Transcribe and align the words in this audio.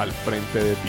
al 0.00 0.12
frente 0.12 0.64
de 0.64 0.74
ti. 0.76 0.88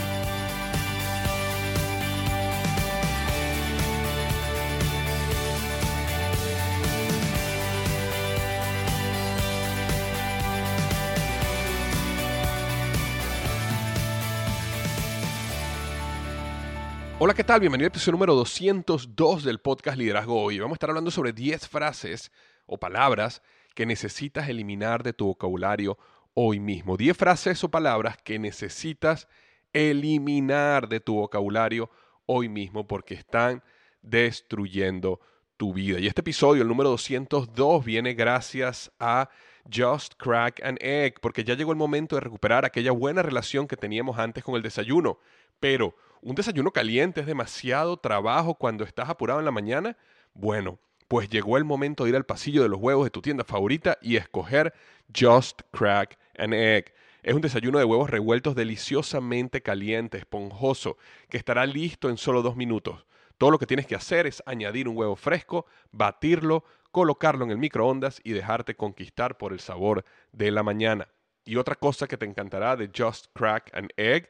Hola, 17.20 17.34
¿qué 17.34 17.44
tal? 17.44 17.60
Bienvenido 17.60 17.88
al 17.88 17.90
episodio 17.90 18.14
número 18.14 18.34
202 18.36 19.44
del 19.44 19.60
podcast 19.60 19.98
Liderazgo 19.98 20.42
Hoy. 20.42 20.58
Vamos 20.60 20.76
a 20.76 20.78
estar 20.78 20.90
hablando 20.90 21.12
sobre 21.12 21.34
10 21.34 21.68
frases 21.68 22.32
o 22.66 22.80
palabras 22.80 23.42
que 23.76 23.86
necesitas 23.86 24.48
eliminar 24.48 25.04
de 25.04 25.12
tu 25.12 25.26
vocabulario 25.26 25.98
hoy 26.34 26.60
mismo. 26.60 26.98
10 26.98 27.16
frases 27.18 27.64
o 27.64 27.70
palabras 27.70 28.18
que 28.24 28.40
necesitas 28.40 29.28
eliminar 29.74 30.88
de 30.90 31.00
tu 31.00 31.16
vocabulario 31.16 31.90
hoy 32.26 32.50
mismo 32.50 32.88
porque 32.88 33.14
están 33.14 33.64
destruyendo 34.02 35.20
tu 35.58 35.74
vida. 35.74 36.00
Y 36.00 36.08
este 36.08 36.22
episodio, 36.22 36.64
el 36.64 36.68
número 36.68 36.90
202, 36.90 37.86
viene 37.86 38.14
gracias 38.14 38.92
a 39.00 39.30
Just 39.72 40.16
Crack 40.16 40.64
an 40.64 40.78
Egg, 40.82 41.20
porque 41.22 41.44
ya 41.44 41.54
llegó 41.54 41.72
el 41.72 41.78
momento 41.78 42.16
de 42.16 42.22
recuperar 42.22 42.66
aquella 42.66 42.92
buena 42.92 43.22
relación 43.22 43.68
que 43.68 43.78
teníamos 43.78 44.18
antes 44.18 44.44
con 44.44 44.56
el 44.56 44.64
desayuno. 44.64 45.20
Pero 45.60 45.96
un 46.22 46.36
desayuno 46.36 46.72
caliente 46.72 47.22
es 47.22 47.28
demasiado 47.28 47.98
trabajo 47.98 48.56
cuando 48.56 48.84
estás 48.84 49.10
apurado 49.10 49.40
en 49.40 49.46
la 49.46 49.52
mañana. 49.52 49.98
Bueno, 50.34 50.80
pues 51.08 51.30
llegó 51.30 51.58
el 51.58 51.66
momento 51.66 52.04
de 52.04 52.12
ir 52.12 52.16
al 52.16 52.26
pasillo 52.26 52.64
de 52.64 52.70
los 52.70 52.80
huevos 52.80 53.06
de 53.06 53.12
tu 53.12 53.22
tienda 53.22 53.44
favorita 53.44 53.98
y 54.02 54.16
escoger 54.16 54.74
Just 55.16 55.62
Crack 55.72 56.18
an 56.42 56.54
Egg. 56.54 56.94
Es 57.24 57.36
un 57.36 57.42
desayuno 57.42 57.78
de 57.78 57.86
huevos 57.86 58.10
revueltos 58.10 58.56
deliciosamente 58.56 59.62
caliente, 59.62 60.18
esponjoso, 60.18 60.98
que 61.30 61.38
estará 61.38 61.66
listo 61.66 62.10
en 62.10 62.18
solo 62.18 62.42
dos 62.42 62.56
minutos. 62.56 63.06
Todo 63.38 63.52
lo 63.52 63.60
que 63.60 63.68
tienes 63.68 63.86
que 63.86 63.96
hacer 63.96 64.28
es 64.28 64.42
añadir 64.46 64.88
un 64.88 64.98
huevo 64.98 65.16
fresco, 65.16 65.68
batirlo, 65.92 66.64
colocarlo 66.92 67.46
en 67.46 67.52
el 67.52 67.58
microondas 67.58 68.20
y 68.24 68.34
dejarte 68.34 68.76
conquistar 68.76 69.38
por 69.38 69.54
el 69.54 69.60
sabor 69.60 70.04
de 70.32 70.52
la 70.52 70.64
mañana. 70.64 71.08
Y 71.46 71.56
otra 71.56 71.76
cosa 71.76 72.08
que 72.08 72.18
te 72.18 72.26
encantará 72.26 72.76
de 72.76 72.90
Just 72.96 73.28
Crack 73.34 73.76
an 73.76 73.90
Egg 73.98 74.30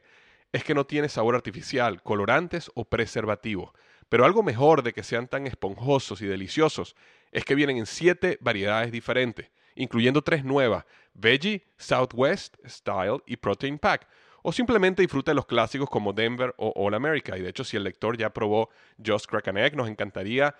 es 0.52 0.64
que 0.64 0.74
no 0.74 0.84
tiene 0.84 1.08
sabor 1.08 1.34
artificial, 1.34 2.02
colorantes 2.02 2.70
o 2.74 2.84
preservativos. 2.84 3.72
Pero 4.08 4.26
algo 4.26 4.42
mejor 4.42 4.82
de 4.82 4.92
que 4.92 5.02
sean 5.02 5.28
tan 5.28 5.46
esponjosos 5.46 6.20
y 6.20 6.26
deliciosos 6.26 6.94
es 7.32 7.44
que 7.46 7.54
vienen 7.54 7.78
en 7.78 7.86
siete 7.86 8.36
variedades 8.42 8.92
diferentes, 8.92 9.50
incluyendo 9.74 10.22
tres 10.22 10.44
nuevas, 10.44 10.84
Veggie, 11.14 11.64
Southwest, 11.76 12.56
Style 12.66 13.22
y 13.26 13.36
Protein 13.36 13.78
Pack. 13.78 14.08
O 14.44 14.50
simplemente 14.50 15.02
disfruta 15.02 15.30
de 15.30 15.36
los 15.36 15.46
clásicos 15.46 15.88
como 15.88 16.12
Denver 16.12 16.52
o 16.56 16.72
All 16.74 16.94
America. 16.94 17.38
Y 17.38 17.42
de 17.42 17.50
hecho, 17.50 17.62
si 17.62 17.76
el 17.76 17.84
lector 17.84 18.16
ya 18.16 18.30
probó 18.30 18.70
Just 19.04 19.26
Crack 19.26 19.48
an 19.48 19.56
Egg, 19.56 19.76
nos 19.76 19.88
encantaría 19.88 20.56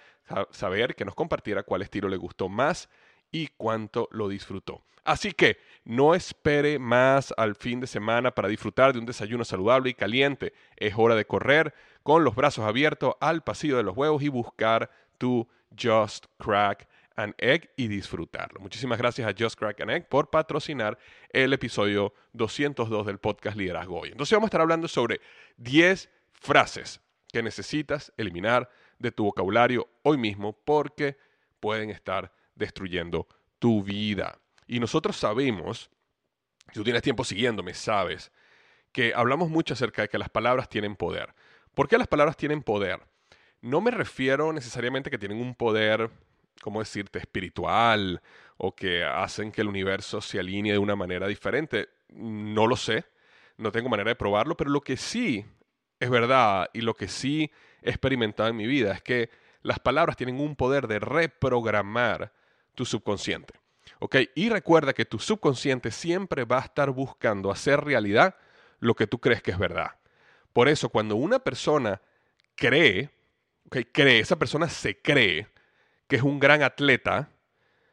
saber 0.51 0.95
que 0.95 1.05
nos 1.05 1.17
compartiera 1.17 1.65
cuál 1.65 1.83
estilo 1.83 2.09
le 2.09 2.17
gustó 2.17 2.49
más 2.49 2.89
y 3.33 3.49
cuánto 3.57 4.09
lo 4.13 4.29
disfrutó. 4.29 4.85
Así 5.05 5.33
que 5.33 5.57
no 5.85 6.15
espere 6.15 6.79
más 6.79 7.35
al 7.37 7.57
fin 7.57 7.81
de 7.81 7.89
semana 7.89 8.31
para 8.31 8.49
disfrutar 8.49 8.93
de 8.93 9.01
un 9.01 9.07
desayuno 9.07 9.45
saludable 9.45 9.91
y 9.91 9.95
caliente. 9.95 10.53
Es 10.77 10.95
hora 10.97 11.17
de 11.17 11.25
correr 11.25 11.75
con 12.05 12.23
los 12.23 12.37
brazos 12.37 12.65
abiertos 12.65 13.15
al 13.21 13.43
pasillo 13.43 13.77
de 13.77 13.83
los 13.83 13.97
huevos 13.97 14.23
y 14.23 14.29
buscar 14.29 14.91
tu 15.19 15.49
Just 15.77 16.27
Crack 16.39 16.87
an 17.17 17.35
Egg 17.39 17.71
y 17.77 17.89
disfrutarlo. 17.89 18.61
Muchísimas 18.61 18.99
gracias 18.99 19.29
a 19.29 19.35
Just 19.37 19.59
Crack 19.59 19.81
an 19.81 19.91
Egg 19.91 20.09
por 20.09 20.31
patrocinar 20.31 20.99
el 21.31 21.53
episodio 21.53 22.15
202 22.33 23.07
del 23.07 23.19
podcast 23.19 23.57
Liderazgo 23.57 24.01
Hoy. 24.01 24.11
Entonces 24.11 24.37
vamos 24.37 24.47
a 24.47 24.51
estar 24.51 24.61
hablando 24.61 24.89
sobre 24.89 25.21
10 25.57 26.09
frases 26.33 27.01
que 27.33 27.43
necesitas 27.43 28.13
eliminar 28.17 28.69
de 28.99 29.11
tu 29.11 29.25
vocabulario 29.25 29.89
hoy 30.03 30.19
mismo 30.19 30.53
porque 30.53 31.17
pueden 31.61 31.91
estar 31.91 32.33
destruyendo 32.55 33.27
tu 33.59 33.83
vida. 33.83 34.39
Y 34.67 34.81
nosotros 34.81 35.17
sabemos, 35.17 35.91
si 36.69 36.75
tú 36.75 36.85
tienes 36.85 37.03
tiempo 37.03 37.25
siguiéndome, 37.25 37.75
sabes, 37.75 38.33
que 38.93 39.15
hablamos 39.15 39.49
mucho 39.49 39.75
acerca 39.75 40.03
de 40.03 40.09
que 40.09 40.19
las 40.19 40.29
palabras 40.29 40.69
tienen 40.69 40.97
poder. 40.97 41.35
¿Por 41.75 41.89
qué 41.89 41.99
las 41.99 42.09
palabras 42.09 42.37
tienen 42.37 42.63
poder? 42.63 43.01
No 43.61 43.81
me 43.81 43.91
refiero 43.91 44.53
necesariamente 44.53 45.11
que 45.11 45.19
tienen 45.19 45.41
un 45.41 45.55
poder, 45.55 46.11
¿cómo 46.61 46.81
decirte?, 46.81 47.19
espiritual 47.19 48.21
o 48.57 48.75
que 48.75 49.05
hacen 49.05 49.51
que 49.51 49.63
el 49.63 49.69
universo 49.69 50.21
se 50.21 50.39
alinee 50.39 50.73
de 50.73 50.79
una 50.79 50.97
manera 50.97 51.27
diferente. 51.27 51.89
No 52.09 52.67
lo 52.67 52.77
sé, 52.77 53.05
no 53.57 53.73
tengo 53.73 53.89
manera 53.89 54.11
de 54.11 54.17
probarlo, 54.17 54.57
pero 54.57 54.71
lo 54.71 54.81
que 54.81 54.97
sí 54.97 55.45
es 55.99 56.11
verdad 56.11 56.69
y 56.73 56.81
lo 56.81 56.95
que 56.95 57.09
sí 57.09 57.51
he 57.83 57.91
experimentado 57.91 58.49
en 58.49 58.57
mi 58.57 58.67
vida 58.67 58.93
es 58.93 59.03
que 59.03 59.31
las 59.63 59.79
palabras 59.79 60.17
tienen 60.17 60.41
un 60.41 60.57
poder 60.57 60.87
de 60.89 60.99
reprogramar 60.99 62.33
tu 62.75 62.85
subconsciente. 62.85 63.55
¿Ok? 63.99 64.17
Y 64.35 64.49
recuerda 64.49 64.93
que 64.93 65.05
tu 65.05 65.19
subconsciente 65.19 65.91
siempre 65.93 66.45
va 66.45 66.59
a 66.59 66.63
estar 66.63 66.91
buscando 66.91 67.51
hacer 67.51 67.85
realidad 67.85 68.37
lo 68.81 68.95
que 68.95 69.07
tú 69.07 69.21
crees 69.21 69.43
que 69.43 69.53
es 69.53 69.59
verdad. 69.59 69.93
Por 70.53 70.69
eso, 70.69 70.89
cuando 70.89 71.15
una 71.17 71.39
persona 71.39 72.01
cree, 72.57 73.11
okay, 73.67 73.85
cree, 73.85 74.19
esa 74.19 74.37
persona 74.37 74.69
se 74.69 75.01
cree 75.01 75.47
que 76.13 76.17
es 76.17 76.23
un 76.23 76.39
gran 76.39 76.63
atleta, 76.63 77.31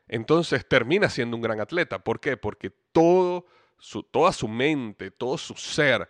entonces 0.10 0.68
termina 0.68 1.10
siendo 1.10 1.38
un 1.38 1.42
gran 1.42 1.62
atleta. 1.62 2.00
¿Por 2.00 2.20
qué? 2.20 2.36
Porque 2.36 2.70
todo 2.92 3.46
su, 3.78 4.04
toda 4.04 4.34
su 4.34 4.50
mente, 4.50 5.10
todo 5.10 5.38
su 5.38 5.56
ser, 5.56 6.10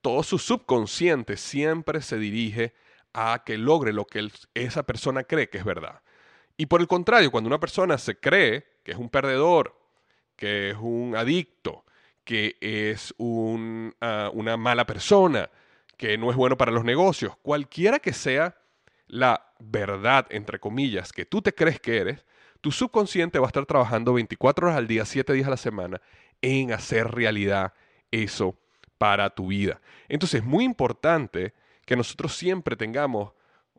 todo 0.00 0.22
su 0.22 0.38
subconsciente 0.38 1.36
siempre 1.36 2.00
se 2.00 2.16
dirige 2.16 2.72
a 3.12 3.42
que 3.44 3.58
logre 3.58 3.92
lo 3.92 4.06
que 4.06 4.30
esa 4.54 4.84
persona 4.84 5.24
cree 5.24 5.50
que 5.50 5.58
es 5.58 5.64
verdad. 5.66 6.00
Y 6.56 6.64
por 6.64 6.80
el 6.80 6.88
contrario, 6.88 7.30
cuando 7.30 7.48
una 7.48 7.60
persona 7.60 7.98
se 7.98 8.18
cree 8.18 8.78
que 8.82 8.92
es 8.92 8.96
un 8.96 9.10
perdedor, 9.10 9.78
que 10.36 10.70
es 10.70 10.78
un 10.80 11.14
adicto, 11.16 11.84
que 12.24 12.56
es 12.62 13.14
ah, 14.00 14.30
una 14.32 14.56
mala 14.56 14.86
persona, 14.86 15.50
que 15.98 16.16
no 16.16 16.30
es 16.30 16.36
bueno 16.38 16.56
para 16.56 16.72
los 16.72 16.84
negocios, 16.84 17.36
cualquiera 17.42 17.98
que 17.98 18.14
sea 18.14 18.56
la 19.06 19.51
verdad, 19.64 20.26
entre 20.30 20.58
comillas, 20.58 21.12
que 21.12 21.24
tú 21.24 21.42
te 21.42 21.54
crees 21.54 21.80
que 21.80 21.98
eres, 21.98 22.24
tu 22.60 22.70
subconsciente 22.70 23.38
va 23.38 23.46
a 23.46 23.48
estar 23.48 23.66
trabajando 23.66 24.12
24 24.12 24.66
horas 24.66 24.78
al 24.78 24.86
día, 24.86 25.04
7 25.04 25.32
días 25.32 25.46
a 25.46 25.50
la 25.50 25.56
semana, 25.56 26.00
en 26.40 26.72
hacer 26.72 27.10
realidad 27.10 27.72
eso 28.10 28.56
para 28.98 29.30
tu 29.30 29.48
vida. 29.48 29.80
Entonces 30.08 30.40
es 30.40 30.46
muy 30.46 30.64
importante 30.64 31.54
que 31.84 31.96
nosotros 31.96 32.36
siempre 32.36 32.76
tengamos 32.76 33.32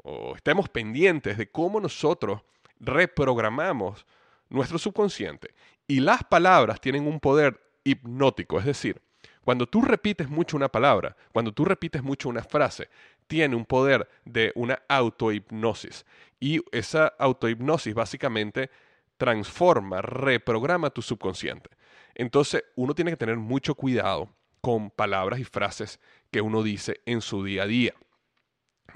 o 0.03 0.35
estemos 0.35 0.68
pendientes 0.68 1.38
de 1.38 1.50
cómo 1.50 1.80
nosotros 1.80 2.41
reprogramamos 2.79 4.06
nuestro 4.50 4.77
subconsciente. 4.77 5.53
Y 5.88 6.00
las 6.01 6.24
palabras 6.24 6.81
tienen 6.81 7.07
un 7.07 7.19
poder 7.19 7.59
hipnótico, 7.83 8.59
es 8.59 8.65
decir, 8.65 9.01
cuando 9.44 9.68
tú 9.68 9.81
repites 9.81 10.29
mucho 10.29 10.56
una 10.56 10.69
palabra, 10.69 11.15
cuando 11.33 11.51
tú 11.51 11.65
repites 11.65 12.01
mucho 12.01 12.29
una 12.29 12.44
frase, 12.44 12.89
tiene 13.28 13.56
un 13.56 13.66
poder 13.66 14.10
de 14.25 14.52
una 14.56 14.81
autohipnosis. 14.88 16.06
Y 16.40 16.62
esa 16.72 17.08
autohipnosis 17.20 17.94
básicamente 17.94 18.70
transforma, 19.18 20.02
reprograma 20.02 20.90
tu 20.90 21.02
subconsciente. 21.02 21.70
Entonces, 22.16 22.64
uno 22.75 22.94
tiene 22.94 23.12
que 23.12 23.18
tener 23.18 23.38
mucho 23.38 23.75
cuidado 23.75 24.30
con 24.62 24.92
palabras 24.92 25.40
y 25.40 25.44
frases 25.44 26.00
que 26.31 26.42
uno 26.42 26.64
dice 26.64 27.02
en 27.06 27.22
su 27.22 27.44
día 27.44 27.64
a 27.64 27.68
día. 27.68 27.94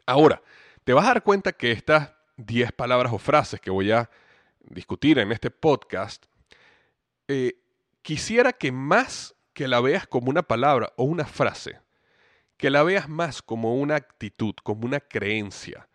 Ahora, 0.05 0.41
te 0.83 0.93
vas 0.93 1.05
a 1.05 1.09
dar 1.09 1.23
cuenta 1.23 1.51
que 1.51 1.71
estas 1.71 2.13
10 2.37 2.71
palabras 2.71 3.11
o 3.11 3.17
frases 3.17 3.59
que 3.59 3.71
voy 3.71 3.91
a 3.91 4.09
discutir 4.61 5.19
en 5.19 5.31
este 5.31 5.49
podcast, 5.51 6.25
eh, 7.27 7.59
quisiera 8.01 8.53
que 8.53 8.71
más 8.71 9.35
que 9.53 9.67
la 9.67 9.81
veas 9.81 10.07
como 10.07 10.29
una 10.29 10.43
palabra 10.43 10.93
o 10.97 11.03
una 11.03 11.25
frase, 11.25 11.79
que 12.57 12.69
la 12.69 12.83
veas 12.83 13.07
más 13.07 13.41
como 13.41 13.75
una 13.75 13.95
actitud, 13.95 14.55
como 14.63 14.85
una 14.85 14.99
creencia, 14.99 15.87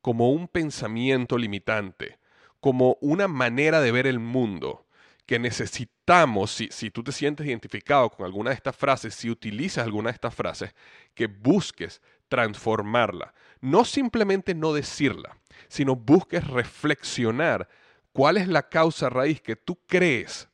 como 0.00 0.30
un 0.30 0.48
pensamiento 0.48 1.38
limitante, 1.38 2.18
como 2.60 2.96
una 3.00 3.28
manera 3.28 3.80
de 3.80 3.92
ver 3.92 4.06
el 4.06 4.18
mundo 4.18 4.86
que 5.26 5.38
necesitamos, 5.40 6.52
si, 6.52 6.90
tú 6.90 7.02
te 7.02 7.10
sientes 7.10 7.46
identificado 7.46 8.08
con 8.10 8.24
alguna 8.24 8.50
de 8.50 8.56
estas 8.56 8.76
frases, 8.76 9.14
si 9.14 9.28
utilizas 9.28 9.84
alguna 9.84 10.10
de 10.10 10.14
estas 10.14 10.34
frases, 10.34 10.72
que 11.14 11.26
busques 11.26 12.00
transformarla. 12.28 13.34
No 13.60 13.84
simplemente 13.84 14.54
no 14.54 14.72
decirla, 14.72 15.36
sino 15.68 15.96
busques 15.96 16.46
reflexionar 16.46 17.68
cuál 18.12 18.36
es 18.36 18.46
la 18.46 18.68
causa 18.68 19.10
raíz 19.10 19.40
que 19.40 19.56
tú 19.56 19.76
crees 19.86 20.48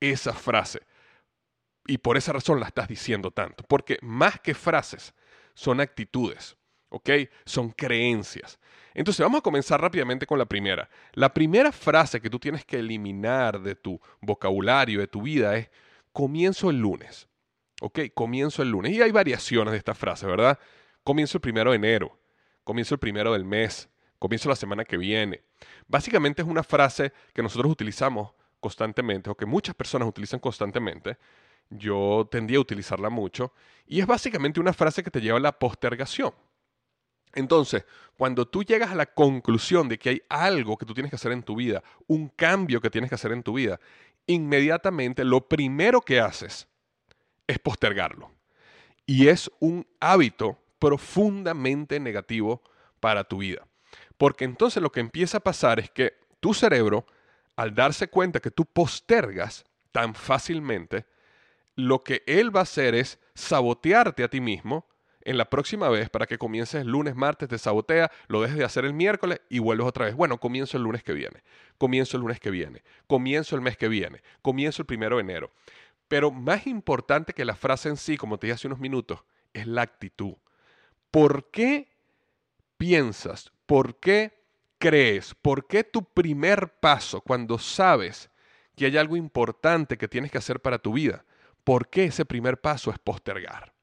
esa 0.00 0.32
frase. 0.32 0.80
Y 1.86 1.98
por 1.98 2.16
esa 2.16 2.32
razón 2.32 2.60
la 2.60 2.66
estás 2.66 2.88
diciendo 2.88 3.30
tanto. 3.30 3.64
Porque 3.68 3.98
más 4.02 4.40
que 4.40 4.54
frases, 4.54 5.14
son 5.54 5.80
actitudes, 5.80 6.56
¿ok? 6.90 7.10
Son 7.44 7.70
creencias. 7.70 8.58
Entonces 8.94 9.22
vamos 9.22 9.38
a 9.38 9.42
comenzar 9.42 9.80
rápidamente 9.80 10.26
con 10.26 10.38
la 10.38 10.46
primera. 10.46 10.88
La 11.12 11.32
primera 11.32 11.72
frase 11.72 12.20
que 12.20 12.30
tú 12.30 12.38
tienes 12.38 12.64
que 12.64 12.78
eliminar 12.78 13.60
de 13.60 13.74
tu 13.74 14.00
vocabulario, 14.20 15.00
de 15.00 15.06
tu 15.06 15.22
vida, 15.22 15.56
es 15.56 15.70
comienzo 16.12 16.70
el 16.70 16.80
lunes. 16.80 17.28
¿Ok? 17.80 18.00
Comienzo 18.14 18.62
el 18.62 18.70
lunes. 18.70 18.92
Y 18.92 19.02
hay 19.02 19.10
variaciones 19.10 19.72
de 19.72 19.78
esta 19.78 19.94
frase, 19.94 20.26
¿verdad? 20.26 20.58
Comienzo 21.04 21.36
el 21.36 21.42
primero 21.42 21.70
de 21.70 21.76
enero. 21.76 22.18
Comienzo 22.64 22.94
el 22.94 22.98
primero 22.98 23.32
del 23.32 23.44
mes. 23.44 23.88
Comienzo 24.18 24.48
la 24.48 24.56
semana 24.56 24.84
que 24.84 24.96
viene. 24.96 25.42
Básicamente 25.86 26.42
es 26.42 26.48
una 26.48 26.62
frase 26.62 27.12
que 27.34 27.42
nosotros 27.42 27.70
utilizamos 27.70 28.32
constantemente 28.60 29.30
o 29.30 29.36
que 29.36 29.46
muchas 29.46 29.74
personas 29.74 30.08
utilizan 30.08 30.40
constantemente. 30.40 31.18
Yo 31.70 32.28
tendía 32.30 32.58
a 32.58 32.60
utilizarla 32.60 33.10
mucho. 33.10 33.52
Y 33.86 34.00
es 34.00 34.06
básicamente 34.06 34.60
una 34.60 34.72
frase 34.72 35.02
que 35.02 35.10
te 35.10 35.20
lleva 35.20 35.38
a 35.38 35.40
la 35.40 35.58
postergación. 35.58 36.32
Entonces, 37.34 37.84
cuando 38.16 38.48
tú 38.48 38.64
llegas 38.64 38.90
a 38.90 38.94
la 38.94 39.06
conclusión 39.06 39.88
de 39.88 39.98
que 39.98 40.08
hay 40.08 40.22
algo 40.28 40.76
que 40.76 40.86
tú 40.86 40.94
tienes 40.94 41.10
que 41.10 41.16
hacer 41.16 41.32
en 41.32 41.42
tu 41.42 41.56
vida, 41.56 41.82
un 42.06 42.28
cambio 42.28 42.80
que 42.80 42.90
tienes 42.90 43.10
que 43.10 43.14
hacer 43.14 43.32
en 43.32 43.42
tu 43.42 43.54
vida, 43.54 43.78
inmediatamente 44.26 45.24
lo 45.24 45.46
primero 45.46 46.00
que 46.00 46.18
haces 46.18 46.66
es 47.46 47.58
postergarlo. 47.58 48.30
Y 49.04 49.28
es 49.28 49.50
un 49.60 49.86
hábito 50.00 50.58
profundamente 50.78 52.00
negativo 52.00 52.62
para 53.00 53.24
tu 53.24 53.38
vida. 53.38 53.66
Porque 54.16 54.44
entonces 54.44 54.82
lo 54.82 54.90
que 54.90 55.00
empieza 55.00 55.38
a 55.38 55.44
pasar 55.44 55.78
es 55.78 55.90
que 55.90 56.14
tu 56.40 56.54
cerebro, 56.54 57.06
al 57.54 57.74
darse 57.74 58.08
cuenta 58.08 58.40
que 58.40 58.50
tú 58.50 58.64
postergas 58.64 59.64
tan 59.92 60.14
fácilmente, 60.14 61.04
lo 61.76 62.02
que 62.02 62.22
él 62.26 62.54
va 62.54 62.60
a 62.60 62.62
hacer 62.64 62.94
es 62.94 63.20
sabotearte 63.34 64.24
a 64.24 64.28
ti 64.28 64.40
mismo 64.40 64.86
en 65.20 65.36
la 65.36 65.50
próxima 65.50 65.88
vez 65.88 66.08
para 66.08 66.26
que 66.26 66.38
comiences 66.38 66.86
lunes, 66.86 67.16
martes, 67.16 67.48
te 67.48 67.58
sabotea, 67.58 68.10
lo 68.28 68.40
dejes 68.40 68.56
de 68.56 68.64
hacer 68.64 68.84
el 68.84 68.94
miércoles 68.94 69.40
y 69.48 69.58
vuelves 69.58 69.86
otra 69.86 70.06
vez. 70.06 70.14
Bueno, 70.14 70.38
comienzo 70.38 70.76
el 70.76 70.84
lunes 70.84 71.02
que 71.02 71.12
viene, 71.12 71.42
comienzo 71.78 72.16
el 72.16 72.22
lunes 72.22 72.40
que 72.40 72.50
viene, 72.50 72.82
comienzo 73.06 73.56
el 73.56 73.62
mes 73.62 73.76
que 73.76 73.88
viene, 73.88 74.22
comienzo 74.40 74.82
el 74.82 74.86
primero 74.86 75.16
de 75.16 75.22
enero. 75.22 75.50
Pero 76.08 76.30
más 76.30 76.66
importante 76.66 77.32
que 77.32 77.44
la 77.44 77.56
frase 77.56 77.88
en 77.88 77.96
sí, 77.96 78.16
como 78.16 78.38
te 78.38 78.46
dije 78.46 78.54
hace 78.54 78.68
unos 78.68 78.78
minutos, 78.78 79.24
es 79.52 79.66
la 79.66 79.82
actitud. 79.82 80.34
¿Por 81.10 81.50
qué 81.50 81.88
piensas? 82.78 83.52
¿Por 83.66 83.98
qué 83.98 84.44
crees? 84.78 85.34
¿Por 85.34 85.66
qué 85.66 85.82
tu 85.82 86.04
primer 86.04 86.68
paso 86.78 87.20
cuando 87.20 87.58
sabes 87.58 88.30
que 88.76 88.86
hay 88.86 88.96
algo 88.96 89.16
importante 89.16 89.98
que 89.98 90.06
tienes 90.06 90.30
que 90.30 90.38
hacer 90.38 90.60
para 90.60 90.78
tu 90.78 90.92
vida? 90.92 91.24
¿Por 91.66 91.90
qué 91.90 92.04
ese 92.04 92.24
primer 92.24 92.60
paso 92.60 92.92
es 92.92 92.98
postergar? 93.00 93.74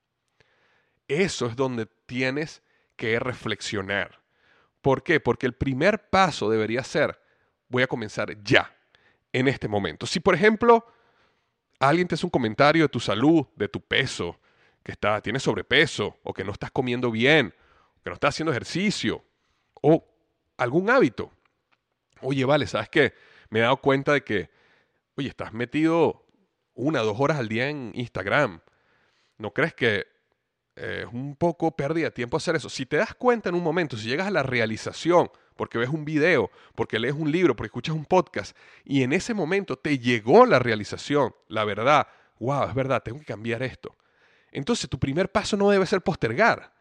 Eso 1.05 1.47
es 1.47 1.57
donde 1.57 1.85
tienes 2.05 2.63
que 2.95 3.19
reflexionar. 3.19 4.21
¿Por 4.81 5.03
qué? 5.03 5.19
Porque 5.19 5.45
el 5.45 5.53
primer 5.53 6.09
paso 6.09 6.49
debería 6.49 6.81
ser, 6.85 7.19
voy 7.67 7.83
a 7.83 7.87
comenzar 7.87 8.41
ya, 8.41 8.73
en 9.33 9.49
este 9.49 9.67
momento. 9.67 10.05
Si, 10.05 10.21
por 10.21 10.33
ejemplo, 10.33 10.87
alguien 11.77 12.07
te 12.07 12.15
hace 12.15 12.25
un 12.25 12.29
comentario 12.29 12.83
de 12.83 12.87
tu 12.87 13.01
salud, 13.01 13.47
de 13.57 13.67
tu 13.67 13.81
peso, 13.81 14.39
que 14.81 14.93
está, 14.93 15.19
tienes 15.19 15.43
sobrepeso, 15.43 16.21
o 16.23 16.33
que 16.33 16.45
no 16.45 16.53
estás 16.53 16.71
comiendo 16.71 17.11
bien, 17.11 17.53
que 18.01 18.09
no 18.09 18.13
estás 18.13 18.35
haciendo 18.35 18.53
ejercicio, 18.53 19.25
o 19.81 20.07
algún 20.55 20.89
hábito. 20.89 21.33
Oye, 22.21 22.45
vale, 22.45 22.65
¿sabes 22.65 22.87
qué? 22.87 23.13
Me 23.49 23.59
he 23.59 23.63
dado 23.63 23.75
cuenta 23.75 24.13
de 24.13 24.23
que, 24.23 24.49
oye, 25.17 25.27
estás 25.27 25.51
metido 25.51 26.22
una, 26.75 26.99
dos 27.01 27.19
horas 27.19 27.39
al 27.39 27.49
día 27.49 27.69
en 27.69 27.91
Instagram. 27.93 28.61
¿No 29.37 29.53
crees 29.53 29.73
que 29.73 30.07
es 30.75 31.05
un 31.05 31.35
poco 31.35 31.75
pérdida 31.75 32.05
de 32.05 32.11
tiempo 32.11 32.37
hacer 32.37 32.55
eso. 32.55 32.69
Si 32.69 32.85
te 32.85 32.97
das 32.97 33.13
cuenta 33.13 33.49
en 33.49 33.55
un 33.55 33.63
momento, 33.63 33.97
si 33.97 34.07
llegas 34.07 34.27
a 34.27 34.31
la 34.31 34.43
realización, 34.43 35.29
porque 35.55 35.77
ves 35.77 35.89
un 35.89 36.03
video, 36.05 36.49
porque 36.75 36.99
lees 36.99 37.13
un 37.13 37.31
libro, 37.31 37.55
porque 37.55 37.67
escuchas 37.67 37.95
un 37.95 38.05
podcast, 38.05 38.57
y 38.83 39.03
en 39.03 39.13
ese 39.13 39.33
momento 39.33 39.77
te 39.77 39.99
llegó 39.99 40.45
la 40.45 40.59
realización, 40.59 41.35
la 41.47 41.63
verdad, 41.63 42.07
wow, 42.39 42.67
es 42.67 42.73
verdad, 42.73 43.03
tengo 43.03 43.19
que 43.19 43.25
cambiar 43.25 43.61
esto. 43.61 43.95
Entonces 44.51 44.89
tu 44.89 44.99
primer 44.99 45.31
paso 45.31 45.57
no 45.57 45.69
debe 45.69 45.85
ser 45.85 46.01
postergar. 46.01 46.73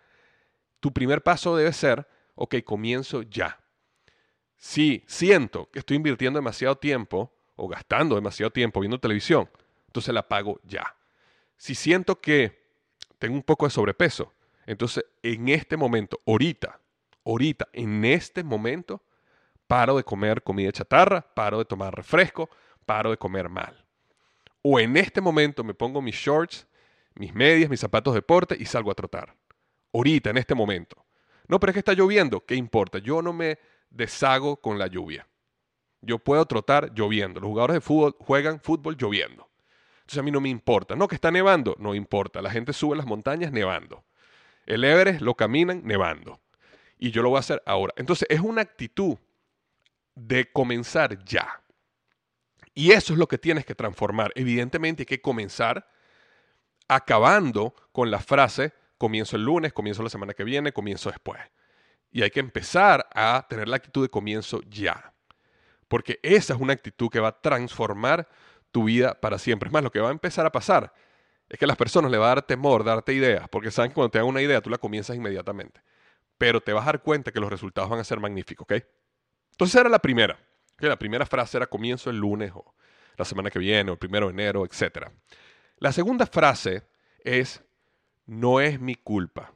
Tu 0.81 0.93
primer 0.93 1.23
paso 1.23 1.57
debe 1.57 1.73
ser, 1.73 2.07
ok, 2.35 2.57
comienzo 2.65 3.23
ya. 3.23 3.61
Si 4.57 5.05
siento 5.07 5.71
que 5.71 5.81
estoy 5.81 5.97
invirtiendo 5.97 6.39
demasiado 6.39 6.77
tiempo 6.77 7.35
o 7.57 7.69
gastando 7.69 8.15
demasiado 8.15 8.51
tiempo 8.51 8.81
viendo 8.81 8.99
televisión, 8.99 9.49
entonces 9.93 10.15
la 10.15 10.27
pago 10.27 10.59
ya. 10.65 10.97
Si 11.59 11.75
siento 11.75 12.19
que 12.19 12.63
tengo 13.19 13.37
un 13.37 13.43
poco 13.43 13.67
de 13.67 13.71
sobrepeso. 13.71 14.33
Entonces, 14.67 15.05
en 15.23 15.49
este 15.51 15.77
momento, 15.77 16.21
ahorita, 16.27 16.81
ahorita, 17.27 17.69
en 17.75 18.05
este 18.05 18.43
momento, 18.43 19.03
paro 19.67 19.97
de 19.97 20.03
comer 20.03 20.43
comida 20.43 20.73
chatarra, 20.73 21.21
paro 21.21 21.59
de 21.59 21.67
tomar 21.67 21.95
refresco, 21.95 22.49
paro 22.87 23.11
de 23.11 23.19
comer 23.19 23.49
mal. 23.49 23.85
O 24.63 24.81
en 24.81 24.97
este 24.97 25.21
momento 25.21 25.63
me 25.63 25.75
pongo 25.75 26.01
mis 26.01 26.17
shorts, 26.17 26.67
mis 27.15 27.35
medias, 27.35 27.69
mis 27.69 27.81
zapatos 27.81 28.15
de 28.15 28.19
deporte 28.19 28.57
y 28.59 28.65
salgo 28.65 28.91
a 28.91 28.95
trotar. 28.95 29.37
Ahorita, 29.93 30.31
en 30.31 30.39
este 30.39 30.55
momento. 30.55 31.05
No, 31.47 31.61
pero 31.61 31.71
es 31.71 31.75
que 31.75 31.81
está 31.81 31.93
lloviendo. 31.93 32.45
¿Qué 32.47 32.55
importa? 32.55 32.99
Yo 32.99 33.21
no 33.21 33.35
me 33.35 33.59
deshago 33.91 34.57
con 34.57 34.79
la 34.79 34.87
lluvia. 34.87 35.29
Yo 36.01 36.19
puedo 36.19 36.47
trotar 36.47 36.93
lloviendo. 36.95 37.41
Los 37.41 37.49
jugadores 37.49 37.75
de 37.75 37.81
fútbol 37.83 38.17
juegan 38.19 38.59
fútbol 38.59 38.97
lloviendo. 38.97 39.52
Entonces 40.03 40.19
a 40.19 40.23
mí 40.23 40.31
no 40.31 40.41
me 40.41 40.49
importa. 40.49 40.95
No, 40.95 41.09
que 41.09 41.15
está 41.15 41.31
nevando, 41.31 41.77
no 41.79 41.95
importa. 41.95 42.43
La 42.43 42.51
gente 42.51 42.73
sube 42.73 42.97
las 42.97 43.07
montañas 43.07 43.53
nevando. 43.53 44.05
El 44.67 44.85
Everest 44.85 45.21
lo 45.21 45.35
caminan 45.35 45.83
nevando. 45.85 46.41
Y 46.99 47.11
yo 47.11 47.23
lo 47.23 47.31
voy 47.31 47.39
a 47.39 47.41
hacer 47.41 47.63
ahora. 47.67 47.93
Entonces 47.97 48.29
es 48.31 48.41
una 48.41 48.63
actitud 48.63 49.17
de 50.15 50.53
comenzar 50.53 51.25
ya. 51.25 51.63
Y 52.75 52.93
eso 52.93 53.13
es 53.13 53.19
lo 53.19 53.27
que 53.27 53.39
tienes 53.39 53.65
que 53.65 53.75
transformar. 53.75 54.33
Evidentemente 54.35 55.03
hay 55.03 55.07
que 55.07 55.21
comenzar 55.21 55.89
acabando 56.89 57.75
con 57.93 58.11
la 58.11 58.21
frase 58.21 58.73
comienzo 59.03 59.35
el 59.35 59.43
lunes, 59.43 59.73
comienzo 59.73 60.05
la 60.05 60.09
semana 60.09 60.33
que 60.33 60.45
viene, 60.45 60.73
comienzo 60.73 61.11
después. 61.11 61.41
Y 62.13 62.23
hay 62.23 62.31
que 62.31 62.39
empezar 62.39 63.09
a 63.13 63.45
tener 63.49 63.69
la 63.69 63.75
actitud 63.75 64.03
de 64.03 64.09
comienzo 64.09 64.61
ya. 64.69 65.13
Porque 65.89 66.21
esa 66.23 66.55
es 66.55 66.61
una 66.61 66.73
actitud 66.73 67.11
que 67.11 67.19
va 67.19 67.29
a 67.29 67.41
transformar 67.41 68.29
tu 68.73 68.85
vida 68.85 69.15
para 69.21 69.39
siempre. 69.39 69.69
Es 69.69 69.73
más, 69.73 69.85
lo 69.85 69.91
que 69.91 70.01
va 70.01 70.09
a 70.09 70.13
empezar 70.13 70.45
a 70.47 70.53
pasar 70.53 70.93
es 71.49 71.59
que 71.59 71.67
a 71.67 71.69
las 71.69 71.77
personas 71.77 72.11
le 72.11 72.19
va 72.19 72.27
a 72.27 72.35
dar 72.35 72.43
temor 72.43 72.83
darte 72.83 73.13
ideas, 73.13 73.49
porque 73.49 73.71
saben 73.71 73.91
que 73.91 73.95
cuando 73.95 74.11
te 74.11 74.19
dan 74.19 74.27
una 74.27 74.41
idea 74.41 74.61
tú 74.61 74.71
la 74.71 74.79
comienzas 74.79 75.17
inmediatamente. 75.17 75.83
Pero 76.39 76.61
te 76.61 76.73
vas 76.73 76.83
a 76.83 76.87
dar 76.87 77.03
cuenta 77.03 77.31
que 77.31 77.41
los 77.41 77.51
resultados 77.51 77.91
van 77.91 78.01
a 78.01 78.05
ser 78.05 78.19
magníficos, 78.19 78.65
¿ok? 78.65 78.83
Entonces 79.53 79.81
era 79.81 79.89
la 79.89 79.99
primera. 79.99 80.39
La 80.79 80.99
primera 80.99 81.27
frase 81.27 81.59
era 81.59 81.67
comienzo 81.67 82.11
el 82.11 82.17
lunes 82.17 82.51
o 82.55 82.75
la 83.17 83.25
semana 83.25 83.51
que 83.51 83.59
viene 83.59 83.91
o 83.91 83.95
el 83.95 83.99
primero 83.99 84.27
de 84.27 84.33
enero, 84.33 84.65
etc. 84.65 85.09
La 85.79 85.93
segunda 85.93 86.27
frase 86.27 86.83
es 87.23 87.63
no 88.27 88.61
es 88.61 88.81
mi 88.81 88.95
culpa. 88.95 89.53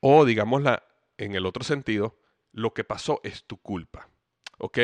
O 0.00 0.24
digámosla 0.24 0.84
en 1.16 1.34
el 1.34 1.46
otro 1.46 1.64
sentido, 1.64 2.16
lo 2.52 2.74
que 2.74 2.84
pasó 2.84 3.20
es 3.24 3.44
tu 3.44 3.56
culpa. 3.56 4.08
¿Ok? 4.58 4.78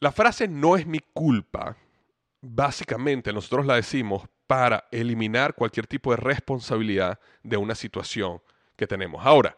La 0.00 0.12
frase 0.12 0.48
no 0.48 0.76
es 0.76 0.86
mi 0.86 1.00
culpa, 1.12 1.76
básicamente 2.40 3.32
nosotros 3.32 3.66
la 3.66 3.76
decimos 3.76 4.22
para 4.46 4.88
eliminar 4.90 5.54
cualquier 5.54 5.86
tipo 5.86 6.10
de 6.10 6.16
responsabilidad 6.16 7.20
de 7.42 7.56
una 7.56 7.74
situación 7.74 8.42
que 8.76 8.86
tenemos. 8.86 9.24
Ahora, 9.24 9.56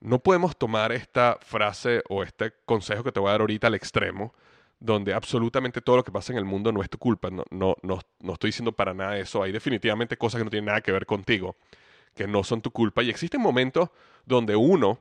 no 0.00 0.20
podemos 0.20 0.56
tomar 0.56 0.92
esta 0.92 1.38
frase 1.40 2.02
o 2.08 2.22
este 2.22 2.52
consejo 2.64 3.02
que 3.02 3.10
te 3.10 3.18
voy 3.18 3.30
a 3.30 3.32
dar 3.32 3.40
ahorita 3.40 3.66
al 3.66 3.74
extremo, 3.74 4.32
donde 4.78 5.12
absolutamente 5.12 5.80
todo 5.80 5.96
lo 5.96 6.04
que 6.04 6.12
pasa 6.12 6.32
en 6.32 6.38
el 6.38 6.44
mundo 6.44 6.70
no 6.70 6.82
es 6.82 6.90
tu 6.90 6.98
culpa. 6.98 7.30
No, 7.30 7.44
no, 7.50 7.74
no, 7.82 8.00
no 8.20 8.32
estoy 8.34 8.48
diciendo 8.48 8.70
para 8.70 8.94
nada 8.94 9.18
eso. 9.18 9.42
Hay 9.42 9.50
definitivamente 9.50 10.16
cosas 10.16 10.38
que 10.38 10.44
no 10.44 10.50
tienen 10.50 10.66
nada 10.66 10.82
que 10.82 10.92
ver 10.92 11.04
contigo, 11.04 11.56
que 12.14 12.28
no 12.28 12.44
son 12.44 12.60
tu 12.60 12.70
culpa. 12.70 13.02
Y 13.02 13.10
existen 13.10 13.40
momentos 13.40 13.90
donde 14.24 14.54
uno 14.54 15.00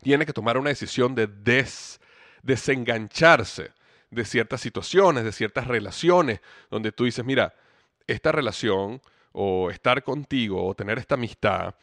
tiene 0.00 0.26
que 0.26 0.32
tomar 0.32 0.58
una 0.58 0.70
decisión 0.70 1.16
de 1.16 1.28
desengancharse 2.42 3.72
de 4.12 4.24
ciertas 4.26 4.60
situaciones, 4.60 5.24
de 5.24 5.32
ciertas 5.32 5.66
relaciones, 5.66 6.40
donde 6.70 6.92
tú 6.92 7.04
dices, 7.04 7.24
mira, 7.24 7.54
esta 8.06 8.30
relación 8.30 9.00
o 9.32 9.70
estar 9.70 10.04
contigo 10.04 10.64
o 10.64 10.74
tener 10.74 10.98
esta 10.98 11.14
amistad 11.14 11.74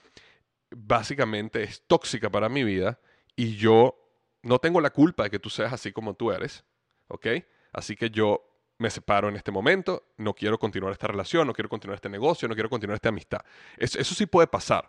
básicamente 0.70 1.64
es 1.64 1.82
tóxica 1.88 2.30
para 2.30 2.48
mi 2.48 2.64
vida 2.64 3.00
y 3.36 3.56
yo 3.56 3.96
no 4.44 4.60
tengo 4.60 4.80
la 4.80 4.92
culpa 4.92 5.24
de 5.24 5.32
que 5.32 5.40
tú 5.40 5.50
seas 5.50 5.74
así 5.74 5.92
como 5.92 6.14
tú 6.14 6.32
eres, 6.32 6.64
¿ok? 7.08 7.28
Así 7.74 7.96
que 7.96 8.12
yo 8.12 8.46
me 8.78 8.92
separo 8.92 9.28
en 9.28 9.36
este 9.36 9.52
momento, 9.52 10.04
no 10.18 10.36
quiero 10.36 10.60
continuar 10.60 10.94
esta 10.94 11.08
relación, 11.08 11.48
no 11.48 11.54
quiero 11.54 11.68
continuar 11.68 11.96
este 11.96 12.10
negocio, 12.10 12.48
no 12.48 12.54
quiero 12.54 12.70
continuar 12.70 12.96
esta 12.96 13.10
amistad. 13.10 13.40
Eso, 13.76 14.00
eso 14.00 14.14
sí 14.14 14.28
puede 14.28 14.46
pasar. 14.46 14.88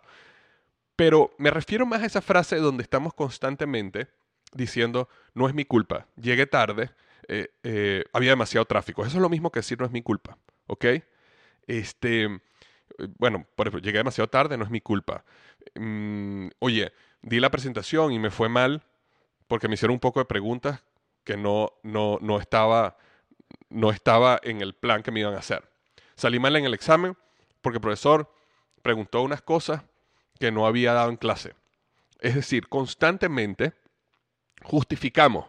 Pero 0.95 1.33
me 1.39 1.49
refiero 1.49 1.87
más 1.87 2.03
a 2.03 2.05
esa 2.05 2.21
frase 2.21 2.57
donde 2.57 2.83
estamos 2.83 3.15
constantemente 3.15 4.09
diciendo, 4.53 5.09
no 5.33 5.47
es 5.47 5.55
mi 5.55 5.65
culpa, 5.65 6.05
llegué 6.15 6.45
tarde, 6.45 6.91
eh, 7.27 7.49
eh, 7.63 8.03
había 8.13 8.31
demasiado 8.31 8.65
tráfico. 8.65 9.05
Eso 9.05 9.17
es 9.17 9.21
lo 9.21 9.29
mismo 9.29 9.51
que 9.51 9.59
decir, 9.59 9.79
no 9.79 9.85
es 9.85 9.91
mi 9.91 10.01
culpa, 10.01 10.37
¿ok? 10.67 10.85
Este, 11.67 12.41
bueno, 13.17 13.45
por 13.55 13.67
ejemplo, 13.67 13.83
llegué 13.83 13.99
demasiado 13.99 14.29
tarde, 14.29 14.57
no 14.57 14.65
es 14.65 14.71
mi 14.71 14.81
culpa. 14.81 15.23
Mm, 15.75 16.47
oye, 16.59 16.91
di 17.21 17.39
la 17.39 17.51
presentación 17.51 18.11
y 18.11 18.19
me 18.19 18.31
fue 18.31 18.49
mal 18.49 18.83
porque 19.47 19.67
me 19.67 19.75
hicieron 19.75 19.93
un 19.93 19.99
poco 19.99 20.19
de 20.19 20.25
preguntas 20.25 20.83
que 21.23 21.37
no, 21.37 21.73
no, 21.83 22.17
no, 22.21 22.39
estaba, 22.39 22.97
no 23.69 23.91
estaba 23.91 24.39
en 24.43 24.61
el 24.61 24.73
plan 24.73 25.03
que 25.03 25.11
me 25.11 25.19
iban 25.19 25.35
a 25.35 25.39
hacer. 25.39 25.69
Salí 26.15 26.39
mal 26.39 26.55
en 26.55 26.65
el 26.65 26.73
examen 26.73 27.15
porque 27.61 27.77
el 27.77 27.81
profesor 27.81 28.33
preguntó 28.81 29.21
unas 29.21 29.41
cosas 29.41 29.83
que 30.39 30.51
no 30.51 30.65
había 30.65 30.93
dado 30.93 31.09
en 31.09 31.17
clase. 31.17 31.53
Es 32.19 32.35
decir, 32.35 32.67
constantemente 32.67 33.73
justificamos 34.63 35.45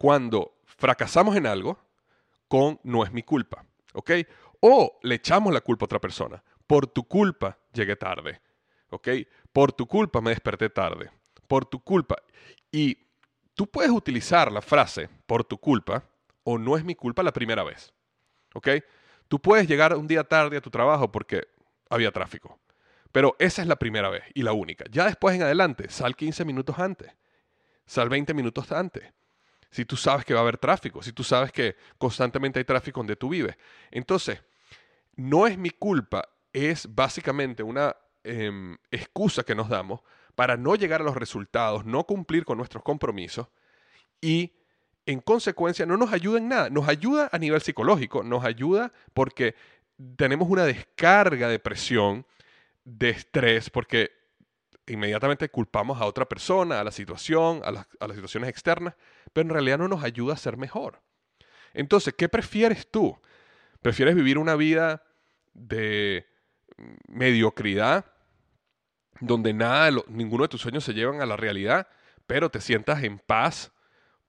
cuando 0.00 0.56
fracasamos 0.64 1.36
en 1.36 1.46
algo 1.46 1.78
con 2.48 2.80
no 2.84 3.04
es 3.04 3.12
mi 3.12 3.22
culpa, 3.22 3.66
¿ok? 3.92 4.12
O 4.60 4.98
le 5.02 5.16
echamos 5.16 5.52
la 5.52 5.60
culpa 5.60 5.84
a 5.84 5.88
otra 5.88 5.98
persona. 5.98 6.42
Por 6.66 6.86
tu 6.86 7.04
culpa 7.04 7.58
llegué 7.74 7.96
tarde. 7.96 8.40
¿Ok? 8.88 9.08
Por 9.52 9.72
tu 9.72 9.86
culpa 9.86 10.22
me 10.22 10.30
desperté 10.30 10.70
tarde. 10.70 11.10
Por 11.46 11.66
tu 11.66 11.80
culpa. 11.84 12.16
Y 12.72 12.96
tú 13.52 13.66
puedes 13.66 13.90
utilizar 13.90 14.50
la 14.50 14.62
frase 14.62 15.10
por 15.26 15.44
tu 15.44 15.58
culpa 15.58 16.02
o 16.44 16.56
no 16.56 16.78
es 16.78 16.84
mi 16.84 16.94
culpa 16.94 17.22
la 17.22 17.32
primera 17.34 17.62
vez. 17.62 17.92
¿Ok? 18.54 18.68
Tú 19.28 19.38
puedes 19.38 19.68
llegar 19.68 19.94
un 19.94 20.06
día 20.06 20.24
tarde 20.24 20.56
a 20.56 20.62
tu 20.62 20.70
trabajo 20.70 21.12
porque 21.12 21.42
había 21.90 22.10
tráfico. 22.10 22.58
Pero 23.12 23.36
esa 23.38 23.60
es 23.60 23.68
la 23.68 23.76
primera 23.76 24.08
vez 24.08 24.22
y 24.32 24.44
la 24.44 24.54
única. 24.54 24.86
Ya 24.90 25.04
después 25.04 25.36
en 25.36 25.42
adelante, 25.42 25.90
sal 25.90 26.16
15 26.16 26.46
minutos 26.46 26.78
antes. 26.78 27.12
Sal 27.84 28.08
20 28.08 28.32
minutos 28.32 28.72
antes. 28.72 29.12
Si 29.70 29.84
tú 29.84 29.96
sabes 29.96 30.24
que 30.24 30.34
va 30.34 30.40
a 30.40 30.42
haber 30.42 30.58
tráfico, 30.58 31.02
si 31.02 31.12
tú 31.12 31.22
sabes 31.22 31.52
que 31.52 31.76
constantemente 31.98 32.58
hay 32.58 32.64
tráfico 32.64 33.00
donde 33.00 33.16
tú 33.16 33.28
vives. 33.28 33.56
Entonces, 33.90 34.42
no 35.16 35.46
es 35.46 35.56
mi 35.56 35.70
culpa, 35.70 36.28
es 36.52 36.92
básicamente 36.92 37.62
una 37.62 37.94
em, 38.24 38.76
excusa 38.90 39.44
que 39.44 39.54
nos 39.54 39.68
damos 39.68 40.00
para 40.34 40.56
no 40.56 40.74
llegar 40.74 41.00
a 41.00 41.04
los 41.04 41.16
resultados, 41.16 41.84
no 41.84 42.04
cumplir 42.04 42.44
con 42.44 42.58
nuestros 42.58 42.82
compromisos 42.82 43.48
y 44.20 44.52
en 45.06 45.20
consecuencia 45.20 45.86
no 45.86 45.96
nos 45.96 46.12
ayuda 46.12 46.38
en 46.38 46.48
nada. 46.48 46.70
Nos 46.70 46.88
ayuda 46.88 47.28
a 47.32 47.38
nivel 47.38 47.60
psicológico, 47.60 48.22
nos 48.22 48.44
ayuda 48.44 48.92
porque 49.12 49.54
tenemos 50.16 50.48
una 50.48 50.64
descarga 50.64 51.48
de 51.48 51.58
presión, 51.58 52.26
de 52.84 53.10
estrés, 53.10 53.70
porque 53.70 54.12
inmediatamente 54.86 55.48
culpamos 55.48 56.00
a 56.00 56.06
otra 56.06 56.26
persona, 56.26 56.80
a 56.80 56.84
la 56.84 56.92
situación, 56.92 57.60
a 57.64 57.70
las, 57.70 57.86
a 57.98 58.06
las 58.06 58.16
situaciones 58.16 58.50
externas, 58.50 58.94
pero 59.32 59.48
en 59.48 59.54
realidad 59.54 59.78
no 59.78 59.88
nos 59.88 60.04
ayuda 60.04 60.34
a 60.34 60.38
ser 60.38 60.56
mejor. 60.56 61.00
Entonces, 61.72 62.14
¿qué 62.16 62.28
prefieres 62.28 62.90
tú? 62.90 63.18
¿Prefieres 63.82 64.14
vivir 64.14 64.38
una 64.38 64.56
vida 64.56 65.02
de 65.52 66.26
mediocridad, 67.08 68.06
donde 69.20 69.52
nada, 69.52 69.90
ninguno 70.08 70.44
de 70.44 70.48
tus 70.48 70.60
sueños 70.62 70.84
se 70.84 70.94
llevan 70.94 71.20
a 71.20 71.26
la 71.26 71.36
realidad, 71.36 71.88
pero 72.26 72.50
te 72.50 72.60
sientas 72.60 73.02
en 73.02 73.18
paz 73.18 73.72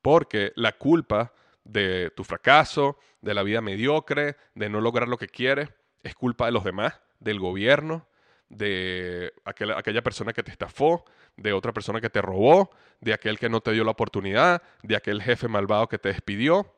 porque 0.02 0.52
la 0.56 0.74
culpa 0.74 1.34
de 1.64 2.12
tu 2.16 2.24
fracaso, 2.24 2.98
de 3.22 3.34
la 3.34 3.44
vida 3.44 3.62
mediocre, 3.62 4.36
de 4.56 4.70
no 4.70 4.82
lograr 4.82 5.08
lo 5.08 5.18
que 5.18 5.28
quieres, 5.28 5.70
es 6.04 6.16
culpa 6.16 6.48
de 6.48 6.52
los 6.52 6.64
demás, 6.64 7.00
del 7.20 7.40
gobierno, 7.40 8.08
de 8.50 9.34
aquella, 9.46 10.02
persona 10.02 10.34
que 10.34 10.44
te 10.44 10.52
estafó, 10.52 11.06
de 11.38 11.54
otra 11.54 11.74
persona 11.74 12.02
que 12.02 12.10
te 12.10 12.22
robó, 12.22 12.72
de 13.00 13.14
aquel 13.14 13.40
que 13.40 13.50
no 13.50 13.62
te 13.62 13.72
dio 13.72 13.84
la 13.84 13.92
oportunidad, 13.92 14.62
de 14.84 14.96
aquel 14.96 15.22
jefe 15.22 15.48
malvado 15.48 15.88
que 15.88 15.98
te 15.98 16.10
despidió, 16.10 16.76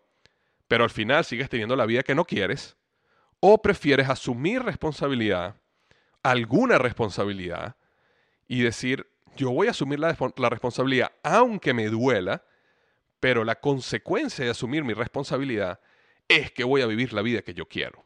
pero 0.68 0.84
al 0.84 0.90
final 0.90 1.26
sigues 1.26 1.50
teniendo 1.50 1.76
la 1.76 1.86
vida 1.86 2.04
que 2.04 2.16
no 2.16 2.26
quieres 2.26 2.78
¿O 3.46 3.62
prefieres 3.62 4.08
asumir 4.08 4.64
responsabilidad, 4.64 5.58
alguna 6.24 6.78
responsabilidad, 6.78 7.76
y 8.48 8.62
decir, 8.62 9.06
yo 9.36 9.52
voy 9.52 9.68
a 9.68 9.72
asumir 9.72 10.00
la, 10.00 10.16
la, 10.38 10.50
responsabilidad 10.50 11.12
aunque 11.24 11.74
me 11.74 11.90
duela, 11.90 12.46
pero 13.20 13.44
la 13.44 13.60
consecuencia 13.60 14.46
de 14.46 14.52
asumir 14.52 14.86
mi 14.86 14.94
responsabilidad 14.94 15.82
es 16.30 16.54
que 16.54 16.64
voy 16.64 16.84
a 16.84 16.86
vivir 16.86 17.12
la 17.12 17.22
vida 17.22 17.42
que 17.42 17.54
yo 17.54 17.68
quiero? 17.68 18.06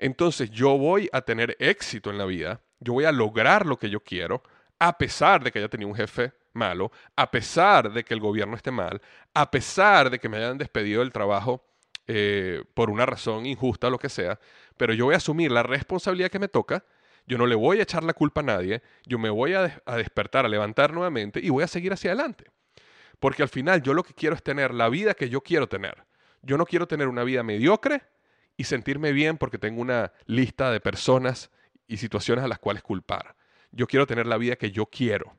Entonces 0.00 0.50
yo 0.50 0.76
voy 0.78 1.08
a 1.12 1.20
tener 1.20 1.56
éxito 1.60 2.10
en 2.10 2.18
la 2.18 2.24
vida, 2.24 2.60
yo 2.80 2.94
voy 2.94 3.04
a 3.04 3.12
lograr 3.12 3.66
lo 3.66 3.78
que 3.78 3.88
yo 3.88 4.00
quiero, 4.00 4.42
a 4.78 4.98
pesar 4.98 5.42
de 5.42 5.50
que 5.50 5.58
haya 5.58 5.68
tenido 5.68 5.88
un 5.88 5.96
jefe 5.96 6.32
malo, 6.52 6.90
a 7.16 7.30
pesar 7.30 7.92
de 7.92 8.04
que 8.04 8.14
el 8.14 8.20
gobierno 8.20 8.56
esté 8.56 8.70
mal, 8.70 9.00
a 9.32 9.50
pesar 9.50 10.10
de 10.10 10.18
que 10.18 10.28
me 10.28 10.36
hayan 10.36 10.58
despedido 10.58 11.00
del 11.00 11.12
trabajo 11.12 11.64
eh, 12.06 12.62
por 12.74 12.90
una 12.90 13.06
razón 13.06 13.46
injusta 13.46 13.88
o 13.88 13.90
lo 13.90 13.98
que 13.98 14.08
sea, 14.08 14.38
pero 14.76 14.92
yo 14.92 15.06
voy 15.06 15.14
a 15.14 15.18
asumir 15.18 15.50
la 15.50 15.62
responsabilidad 15.62 16.30
que 16.30 16.38
me 16.38 16.48
toca, 16.48 16.84
yo 17.26 17.38
no 17.38 17.46
le 17.46 17.54
voy 17.54 17.80
a 17.80 17.82
echar 17.82 18.04
la 18.04 18.12
culpa 18.12 18.42
a 18.42 18.44
nadie, 18.44 18.82
yo 19.06 19.18
me 19.18 19.30
voy 19.30 19.54
a, 19.54 19.82
a 19.86 19.96
despertar, 19.96 20.44
a 20.44 20.48
levantar 20.48 20.92
nuevamente 20.92 21.40
y 21.42 21.48
voy 21.48 21.64
a 21.64 21.68
seguir 21.68 21.92
hacia 21.92 22.12
adelante. 22.12 22.44
Porque 23.18 23.42
al 23.42 23.48
final 23.48 23.82
yo 23.82 23.94
lo 23.94 24.02
que 24.02 24.12
quiero 24.12 24.34
es 24.34 24.42
tener 24.42 24.74
la 24.74 24.88
vida 24.88 25.14
que 25.14 25.30
yo 25.30 25.40
quiero 25.40 25.68
tener. 25.68 26.04
Yo 26.42 26.58
no 26.58 26.66
quiero 26.66 26.86
tener 26.86 27.08
una 27.08 27.24
vida 27.24 27.42
mediocre 27.42 28.02
y 28.56 28.64
sentirme 28.64 29.12
bien 29.12 29.38
porque 29.38 29.58
tengo 29.58 29.80
una 29.80 30.12
lista 30.26 30.70
de 30.70 30.80
personas 30.80 31.50
y 31.86 31.96
situaciones 31.96 32.44
a 32.44 32.48
las 32.48 32.58
cuales 32.58 32.82
culpar. 32.82 33.34
Yo 33.74 33.86
quiero 33.86 34.06
tener 34.06 34.26
la 34.26 34.38
vida 34.38 34.56
que 34.56 34.70
yo 34.70 34.86
quiero. 34.86 35.38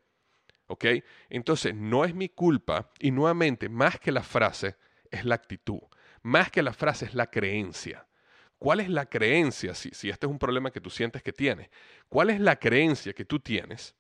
¿Ok? 0.68 0.86
Entonces, 1.30 1.76
no 1.76 2.06
es 2.06 2.16
mi 2.16 2.30
culpa 2.30 2.92
y 3.00 3.12
nuevamente, 3.12 3.70
más 3.70 4.00
que 4.00 4.12
la 4.12 4.24
frase, 4.24 4.76
es 5.12 5.24
la 5.26 5.36
actitud 5.36 5.82
más 6.26 6.50
que 6.50 6.64
la 6.64 6.74
frase, 6.74 7.06
es 7.06 7.14
la 7.14 7.30
creencia. 7.30 8.08
¿Cuál 8.58 8.80
es 8.80 8.90
la 8.90 9.06
creencia, 9.06 9.76
si, 9.76 9.92
si 9.92 10.10
este 10.10 10.26
es 10.26 10.32
un 10.32 10.40
problema 10.40 10.72
que 10.72 10.82
tú 10.82 10.90
sientes 10.90 11.22
que 11.22 11.32
tienes, 11.32 11.70
cuál 12.10 12.32
es 12.32 12.40
la 12.40 12.56
creencia 12.56 13.14
que 13.14 13.26
tú 13.26 13.40
tienes 13.40 13.96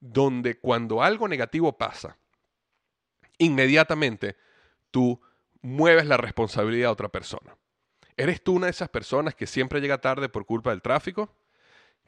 donde 0.00 0.58
cuando 0.58 1.00
algo 1.00 1.28
negativo 1.28 1.78
pasa, 1.78 2.18
inmediatamente 3.38 4.36
tú 4.90 5.20
mueves 5.60 6.06
la 6.06 6.16
responsabilidad 6.16 6.88
a 6.88 6.92
otra 6.92 7.08
persona? 7.08 7.56
¿Eres 8.16 8.42
tú 8.42 8.54
una 8.54 8.66
de 8.66 8.72
esas 8.72 8.88
personas 8.88 9.36
que 9.36 9.46
siempre 9.46 9.80
llega 9.80 10.00
tarde 10.00 10.28
por 10.28 10.44
culpa 10.44 10.70
del 10.70 10.82
tráfico? 10.82 11.36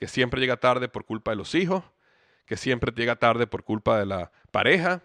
¿Que 0.01 0.09
siempre 0.09 0.41
llega 0.41 0.57
tarde 0.57 0.89
por 0.89 1.05
culpa 1.05 1.33
de 1.33 1.37
los 1.37 1.55
hijos? 1.55 1.85
¿Que 2.47 2.57
siempre 2.57 2.91
llega 2.91 3.17
tarde 3.17 3.47
por 3.47 3.65
culpa 3.65 3.99
de 3.99 4.07
la 4.07 4.33
pareja? 4.51 5.03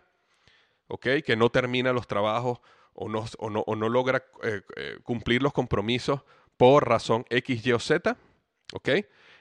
¿Ok? 0.87 1.07
¿Que 1.25 1.35
no 1.35 1.49
termina 1.49 1.91
los 1.91 2.07
trabajos 2.07 2.61
o 2.93 3.09
no, 3.09 3.25
o 3.37 3.75
no, 3.75 3.89
logra 3.89 4.23
eh, 4.41 4.61
eh, 4.77 4.97
cumplir 5.03 5.43
los 5.43 5.51
compromisos 5.51 6.21
por 6.55 6.87
razón 6.87 7.25
X, 7.29 7.65
Y 7.67 7.73
o 7.73 7.79
Z? 7.79 8.15
¿Ok? 8.73 8.87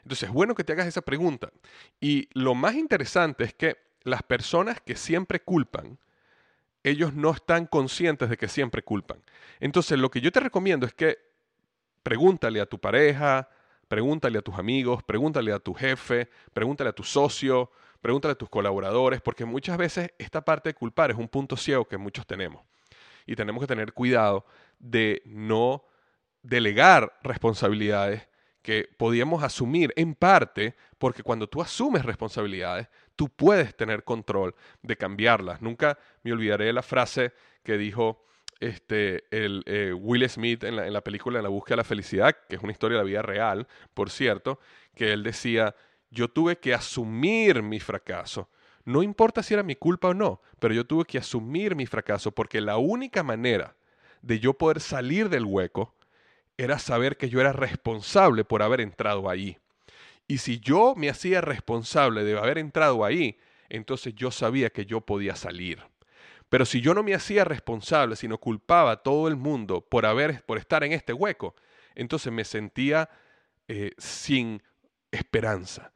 Entonces 0.02 0.28
es 0.28 0.34
bueno 0.34 0.56
que 0.56 0.64
te 0.64 0.72
hagas 0.72 0.88
esa 0.88 1.02
pregunta. 1.02 1.52
Y 2.00 2.28
lo 2.32 2.56
más 2.56 2.74
interesante 2.74 3.44
es 3.44 3.54
que 3.54 3.76
las 4.02 4.24
personas 4.24 4.80
que 4.80 4.96
siempre 4.96 5.38
culpan, 5.38 6.00
ellos 6.82 7.14
no 7.14 7.30
están 7.30 7.66
conscientes 7.66 8.28
de 8.28 8.36
que 8.36 8.48
siempre 8.48 8.82
culpan. 8.82 9.22
Entonces 9.60 10.00
lo 10.00 10.10
que 10.10 10.20
yo 10.20 10.32
te 10.32 10.40
recomiendo 10.40 10.84
es 10.84 10.94
que 10.94 11.16
pregúntale 12.02 12.60
a 12.60 12.66
tu 12.66 12.80
pareja, 12.80 13.48
pregúntale 13.94 14.38
a 14.38 14.42
tus 14.42 14.58
amigos, 14.58 15.04
pregúntale 15.04 15.52
a 15.52 15.60
tu 15.60 15.72
jefe, 15.72 16.28
pregúntale 16.52 16.90
a 16.90 16.92
tu 16.92 17.04
socio, 17.04 17.70
pregúntale 18.00 18.32
a 18.32 18.34
tus 18.34 18.48
colaboradores, 18.48 19.20
porque 19.20 19.44
muchas 19.44 19.78
veces 19.78 20.10
esta 20.18 20.44
parte 20.44 20.70
de 20.70 20.74
culpar 20.74 21.12
es 21.12 21.16
un 21.16 21.28
punto 21.28 21.56
ciego 21.56 21.84
que 21.84 21.96
muchos 21.96 22.26
tenemos. 22.26 22.64
Y 23.24 23.36
tenemos 23.36 23.60
que 23.60 23.68
tener 23.68 23.92
cuidado 23.92 24.46
de 24.80 25.22
no 25.26 25.84
delegar 26.42 27.16
responsabilidades 27.22 28.26
que 28.62 28.88
podíamos 28.98 29.44
asumir 29.44 29.92
en 29.94 30.16
parte, 30.16 30.74
porque 30.98 31.22
cuando 31.22 31.48
tú 31.48 31.62
asumes 31.62 32.04
responsabilidades, 32.04 32.88
tú 33.14 33.28
puedes 33.28 33.76
tener 33.76 34.02
control 34.02 34.56
de 34.82 34.96
cambiarlas. 34.96 35.62
Nunca 35.62 36.00
me 36.24 36.32
olvidaré 36.32 36.64
de 36.64 36.72
la 36.72 36.82
frase 36.82 37.32
que 37.62 37.78
dijo 37.78 38.24
este, 38.68 39.24
el, 39.30 39.62
eh, 39.66 39.92
Will 39.92 40.28
Smith 40.28 40.64
en 40.64 40.76
la, 40.76 40.86
en 40.86 40.92
la 40.92 41.02
película 41.02 41.38
En 41.38 41.42
la 41.42 41.48
búsqueda 41.50 41.74
de 41.74 41.78
la 41.78 41.84
felicidad, 41.84 42.36
que 42.48 42.56
es 42.56 42.62
una 42.62 42.72
historia 42.72 42.98
de 42.98 43.04
la 43.04 43.08
vida 43.08 43.22
real, 43.22 43.66
por 43.92 44.10
cierto, 44.10 44.58
que 44.94 45.12
él 45.12 45.22
decía, 45.22 45.74
yo 46.10 46.28
tuve 46.28 46.56
que 46.56 46.74
asumir 46.74 47.62
mi 47.62 47.80
fracaso. 47.80 48.48
No 48.84 49.02
importa 49.02 49.42
si 49.42 49.54
era 49.54 49.62
mi 49.62 49.76
culpa 49.76 50.08
o 50.08 50.14
no, 50.14 50.40
pero 50.58 50.74
yo 50.74 50.86
tuve 50.86 51.04
que 51.04 51.18
asumir 51.18 51.74
mi 51.74 51.86
fracaso 51.86 52.32
porque 52.32 52.60
la 52.60 52.76
única 52.76 53.22
manera 53.22 53.76
de 54.22 54.38
yo 54.38 54.54
poder 54.54 54.80
salir 54.80 55.28
del 55.28 55.44
hueco 55.44 55.94
era 56.56 56.78
saber 56.78 57.16
que 57.16 57.28
yo 57.28 57.40
era 57.40 57.52
responsable 57.52 58.44
por 58.44 58.62
haber 58.62 58.80
entrado 58.80 59.28
ahí. 59.28 59.58
Y 60.26 60.38
si 60.38 60.60
yo 60.60 60.94
me 60.96 61.10
hacía 61.10 61.40
responsable 61.40 62.24
de 62.24 62.38
haber 62.38 62.58
entrado 62.58 63.04
ahí, 63.04 63.38
entonces 63.68 64.14
yo 64.14 64.30
sabía 64.30 64.70
que 64.70 64.86
yo 64.86 65.00
podía 65.00 65.34
salir. 65.34 65.82
Pero 66.54 66.66
si 66.66 66.80
yo 66.80 66.94
no 66.94 67.02
me 67.02 67.16
hacía 67.16 67.42
responsable, 67.42 68.14
sino 68.14 68.38
culpaba 68.38 68.92
a 68.92 69.02
todo 69.02 69.26
el 69.26 69.34
mundo 69.34 69.80
por, 69.80 70.06
haber, 70.06 70.44
por 70.44 70.56
estar 70.56 70.84
en 70.84 70.92
este 70.92 71.12
hueco, 71.12 71.56
entonces 71.96 72.32
me 72.32 72.44
sentía 72.44 73.10
eh, 73.66 73.90
sin 73.98 74.62
esperanza, 75.10 75.92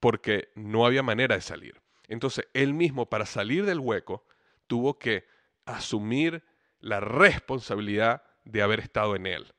porque 0.00 0.50
no 0.56 0.84
había 0.84 1.04
manera 1.04 1.36
de 1.36 1.42
salir. 1.42 1.80
Entonces 2.08 2.48
él 2.54 2.74
mismo 2.74 3.08
para 3.08 3.24
salir 3.24 3.66
del 3.66 3.78
hueco 3.78 4.26
tuvo 4.66 4.98
que 4.98 5.28
asumir 5.64 6.42
la 6.80 6.98
responsabilidad 6.98 8.24
de 8.44 8.62
haber 8.62 8.80
estado 8.80 9.14
en 9.14 9.26
él. 9.26 9.54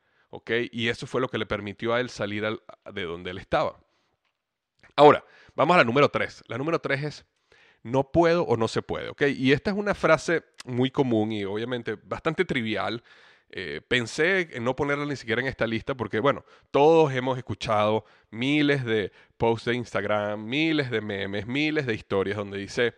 Y 0.70 0.88
eso 0.88 1.06
fue 1.06 1.22
lo 1.22 1.30
que 1.30 1.38
le 1.38 1.46
permitió 1.46 1.94
a 1.94 2.00
él 2.00 2.10
salir 2.10 2.44
de 2.92 3.02
donde 3.04 3.30
él 3.30 3.38
estaba. 3.38 3.80
Ahora, 4.96 5.24
vamos 5.54 5.76
a 5.76 5.78
la 5.78 5.84
número 5.84 6.10
tres. 6.10 6.44
La 6.46 6.58
número 6.58 6.78
tres 6.78 7.04
es 7.04 7.26
no 7.82 8.10
puedo 8.10 8.44
o 8.44 8.56
no 8.56 8.68
se 8.68 8.82
puede, 8.82 9.08
¿ok? 9.08 9.22
Y 9.36 9.52
esta 9.52 9.70
es 9.70 9.76
una 9.76 9.94
frase 9.94 10.42
muy 10.64 10.90
común 10.90 11.32
y 11.32 11.44
obviamente 11.44 11.96
bastante 12.02 12.44
trivial. 12.44 13.02
Eh, 13.52 13.80
pensé 13.86 14.48
en 14.52 14.62
no 14.62 14.76
ponerla 14.76 15.06
ni 15.06 15.16
siquiera 15.16 15.40
en 15.40 15.48
esta 15.48 15.66
lista 15.66 15.96
porque, 15.96 16.20
bueno, 16.20 16.44
todos 16.70 17.12
hemos 17.12 17.36
escuchado 17.36 18.04
miles 18.30 18.84
de 18.84 19.10
posts 19.36 19.66
de 19.66 19.74
Instagram, 19.74 20.44
miles 20.44 20.90
de 20.90 21.00
memes, 21.00 21.46
miles 21.46 21.86
de 21.86 21.94
historias 21.94 22.36
donde 22.36 22.58
dice, 22.58 22.94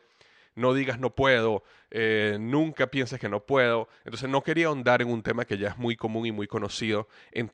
no 0.54 0.74
digas 0.74 0.98
no 0.98 1.14
puedo, 1.14 1.62
eh, 1.90 2.36
nunca 2.38 2.88
pienses 2.88 3.18
que 3.18 3.28
no 3.28 3.46
puedo. 3.46 3.88
Entonces 4.04 4.28
no 4.28 4.42
quería 4.42 4.66
ahondar 4.66 5.00
en 5.00 5.08
un 5.08 5.22
tema 5.22 5.46
que 5.46 5.56
ya 5.56 5.68
es 5.68 5.78
muy 5.78 5.96
común 5.96 6.26
y 6.26 6.32
muy 6.32 6.46
conocido 6.46 7.08
eh, 7.32 7.48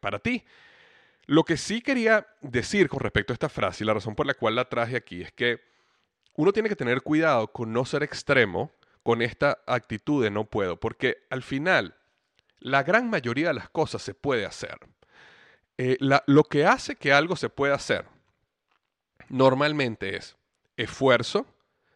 para 0.00 0.18
ti. 0.18 0.44
Lo 1.26 1.44
que 1.44 1.56
sí 1.56 1.80
quería 1.80 2.26
decir 2.40 2.88
con 2.88 3.00
respecto 3.00 3.32
a 3.32 3.34
esta 3.34 3.48
frase 3.48 3.82
y 3.82 3.86
la 3.86 3.94
razón 3.94 4.14
por 4.14 4.26
la 4.26 4.34
cual 4.34 4.56
la 4.56 4.68
traje 4.68 4.96
aquí 4.96 5.22
es 5.22 5.32
que 5.32 5.60
uno 6.36 6.52
tiene 6.52 6.68
que 6.68 6.76
tener 6.76 7.02
cuidado 7.02 7.48
con 7.48 7.72
no 7.72 7.84
ser 7.84 8.02
extremo 8.02 8.72
con 9.02 9.22
esta 9.22 9.58
actitud 9.66 10.22
de 10.22 10.30
no 10.30 10.44
puedo, 10.44 10.78
porque 10.78 11.18
al 11.30 11.42
final 11.42 11.94
la 12.58 12.82
gran 12.82 13.08
mayoría 13.08 13.48
de 13.48 13.54
las 13.54 13.70
cosas 13.70 14.02
se 14.02 14.14
puede 14.14 14.44
hacer. 14.44 14.78
Eh, 15.78 15.96
lo 16.00 16.44
que 16.44 16.66
hace 16.66 16.96
que 16.96 17.12
algo 17.12 17.36
se 17.36 17.48
pueda 17.48 17.74
hacer 17.74 18.06
normalmente 19.28 20.16
es 20.16 20.36
esfuerzo, 20.76 21.46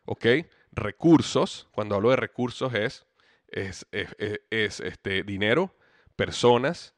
¿ok? 0.04 0.26
Recursos, 0.72 1.68
cuando 1.72 1.96
hablo 1.96 2.10
de 2.10 2.16
recursos 2.16 2.72
es, 2.74 3.06
es, 3.50 3.86
este, 4.80 5.22
dinero, 5.22 5.74
personas 6.16 6.94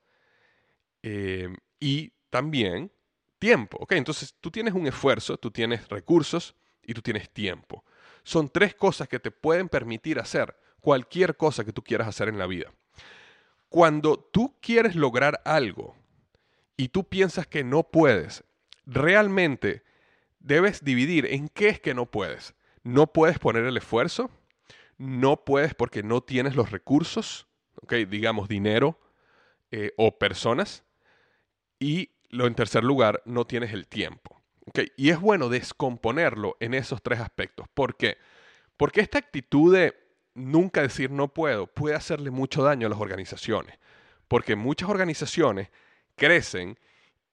eh, 1.02 1.48
y 1.80 2.12
también 2.30 2.92
tiempo, 3.38 3.78
¿ok? 3.80 3.92
Entonces 3.92 4.34
tú 4.40 4.50
tienes 4.50 4.74
un 4.74 4.86
esfuerzo, 4.86 5.38
tú 5.38 5.50
tienes 5.50 5.88
recursos 5.88 6.54
y 6.84 6.94
tú 6.94 7.02
tienes 7.02 7.30
tiempo. 7.30 7.84
Son 8.22 8.48
tres 8.48 8.74
cosas 8.74 9.08
que 9.08 9.18
te 9.18 9.30
pueden 9.30 9.68
permitir 9.68 10.18
hacer 10.18 10.56
cualquier 10.80 11.36
cosa 11.36 11.64
que 11.64 11.72
tú 11.72 11.82
quieras 11.82 12.08
hacer 12.08 12.28
en 12.28 12.38
la 12.38 12.46
vida. 12.46 12.72
Cuando 13.68 14.18
tú 14.18 14.56
quieres 14.60 14.94
lograr 14.96 15.40
algo 15.44 15.96
y 16.76 16.88
tú 16.88 17.04
piensas 17.04 17.46
que 17.46 17.64
no 17.64 17.84
puedes, 17.84 18.44
realmente 18.86 19.82
debes 20.40 20.84
dividir 20.84 21.26
en 21.26 21.48
qué 21.48 21.68
es 21.68 21.80
que 21.80 21.94
no 21.94 22.06
puedes 22.06 22.54
no 22.82 23.06
puedes 23.12 23.38
poner 23.38 23.64
el 23.64 23.76
esfuerzo, 23.76 24.30
no 24.98 25.44
puedes 25.44 25.74
porque 25.74 26.02
no 26.02 26.20
tienes 26.22 26.56
los 26.56 26.70
recursos, 26.70 27.46
digamos 28.08 28.48
dinero 28.48 28.98
eh, 29.70 29.92
o 29.96 30.18
personas, 30.18 30.84
y 31.78 32.10
lo 32.30 32.46
en 32.46 32.54
tercer 32.54 32.84
lugar, 32.84 33.22
no 33.24 33.46
tienes 33.46 33.72
el 33.72 33.86
tiempo. 33.86 34.31
Y 34.96 35.10
es 35.10 35.20
bueno 35.20 35.48
descomponerlo 35.48 36.56
en 36.60 36.74
esos 36.74 37.02
tres 37.02 37.20
aspectos. 37.20 37.66
¿Por 37.74 37.96
qué? 37.96 38.18
Porque 38.76 39.00
esta 39.00 39.18
actitud 39.18 39.74
de 39.74 39.94
nunca 40.34 40.82
decir 40.82 41.10
no 41.10 41.28
puedo 41.28 41.66
puede 41.66 41.94
hacerle 41.94 42.30
mucho 42.30 42.62
daño 42.62 42.86
a 42.86 42.90
las 42.90 43.00
organizaciones. 43.00 43.78
Porque 44.28 44.56
muchas 44.56 44.88
organizaciones 44.88 45.68
crecen 46.16 46.78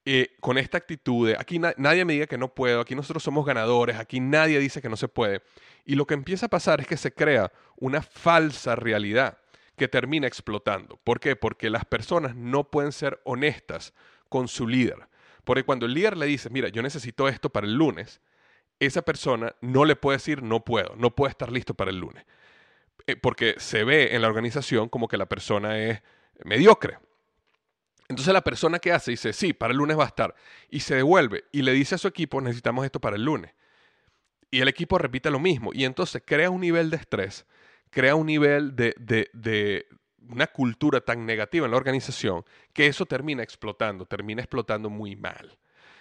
eh, 0.04 0.36
con 0.40 0.58
esta 0.58 0.78
actitud 0.78 1.28
de 1.28 1.36
aquí 1.38 1.58
nadie 1.58 2.04
me 2.04 2.14
diga 2.14 2.26
que 2.26 2.38
no 2.38 2.54
puedo, 2.54 2.80
aquí 2.80 2.94
nosotros 2.94 3.22
somos 3.22 3.44
ganadores, 3.44 3.96
aquí 3.96 4.18
nadie 4.18 4.58
dice 4.58 4.80
que 4.80 4.88
no 4.88 4.96
se 4.96 5.08
puede. 5.08 5.42
Y 5.84 5.94
lo 5.94 6.06
que 6.06 6.14
empieza 6.14 6.46
a 6.46 6.50
pasar 6.50 6.80
es 6.80 6.86
que 6.86 6.96
se 6.96 7.12
crea 7.12 7.52
una 7.76 8.02
falsa 8.02 8.76
realidad 8.76 9.38
que 9.76 9.88
termina 9.88 10.26
explotando. 10.26 10.98
¿Por 11.04 11.20
qué? 11.20 11.36
Porque 11.36 11.70
las 11.70 11.84
personas 11.84 12.34
no 12.34 12.70
pueden 12.70 12.92
ser 12.92 13.20
honestas 13.24 13.94
con 14.28 14.48
su 14.48 14.66
líder. 14.66 15.09
Porque 15.50 15.64
cuando 15.64 15.86
el 15.86 15.94
líder 15.94 16.16
le 16.16 16.26
dice, 16.26 16.48
mira, 16.48 16.68
yo 16.68 16.80
necesito 16.80 17.26
esto 17.26 17.50
para 17.50 17.66
el 17.66 17.74
lunes, 17.74 18.20
esa 18.78 19.02
persona 19.02 19.56
no 19.60 19.84
le 19.84 19.96
puede 19.96 20.18
decir, 20.18 20.44
no 20.44 20.64
puedo, 20.64 20.94
no 20.94 21.16
puede 21.16 21.32
estar 21.32 21.50
listo 21.50 21.74
para 21.74 21.90
el 21.90 21.98
lunes. 21.98 22.24
Eh, 23.08 23.16
porque 23.16 23.56
se 23.58 23.82
ve 23.82 24.14
en 24.14 24.22
la 24.22 24.28
organización 24.28 24.88
como 24.88 25.08
que 25.08 25.16
la 25.16 25.26
persona 25.26 25.76
es 25.76 26.02
mediocre. 26.44 26.98
Entonces 28.08 28.32
la 28.32 28.44
persona 28.44 28.78
que 28.78 28.92
hace 28.92 29.10
dice, 29.10 29.32
sí, 29.32 29.52
para 29.52 29.72
el 29.72 29.78
lunes 29.78 29.98
va 29.98 30.04
a 30.04 30.06
estar. 30.06 30.36
Y 30.68 30.78
se 30.78 30.94
devuelve 30.94 31.42
y 31.50 31.62
le 31.62 31.72
dice 31.72 31.96
a 31.96 31.98
su 31.98 32.06
equipo, 32.06 32.40
necesitamos 32.40 32.84
esto 32.84 33.00
para 33.00 33.16
el 33.16 33.24
lunes. 33.24 33.52
Y 34.52 34.60
el 34.60 34.68
equipo 34.68 34.98
repite 34.98 35.32
lo 35.32 35.40
mismo. 35.40 35.72
Y 35.74 35.84
entonces 35.84 36.22
crea 36.24 36.50
un 36.50 36.60
nivel 36.60 36.90
de 36.90 36.96
estrés, 36.98 37.44
crea 37.90 38.14
un 38.14 38.26
nivel 38.26 38.76
de, 38.76 38.94
de, 39.00 39.88
una 40.28 40.46
cultura 40.46 41.00
tan 41.00 41.24
negativa 41.26 41.66
en 41.66 41.70
la 41.70 41.76
organización 41.76 42.44
que 42.72 42.86
eso 42.86 43.06
termina 43.06 43.42
explotando, 43.42 44.06
termina 44.06 44.42
explotando 44.42 44.90
muy 44.90 45.16
mal. 45.16 45.56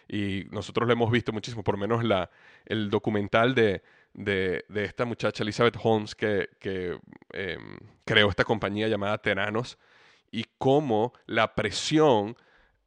Y 0.07 0.45
nosotros 0.51 0.87
lo 0.87 0.93
hemos 0.93 1.11
visto 1.11 1.31
muchísimo, 1.31 1.63
por 1.63 1.77
menos 1.77 2.03
la, 2.03 2.29
el 2.65 2.89
documental 2.89 3.53
de, 3.53 3.83
de, 4.13 4.63
esta 4.83 5.05
muchacha 5.05 5.43
Elizabeth 5.43 5.77
Holmes 5.81 6.15
que, 6.15 6.49
que 6.59 6.97
em, 7.31 7.77
creó 8.05 8.29
esta 8.29 8.43
compañía 8.43 8.87
llamada 8.87 9.19
Teranos 9.19 9.77
y 10.31 10.45
cómo 10.57 11.13
la 11.25 11.55
presión 11.55 12.35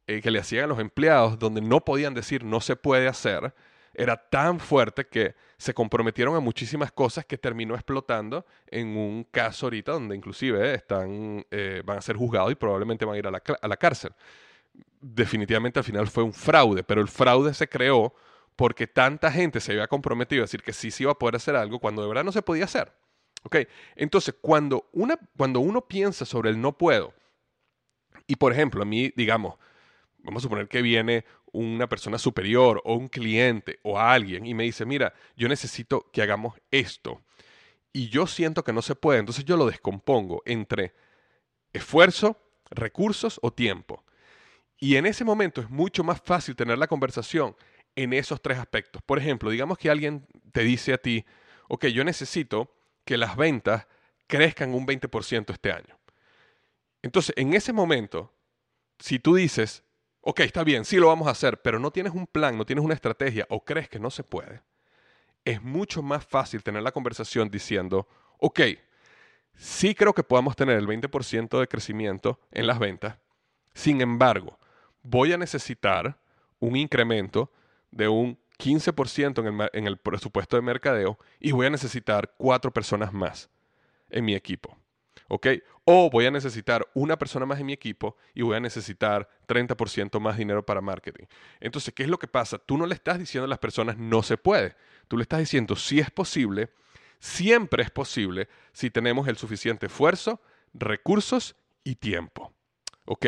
eh, 0.07 0.21
que 0.21 0.31
le 0.31 0.39
hacían 0.39 0.65
a 0.65 0.67
los 0.67 0.79
empleados, 0.79 1.39
donde 1.39 1.61
no 1.61 1.79
podían 1.81 2.13
decir 2.13 2.43
no 2.43 2.59
se 2.59 2.75
puede 2.75 3.07
hacer, 3.07 3.53
era 3.93 4.17
tan 4.17 4.59
fuerte 4.59 5.05
que 5.05 5.35
se 5.57 5.73
comprometieron 5.73 6.35
a 6.35 6.39
muchísimas 6.39 6.91
cosas 6.91 7.25
que 7.25 7.37
terminó 7.37 7.75
explotando 7.75 8.45
en 8.67 8.97
un 8.97 9.23
caso 9.25 9.67
ahorita 9.67 9.91
donde 9.91 10.15
inclusive 10.15 10.73
están, 10.73 11.45
eh, 11.51 11.81
van 11.85 11.97
a 11.97 12.01
ser 12.01 12.15
juzgados 12.15 12.51
y 12.51 12.55
probablemente 12.55 13.05
van 13.05 13.15
a 13.15 13.19
ir 13.19 13.27
a 13.27 13.31
la, 13.31 13.43
a 13.61 13.67
la 13.67 13.77
cárcel. 13.77 14.11
Definitivamente 14.99 15.79
al 15.79 15.85
final 15.85 16.07
fue 16.07 16.23
un 16.23 16.33
fraude, 16.33 16.83
pero 16.83 17.01
el 17.01 17.07
fraude 17.07 17.53
se 17.53 17.67
creó 17.67 18.13
porque 18.55 18.87
tanta 18.87 19.31
gente 19.31 19.59
se 19.59 19.71
había 19.73 19.87
comprometido 19.87 20.41
a 20.41 20.45
decir 20.45 20.63
que 20.63 20.73
sí 20.73 20.91
se 20.91 21.03
iba 21.03 21.11
a 21.11 21.19
poder 21.19 21.35
hacer 21.35 21.55
algo 21.55 21.79
cuando 21.79 22.01
de 22.01 22.07
verdad 22.07 22.23
no 22.23 22.31
se 22.31 22.41
podía 22.41 22.65
hacer. 22.65 22.93
¿Ok? 23.43 23.57
Entonces, 23.95 24.35
cuando, 24.41 24.87
una, 24.93 25.19
cuando 25.37 25.59
uno 25.59 25.81
piensa 25.87 26.25
sobre 26.25 26.49
el 26.49 26.61
no 26.61 26.77
puedo, 26.77 27.13
Y 28.27 28.35
por 28.35 28.51
ejemplo, 28.53 28.81
a 28.81 28.85
mí, 28.85 29.11
digamos, 29.15 29.55
vamos 30.23 30.41
a 30.41 30.45
suponer 30.45 30.67
que 30.67 30.81
viene 30.81 31.25
una 31.51 31.87
persona 31.87 32.17
superior 32.17 32.81
o 32.85 32.95
un 32.95 33.09
cliente 33.09 33.79
o 33.83 33.99
alguien 33.99 34.45
y 34.45 34.53
me 34.53 34.63
dice, 34.63 34.85
mira, 34.85 35.13
yo 35.35 35.47
necesito 35.47 36.09
que 36.11 36.21
hagamos 36.21 36.55
esto. 36.71 37.21
Y 37.91 38.09
yo 38.09 38.25
siento 38.25 38.63
que 38.63 38.73
no 38.73 38.81
se 38.81 38.95
puede, 38.95 39.19
entonces 39.19 39.45
yo 39.45 39.55
lo 39.55 39.67
descompongo 39.67 40.41
entre 40.45 40.93
esfuerzo, 41.73 42.41
recursos 42.71 43.39
o 43.43 43.53
tiempo. 43.53 44.03
Y 44.79 44.95
en 44.95 45.05
ese 45.05 45.23
momento 45.23 45.61
es 45.61 45.69
mucho 45.69 46.03
más 46.03 46.21
fácil 46.21 46.55
tener 46.55 46.77
la 46.77 46.87
conversación 46.87 47.55
en 47.95 48.13
esos 48.13 48.41
tres 48.41 48.57
aspectos. 48.57 49.01
Por 49.03 49.19
ejemplo, 49.19 49.49
digamos 49.51 49.77
que 49.77 49.89
alguien 49.89 50.25
te 50.51 50.61
dice 50.61 50.93
a 50.93 50.97
ti, 50.97 51.25
ok, 51.67 51.85
yo 51.87 52.03
necesito 52.03 52.73
que 53.05 53.17
las 53.17 53.35
ventas 53.35 53.87
crezcan 54.27 54.73
un 54.73 54.87
20% 54.87 55.51
este 55.51 55.71
año. 55.71 55.99
Entonces, 57.03 57.35
en 57.37 57.53
ese 57.53 57.73
momento, 57.73 58.33
si 58.97 59.19
tú 59.19 59.35
dices, 59.35 59.82
ok, 60.23 60.39
está 60.39 60.63
bien, 60.63 60.85
sí 60.85 60.97
lo 60.97 61.07
vamos 61.07 61.27
a 61.27 61.31
hacer, 61.31 61.61
pero 61.61 61.79
no 61.79 61.91
tienes 61.91 62.13
un 62.13 62.25
plan, 62.25 62.57
no 62.57 62.65
tienes 62.65 62.83
una 62.83 62.93
estrategia 62.93 63.45
o 63.49 63.63
crees 63.63 63.89
que 63.89 63.99
no 63.99 64.09
se 64.09 64.23
puede, 64.23 64.61
es 65.43 65.61
mucho 65.61 66.01
más 66.01 66.25
fácil 66.25 66.63
tener 66.63 66.81
la 66.81 66.93
conversación 66.93 67.49
diciendo, 67.49 68.07
ok, 68.37 68.61
sí 69.53 69.93
creo 69.93 70.13
que 70.13 70.23
podamos 70.23 70.55
tener 70.55 70.77
el 70.77 70.87
20% 70.87 71.59
de 71.59 71.67
crecimiento 71.67 72.39
en 72.51 72.67
las 72.67 72.79
ventas, 72.79 73.17
sin 73.73 73.99
embargo, 73.99 74.57
voy 75.01 75.33
a 75.33 75.37
necesitar 75.37 76.17
un 76.59 76.77
incremento 76.77 77.51
de 77.91 78.07
un 78.07 78.39
15% 78.59 79.39
en 79.39 79.61
el, 79.61 79.69
en 79.73 79.87
el 79.87 79.97
presupuesto 79.97 80.55
de 80.55 80.61
mercadeo 80.61 81.19
y 81.39 81.51
voy 81.51 81.65
a 81.65 81.69
necesitar 81.69 82.33
cuatro 82.37 82.71
personas 82.71 83.11
más 83.11 83.49
en 84.09 84.23
mi 84.23 84.35
equipo. 84.35 84.77
¿ok? 85.27 85.47
O 85.85 86.09
voy 86.09 86.25
a 86.25 86.31
necesitar 86.31 86.87
una 86.93 87.17
persona 87.17 87.45
más 87.45 87.59
en 87.59 87.65
mi 87.65 87.73
equipo 87.73 88.15
y 88.33 88.41
voy 88.41 88.55
a 88.55 88.59
necesitar 88.61 89.29
30% 89.47 90.19
más 90.19 90.37
dinero 90.37 90.65
para 90.65 90.79
marketing. 90.79 91.25
Entonces, 91.59 91.93
¿qué 91.93 92.03
es 92.03 92.09
lo 92.09 92.19
que 92.19 92.27
pasa? 92.27 92.57
Tú 92.57 92.77
no 92.77 92.85
le 92.85 92.95
estás 92.95 93.19
diciendo 93.19 93.45
a 93.45 93.49
las 93.49 93.59
personas 93.59 93.97
no 93.97 94.23
se 94.23 94.37
puede. 94.37 94.75
Tú 95.09 95.17
le 95.17 95.23
estás 95.23 95.39
diciendo 95.39 95.75
si 95.75 95.99
es 95.99 96.09
posible, 96.09 96.69
siempre 97.19 97.83
es 97.83 97.91
posible 97.91 98.47
si 98.71 98.89
tenemos 98.89 99.27
el 99.27 99.37
suficiente 99.37 99.87
esfuerzo, 99.87 100.41
recursos 100.73 101.55
y 101.83 101.95
tiempo. 101.95 102.53
¿Ok? 103.05 103.25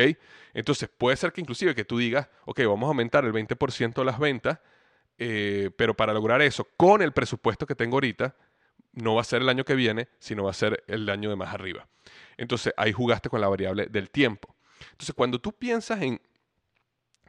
Entonces, 0.54 0.88
puede 0.88 1.18
ser 1.18 1.32
que 1.32 1.42
inclusive 1.42 1.74
que 1.74 1.84
tú 1.84 1.98
digas, 1.98 2.28
ok, 2.46 2.60
vamos 2.60 2.84
a 2.84 2.88
aumentar 2.88 3.26
el 3.26 3.32
20% 3.32 3.94
de 3.94 4.04
las 4.04 4.18
ventas, 4.18 4.60
eh, 5.18 5.70
pero 5.76 5.94
para 5.94 6.14
lograr 6.14 6.40
eso, 6.40 6.66
con 6.78 7.02
el 7.02 7.12
presupuesto 7.12 7.66
que 7.66 7.74
tengo 7.74 7.96
ahorita, 7.96 8.34
no 8.96 9.14
va 9.14 9.20
a 9.20 9.24
ser 9.24 9.42
el 9.42 9.48
año 9.48 9.64
que 9.64 9.74
viene, 9.74 10.08
sino 10.18 10.44
va 10.44 10.50
a 10.50 10.54
ser 10.54 10.82
el 10.88 11.08
año 11.08 11.30
de 11.30 11.36
más 11.36 11.54
arriba. 11.54 11.86
Entonces 12.36 12.72
ahí 12.76 12.92
jugaste 12.92 13.28
con 13.28 13.40
la 13.40 13.48
variable 13.48 13.86
del 13.86 14.10
tiempo. 14.10 14.56
Entonces 14.90 15.14
cuando 15.14 15.40
tú 15.40 15.52
piensas 15.52 16.02
en 16.02 16.20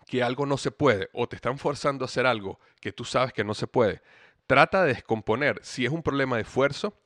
que 0.06 0.24
algo 0.24 0.46
no 0.46 0.58
se 0.58 0.72
puede 0.72 1.10
o 1.14 1.28
te 1.28 1.36
están 1.36 1.58
forzando 1.58 2.06
a 2.06 2.08
hacer 2.08 2.26
algo 2.26 2.60
que 2.80 2.94
tú 2.94 3.04
sabes 3.04 3.34
que 3.34 3.44
no 3.44 3.54
se 3.54 3.68
puede, 3.68 4.02
trata 4.48 4.84
de 4.84 4.94
descomponer 4.94 5.60
si 5.62 5.86
es 5.86 5.92
un 5.92 6.02
problema 6.02 6.38
de 6.38 6.44
esfuerzo, 6.44 6.98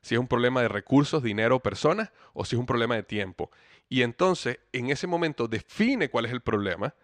si 0.00 0.14
es 0.14 0.20
un 0.20 0.28
problema 0.28 0.62
de 0.62 0.68
recursos, 0.68 1.22
dinero, 1.22 1.60
personas 1.60 2.12
o 2.32 2.44
si 2.44 2.54
es 2.54 2.60
un 2.60 2.66
problema 2.66 2.94
de 2.94 3.02
tiempo. 3.02 3.50
Y 3.88 4.02
entonces 4.02 4.60
en 4.72 4.90
ese 4.90 5.08
momento 5.08 5.48
define 5.48 6.08
cuál 6.08 6.26
es 6.26 6.32
el 6.32 6.40
problema 6.40 6.94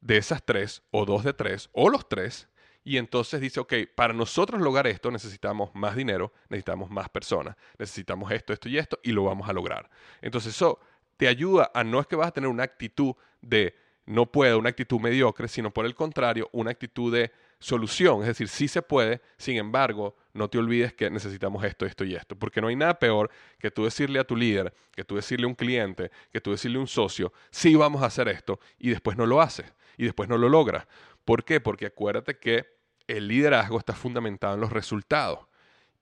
de 0.00 0.16
esas 0.16 0.44
tres 0.44 0.82
o 0.92 1.04
dos 1.04 1.24
de 1.24 1.32
tres 1.32 1.70
o 1.72 1.88
los 1.88 2.08
tres 2.08 2.48
y 2.84 2.96
entonces 2.96 3.40
dice, 3.40 3.60
ok, 3.60 3.74
para 3.94 4.12
nosotros 4.12 4.60
lograr 4.60 4.86
esto 4.86 5.10
necesitamos 5.10 5.70
más 5.74 5.94
dinero, 5.94 6.32
necesitamos 6.48 6.90
más 6.90 7.08
personas, 7.08 7.56
necesitamos 7.78 8.30
esto, 8.32 8.52
esto 8.52 8.68
y 8.68 8.78
esto, 8.78 8.98
y 9.02 9.12
lo 9.12 9.24
vamos 9.24 9.48
a 9.48 9.52
lograr. 9.52 9.88
Entonces 10.20 10.54
eso 10.54 10.80
te 11.16 11.28
ayuda 11.28 11.70
a 11.74 11.84
no 11.84 12.00
es 12.00 12.06
que 12.06 12.16
vas 12.16 12.28
a 12.28 12.32
tener 12.32 12.50
una 12.50 12.64
actitud 12.64 13.14
de 13.40 13.76
no 14.04 14.26
puedo, 14.26 14.58
una 14.58 14.70
actitud 14.70 15.00
mediocre, 15.00 15.46
sino 15.46 15.70
por 15.70 15.86
el 15.86 15.94
contrario, 15.94 16.48
una 16.52 16.72
actitud 16.72 17.12
de 17.14 17.30
solución. 17.60 18.22
Es 18.22 18.26
decir, 18.26 18.48
sí 18.48 18.66
se 18.66 18.82
puede, 18.82 19.20
sin 19.36 19.56
embargo, 19.56 20.16
no 20.34 20.48
te 20.48 20.58
olvides 20.58 20.92
que 20.92 21.08
necesitamos 21.10 21.64
esto, 21.64 21.86
esto 21.86 22.04
y 22.04 22.16
esto. 22.16 22.36
Porque 22.36 22.60
no 22.60 22.66
hay 22.66 22.76
nada 22.76 22.98
peor 22.98 23.30
que 23.58 23.70
tú 23.70 23.84
decirle 23.84 24.18
a 24.18 24.24
tu 24.24 24.34
líder, 24.34 24.74
que 24.90 25.04
tú 25.04 25.14
decirle 25.14 25.44
a 25.44 25.48
un 25.48 25.54
cliente, 25.54 26.10
que 26.32 26.40
tú 26.40 26.50
decirle 26.50 26.78
a 26.78 26.80
un 26.80 26.88
socio, 26.88 27.32
sí 27.50 27.74
vamos 27.76 28.02
a 28.02 28.06
hacer 28.06 28.28
esto, 28.28 28.58
y 28.78 28.90
después 28.90 29.16
no 29.16 29.26
lo 29.26 29.40
haces, 29.40 29.72
y 29.96 30.04
después 30.04 30.28
no 30.28 30.38
lo 30.38 30.48
logras. 30.48 30.86
¿Por 31.24 31.44
qué? 31.44 31.60
Porque 31.60 31.86
acuérdate 31.86 32.38
que 32.38 32.66
el 33.06 33.28
liderazgo 33.28 33.78
está 33.78 33.94
fundamentado 33.94 34.54
en 34.54 34.60
los 34.60 34.72
resultados. 34.72 35.40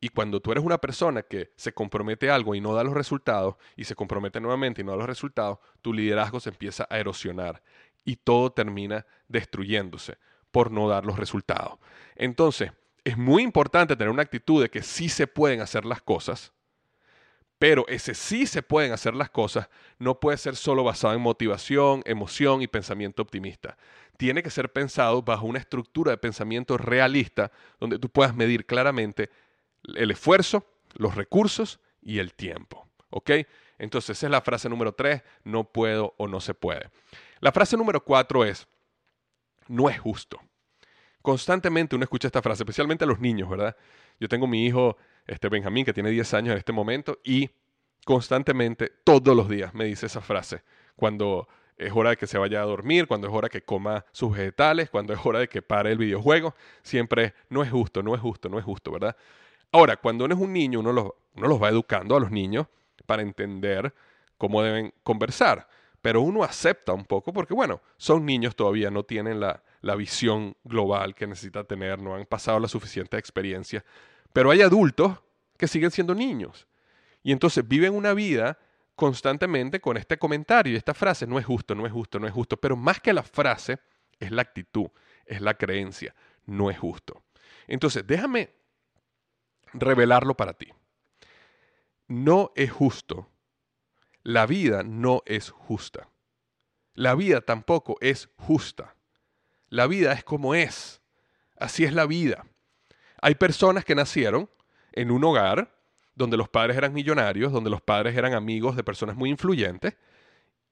Y 0.01 0.09
cuando 0.09 0.41
tú 0.41 0.53
eres 0.53 0.65
una 0.65 0.79
persona 0.79 1.23
que 1.23 1.53
se 1.57 1.73
compromete 1.73 2.31
a 2.31 2.35
algo 2.35 2.55
y 2.55 2.61
no 2.61 2.75
da 2.75 2.83
los 2.83 2.95
resultados, 2.95 3.57
y 3.77 3.85
se 3.85 3.95
compromete 3.95 4.41
nuevamente 4.41 4.81
y 4.81 4.85
no 4.85 4.93
da 4.93 4.99
los 4.99 5.07
resultados, 5.07 5.59
tu 5.83 5.93
liderazgo 5.93 6.41
se 6.41 6.49
empieza 6.49 6.87
a 6.89 6.99
erosionar 6.99 7.63
y 8.05 8.17
todo 8.17 8.51
termina 8.51 9.07
destruyéndose 9.29 10.17
por 10.51 10.71
no 10.71 10.89
dar 10.89 11.05
los 11.05 11.19
resultados. 11.19 11.79
Entonces, 12.17 12.73
es 13.05 13.17
muy 13.17 13.43
importante 13.43 13.97
tener 13.97 14.11
una 14.11 14.23
actitud 14.23 14.63
de 14.63 14.71
que 14.71 14.83
sí 14.83 15.09
se 15.09 15.27
pueden 15.27 15.61
hacer 15.61 15.85
las 15.85 16.03
cosas, 16.03 16.53
pero 17.61 17.85
ese 17.89 18.15
sí 18.15 18.47
se 18.47 18.63
pueden 18.63 18.91
hacer 18.91 19.15
las 19.15 19.29
cosas 19.29 19.69
no 19.99 20.19
puede 20.19 20.39
ser 20.39 20.57
solo 20.57 20.83
basado 20.83 21.13
en 21.13 21.21
motivación, 21.21 22.03
emoción 22.07 22.63
y 22.63 22.69
pensamiento 22.69 23.21
optimista. 23.21 23.77
Tiene 24.17 24.43
que 24.43 24.49
ser 24.49 24.73
pensado 24.73 25.21
bajo 25.21 25.45
una 25.45 25.59
estructura 25.59 26.11
de 26.11 26.17
pensamiento 26.17 26.79
realista 26.79 27.53
donde 27.79 27.99
tú 27.99 28.09
puedas 28.09 28.35
medir 28.35 28.65
claramente 28.65 29.29
el 29.85 30.11
esfuerzo, 30.11 30.65
los 30.95 31.17
recursos 31.17 31.81
y 32.01 32.19
el 32.19 32.33
tiempo. 32.33 32.89
¿Ok? 33.11 33.31
Entonces 33.77 34.17
esa 34.17 34.29
es 34.29 34.31
la 34.31 34.41
frase 34.41 34.71
número 34.71 34.95
tres, 34.95 35.23
no 35.45 35.65
puedo 35.65 36.15
o 36.17 36.29
no 36.29 36.41
se 36.41 36.55
puede. 36.55 36.89
La 37.41 37.53
frase 37.53 37.77
número 37.77 38.03
cuatro 38.03 38.43
es, 38.43 38.67
no 39.69 39.91
es 39.91 40.01
justo. 40.01 40.41
Constantemente 41.21 41.95
uno 41.95 42.05
escucha 42.05 42.29
esta 42.29 42.41
frase, 42.41 42.63
especialmente 42.63 43.05
a 43.05 43.07
los 43.07 43.21
niños, 43.21 43.51
¿verdad? 43.51 43.77
Yo 44.19 44.31
tengo 44.31 44.47
mi 44.47 44.65
hijo 44.65 44.97
este 45.27 45.49
Benjamín, 45.49 45.85
que 45.85 45.93
tiene 45.93 46.11
10 46.11 46.35
años 46.35 46.53
en 46.53 46.59
este 46.59 46.73
momento, 46.73 47.19
y 47.25 47.51
constantemente, 48.05 48.91
todos 49.05 49.37
los 49.37 49.49
días, 49.49 49.75
me 49.75 49.85
dice 49.85 50.07
esa 50.07 50.21
frase. 50.21 50.63
Cuando 50.97 51.49
es 51.77 51.93
hora 51.95 52.11
de 52.11 52.17
que 52.17 52.27
se 52.27 52.39
vaya 52.39 52.61
a 52.61 52.65
dormir, 52.65 53.07
cuando 53.07 53.27
es 53.27 53.33
hora 53.33 53.49
que 53.49 53.63
coma 53.63 54.05
sus 54.13 54.37
vegetales, 54.37 54.91
cuando 54.91 55.15
es 55.15 55.21
hora 55.25 55.39
de 55.41 55.49
que 55.49 55.63
pare 55.63 55.91
el 55.91 55.99
videojuego, 55.99 56.55
siempre 56.83 57.35
no 57.49 57.63
es 57.63 57.71
justo, 57.71 58.03
no 58.03 58.15
es 58.15 58.21
justo, 58.21 58.49
no 58.49 58.59
es 58.59 58.65
justo, 58.65 58.93
¿verdad? 58.93 59.17
Ahora, 59.73 59.97
cuando 59.97 60.25
uno 60.25 60.35
es 60.35 60.41
un 60.41 60.53
niño, 60.53 60.81
uno 60.81 60.93
los, 60.93 61.11
uno 61.37 61.49
los 61.49 61.63
va 61.63 61.69
educando 61.69 62.17
a 62.17 62.21
los 62.21 62.31
niños 62.31 62.67
para 63.07 63.23
entender 63.23 63.95
cómo 64.37 64.63
deben 64.63 64.93
conversar, 65.03 65.69
pero 66.03 66.21
uno 66.23 66.43
acepta 66.43 66.93
un 66.93 67.05
poco 67.05 67.33
porque, 67.33 67.55
bueno, 67.55 67.81
son 67.97 68.27
niños 68.27 68.57
todavía, 68.57 68.91
no 68.91 69.05
tienen 69.05 69.41
la, 69.41 69.63
la 69.81 69.95
visión 69.95 70.57
global 70.65 71.15
que 71.15 71.27
necesita 71.27 71.65
tener, 71.65 72.01
no 72.01 72.15
han 72.15 72.27
pasado 72.27 72.59
la 72.59 72.69
suficiente 72.69 73.17
experiencia 73.17 73.85
pero 74.33 74.51
hay 74.51 74.63
adultos 74.63 75.19
que 75.57 75.69
siguen 75.69 75.91
siendo 75.91 76.15
niños. 76.15 76.67
Y 77.23 77.33
entonces 77.33 77.67
viven 77.67 77.95
una 77.95 78.15
vida 78.15 78.59
constantemente 78.95 79.81
con 79.81 79.97
este 79.97 80.19
comentario 80.19 80.73
y 80.73 80.77
esta 80.77 80.95
frase, 80.95 81.27
no 81.27 81.39
es 81.39 81.47
justo, 81.47 81.75
no 81.75 81.87
es 81.87 81.93
justo, 81.93 82.19
no 82.19 82.27
es 82.27 82.33
justo. 82.33 82.57
Pero 82.57 82.77
más 82.77 83.01
que 83.01 83.13
la 83.13 83.23
frase, 83.23 83.79
es 84.19 84.31
la 84.31 84.43
actitud, 84.43 84.89
es 85.25 85.41
la 85.41 85.55
creencia, 85.55 86.15
no 86.47 86.71
es 86.71 86.79
justo. 86.79 87.23
Entonces, 87.67 88.07
déjame 88.07 88.55
revelarlo 89.73 90.37
para 90.37 90.53
ti. 90.53 90.73
No 92.07 92.53
es 92.55 92.71
justo. 92.71 93.29
La 94.23 94.47
vida 94.47 94.83
no 94.83 95.23
es 95.27 95.51
justa. 95.51 96.11
La 96.95 97.15
vida 97.15 97.41
tampoco 97.41 97.97
es 98.01 98.29
justa. 98.37 98.95
La 99.69 99.87
vida 99.87 100.13
es 100.13 100.25
como 100.25 100.55
es. 100.55 101.01
Así 101.57 101.85
es 101.85 101.95
la 101.95 102.07
vida. 102.07 102.45
Hay 103.23 103.35
personas 103.35 103.85
que 103.85 103.95
nacieron 103.95 104.49
en 104.93 105.11
un 105.11 105.25
hogar 105.25 105.73
donde 106.15 106.37
los 106.37 106.49
padres 106.49 106.77
eran 106.77 106.93
millonarios, 106.93 107.53
donde 107.53 107.71
los 107.71 107.81
padres 107.81 108.17
eran 108.17 108.35
amigos 108.35 108.77
de 108.77 108.85
personas 108.85 109.17
muy 109.17 109.31
influyentes, 109.31 109.97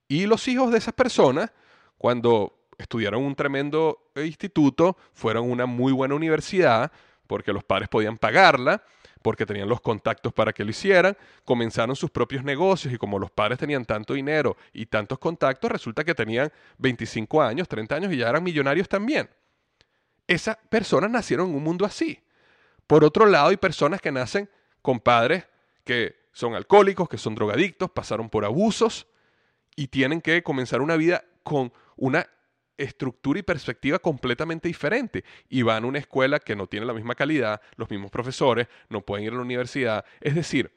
y 0.08 0.26
los 0.26 0.48
hijos 0.48 0.72
de 0.72 0.78
esas 0.78 0.94
personas, 0.94 1.52
cuando 1.98 2.66
estudiaron 2.78 3.22
un 3.22 3.34
tremendo 3.34 4.10
instituto, 4.16 4.96
fueron 5.12 5.44
a 5.44 5.52
una 5.52 5.66
muy 5.66 5.92
buena 5.92 6.14
universidad, 6.14 6.90
porque 7.26 7.52
los 7.52 7.64
padres 7.64 7.88
podían 7.88 8.16
pagarla, 8.16 8.82
porque 9.20 9.44
tenían 9.44 9.68
los 9.68 9.80
contactos 9.80 10.32
para 10.32 10.52
que 10.52 10.64
lo 10.64 10.70
hicieran, 10.70 11.16
comenzaron 11.44 11.94
sus 11.96 12.10
propios 12.10 12.44
negocios 12.44 12.94
y 12.94 12.98
como 12.98 13.18
los 13.18 13.30
padres 13.30 13.58
tenían 13.58 13.84
tanto 13.84 14.14
dinero 14.14 14.56
y 14.72 14.86
tantos 14.86 15.18
contactos, 15.18 15.70
resulta 15.70 16.04
que 16.04 16.14
tenían 16.14 16.50
25 16.78 17.42
años, 17.42 17.68
30 17.68 17.96
años 17.96 18.12
y 18.12 18.16
ya 18.16 18.28
eran 18.28 18.42
millonarios 18.42 18.88
también. 18.88 19.28
Esas 20.26 20.56
personas 20.68 21.10
nacieron 21.10 21.50
en 21.50 21.56
un 21.56 21.64
mundo 21.64 21.84
así. 21.84 22.20
Por 22.88 23.04
otro 23.04 23.26
lado, 23.26 23.50
hay 23.50 23.58
personas 23.58 24.00
que 24.00 24.10
nacen 24.10 24.50
con 24.80 24.98
padres 24.98 25.46
que 25.84 26.16
son 26.32 26.54
alcohólicos, 26.54 27.08
que 27.08 27.18
son 27.18 27.34
drogadictos, 27.34 27.90
pasaron 27.90 28.30
por 28.30 28.44
abusos 28.44 29.06
y 29.76 29.88
tienen 29.88 30.22
que 30.22 30.42
comenzar 30.42 30.80
una 30.80 30.96
vida 30.96 31.22
con 31.42 31.70
una 31.96 32.26
estructura 32.78 33.40
y 33.40 33.42
perspectiva 33.42 33.98
completamente 33.98 34.68
diferente. 34.68 35.22
Y 35.50 35.60
van 35.62 35.84
a 35.84 35.86
una 35.86 35.98
escuela 35.98 36.38
que 36.38 36.56
no 36.56 36.66
tiene 36.66 36.86
la 36.86 36.94
misma 36.94 37.14
calidad, 37.14 37.60
los 37.76 37.90
mismos 37.90 38.10
profesores, 38.10 38.68
no 38.88 39.02
pueden 39.02 39.26
ir 39.26 39.32
a 39.32 39.36
la 39.36 39.42
universidad. 39.42 40.04
Es 40.20 40.34
decir, 40.34 40.72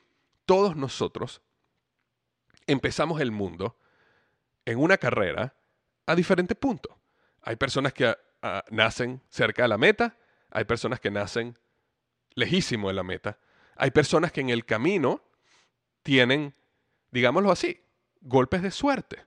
todos 0.46 0.76
nosotros 0.76 1.42
empezamos 2.68 3.22
el 3.22 3.32
mundo 3.32 3.78
en 4.66 4.80
una 4.80 4.98
carrera 4.98 5.56
a 6.06 6.16
diferentes 6.16 6.58
puntos. 6.58 6.94
Hay 7.42 7.56
personas 7.56 7.94
que 7.94 8.14
ah, 8.42 8.66
nacen 8.70 9.22
cerca 9.30 9.62
de 9.62 9.70
la 9.70 9.78
meta, 9.78 10.18
hay 10.50 10.66
personas 10.66 11.00
que 11.00 11.10
nacen 11.10 11.58
lejísimo 12.36 12.88
de 12.88 12.94
la 12.94 13.04
meta, 13.04 13.40
hay 13.76 13.92
personas 13.92 14.32
que 14.32 14.42
en 14.42 14.50
el 14.50 14.66
camino 14.66 15.24
tienen, 16.04 16.56
digámoslo 17.12 17.52
así, 17.52 17.82
golpes 18.22 18.62
de 18.62 18.72
suerte 18.72 19.26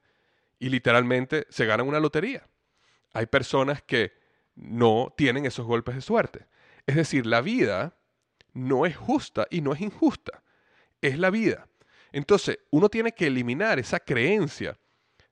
y 0.59 0.69
literalmente 0.69 1.47
se 1.51 1.67
ganan 1.67 1.89
una 1.89 2.01
lotería. 2.01 2.47
Hay 3.13 3.27
personas 3.27 3.83
que 3.83 4.13
no 4.55 5.13
tienen 5.17 5.47
esos 5.47 5.67
golpes 5.67 5.95
de 5.95 6.01
suerte. 6.01 6.47
Es 6.87 6.97
decir, 6.97 7.27
la 7.27 7.41
vida 7.41 7.97
no 8.53 8.87
es 8.87 8.97
justa 8.97 9.47
y 9.51 9.61
no 9.61 9.73
es 9.73 9.81
injusta. 9.81 10.43
Es 11.01 11.19
la 11.19 11.31
vida. 11.31 11.69
Entonces, 12.13 12.61
uno 12.71 12.89
tiene 12.89 13.13
que 13.13 13.27
eliminar 13.27 13.79
esa 13.79 14.01
creencia 14.01 14.79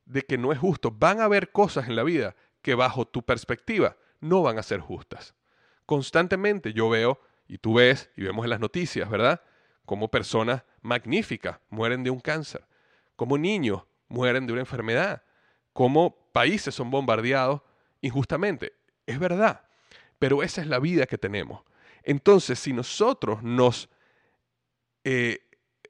de 0.05 0.23
que 0.23 0.39
no 0.39 0.53
es 0.53 0.59
justo. 0.59 0.91
Van 0.91 1.21
a 1.21 1.25
haber 1.25 1.53
cosas 1.53 1.89
en 1.89 1.97
la 1.97 2.03
vida 2.03 2.35
que 2.61 2.75
bajo 2.75 3.07
tu 3.07 3.25
perspectiva 3.25 3.97
no 4.21 4.43
van 4.43 4.59
a 4.59 4.63
ser 4.63 4.81
justas. 4.81 5.35
Constantemente 5.87 6.73
yo 6.73 6.89
veo, 6.89 7.21
y 7.53 7.59
tú 7.59 7.75
ves, 7.75 8.09
y 8.17 8.23
vemos 8.23 8.47
en 8.47 8.49
las 8.49 8.61
noticias, 8.61 9.11
¿verdad? 9.11 9.43
Como 9.85 10.11
personas 10.11 10.65
magníficas 10.81 11.61
mueren 11.69 12.03
de 12.03 12.09
un 12.09 12.19
cáncer, 12.19 12.65
como 13.15 13.37
niños 13.37 13.83
mueren 14.09 14.47
de 14.47 14.55
una 14.55 14.62
enfermedad, 14.62 15.23
como 15.75 16.17
países 16.33 16.75
son 16.75 16.91
bombardeados 16.91 17.61
injustamente. 18.01 18.73
Es 19.05 19.19
verdad, 19.19 19.67
pero 20.19 20.43
esa 20.43 20.62
es 20.62 20.67
la 20.67 20.79
vida 20.79 21.05
que 21.05 21.19
tenemos. 21.19 21.62
Entonces, 22.03 22.59
si 22.59 22.73
nosotros 22.73 23.43
nos 23.43 23.91
eh, 25.05 25.41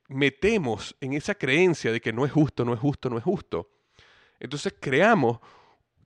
metemos 0.09 0.97
en 1.01 1.13
esa 1.13 1.37
creencia 1.37 1.93
de 1.93 2.01
que 2.01 2.13
no 2.13 2.27
es 2.27 2.33
justo, 2.33 2.65
no 2.65 2.75
es 2.75 2.81
justo, 2.81 3.09
no 3.09 3.19
es 3.19 3.25
justo, 3.25 3.71
entonces 4.41 4.75
creamos, 4.81 5.39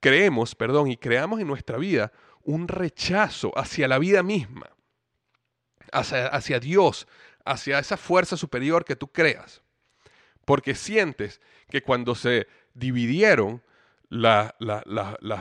creemos, 0.01 0.55
perdón, 0.55 0.91
y 0.91 0.99
creamos 0.99 1.41
en 1.41 1.47
nuestra 1.47 1.79
vida 1.79 2.13
un 2.43 2.69
rechazo 2.69 3.59
hacia 3.59 3.89
la 3.89 3.99
vida 3.99 4.23
misma, 4.23 4.76
hacia, 5.99 6.61
Dios, 6.61 7.07
hacia 7.45 7.79
esa 7.79 7.97
fuerza 7.97 8.37
superior 8.37 8.85
que 8.85 8.97
tú 8.97 9.09
creas. 9.09 9.63
Porque 10.45 10.75
sientes 10.75 11.41
que 11.69 11.83
cuando 11.83 12.15
se 12.15 12.47
dividieron 12.75 13.63
las 14.09 14.53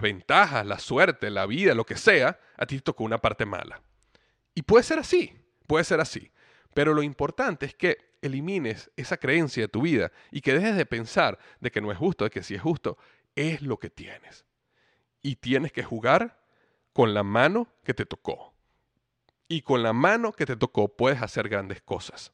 ventajas, 0.02 0.66
la 0.66 0.80
suerte, 0.80 1.30
la 1.30 1.46
vida, 1.46 1.76
lo 1.76 1.86
que 1.86 1.98
sea, 1.98 2.40
a 2.58 2.66
ti 2.66 2.80
tocó 2.80 3.04
una 3.04 3.20
parte 3.20 3.46
mala. 3.46 3.82
Y 4.56 4.64
puede 4.64 4.84
ser 4.84 5.00
así, 5.00 5.34
puede 5.68 5.84
ser 5.84 6.00
así. 6.00 6.32
Pero 6.74 6.94
lo 6.94 7.04
importante 7.04 7.66
es 7.66 7.76
que 7.76 8.16
elimines 8.22 8.90
esa 8.96 9.18
creencia 9.18 9.64
de 9.64 9.68
tu 9.68 9.82
vida 9.82 10.12
y 10.32 10.42
que 10.42 10.54
dejes 10.54 10.76
de 10.76 10.86
pensar 10.86 11.38
de 11.60 11.72
que 11.72 11.82
no 11.82 11.92
es 11.92 11.98
justo, 11.98 12.24
de 12.24 12.32
que 12.32 12.44
si 12.44 12.56
es 12.56 12.62
justo, 12.62 12.98
es 13.36 13.62
lo 13.62 13.78
que 13.78 13.90
tienes. 13.90 14.46
Y 15.22 15.36
tienes 15.36 15.72
que 15.72 15.84
jugar 15.84 16.42
con 16.94 17.14
la 17.14 17.24
mano 17.24 17.68
que 17.84 17.94
te 17.94 18.06
tocó. 18.06 18.55
Y 19.48 19.62
con 19.62 19.84
la 19.84 19.94
mano 19.94 20.32
que 20.32 20.46
te 20.46 20.56
tocó 20.56 20.96
puedes 20.96 21.22
hacer 21.22 21.50
grandes 21.50 21.82
cosas. 21.82 22.34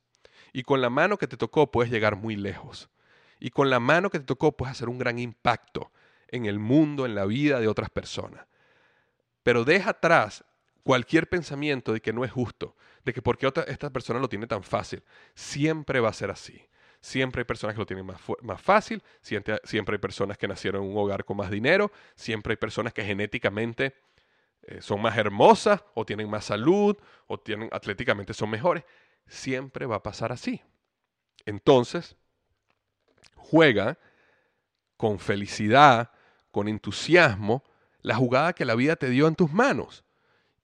Y 0.54 0.64
con 0.64 0.82
la 0.82 0.90
mano 0.90 1.18
que 1.18 1.28
te 1.28 1.38
tocó 1.38 1.72
puedes 1.72 1.92
llegar 1.92 2.16
muy 2.16 2.36
lejos. 2.36 2.90
Y 3.40 3.50
con 3.50 3.70
la 3.70 3.80
mano 3.80 4.10
que 4.10 4.20
te 4.20 4.26
tocó 4.26 4.56
puedes 4.56 4.72
hacer 4.72 4.90
un 4.90 4.98
gran 4.98 5.20
impacto 5.20 5.92
en 6.28 6.46
el 6.46 6.60
mundo, 6.60 7.06
en 7.06 7.16
la 7.16 7.26
vida 7.26 7.60
de 7.60 7.68
otras 7.68 7.90
personas. 7.90 8.46
Pero 9.44 9.66
deja 9.66 9.92
atrás 9.92 10.46
cualquier 10.84 11.28
pensamiento 11.28 11.94
de 11.94 12.02
que 12.02 12.14
no 12.14 12.24
es 12.24 12.32
justo, 12.32 12.76
de 13.04 13.14
que 13.14 13.22
porque 13.22 13.48
otra, 13.48 13.64
esta 13.64 13.90
persona 13.90 14.20
lo 14.20 14.30
tiene 14.30 14.48
tan 14.48 14.64
fácil. 14.64 15.04
Siempre 15.36 16.00
va 16.00 16.10
a 16.10 16.14
ser 16.14 16.32
así. 16.32 16.68
Siempre 17.02 17.42
hay 17.42 17.46
personas 17.46 17.74
que 17.74 17.80
lo 17.80 17.86
tienen 17.88 18.06
más, 18.06 18.62
fácil, 18.62 19.02
siempre, 19.22 19.60
hay 19.64 19.98
personas 19.98 20.38
que 20.38 20.48
nacieron 20.48 20.84
en 20.84 20.92
un 20.92 20.98
hogar 20.98 21.26
con 21.26 21.36
más 21.36 21.50
dinero, 21.50 21.92
siempre 22.14 22.54
hay 22.54 22.58
personas 22.58 22.94
que 22.94 23.04
genéticamente 23.04 23.96
eh, 24.64 24.82
son 24.82 25.02
más 25.02 25.18
hermosas 25.18 25.84
o 25.94 26.06
tienen 26.06 26.30
más 26.30 26.46
salud 26.46 26.96
o 27.28 27.40
tienen 27.40 27.70
atléticamente 27.72 28.34
son 28.34 28.50
mejores. 28.50 28.84
Siempre 29.28 29.86
va 29.86 29.98
a 29.98 30.04
pasar 30.04 30.32
así. 30.32 30.62
Entonces, 31.46 32.16
juega 33.36 33.98
con 34.98 35.20
felicidad, 35.20 36.12
con 36.52 36.68
entusiasmo, 36.68 37.64
la 38.02 38.16
jugada 38.16 38.54
que 38.54 38.66
la 38.66 38.76
vida 38.76 38.96
te 38.96 39.10
dio 39.10 39.28
en 39.28 39.36
tus 39.36 39.52
manos 39.52 40.04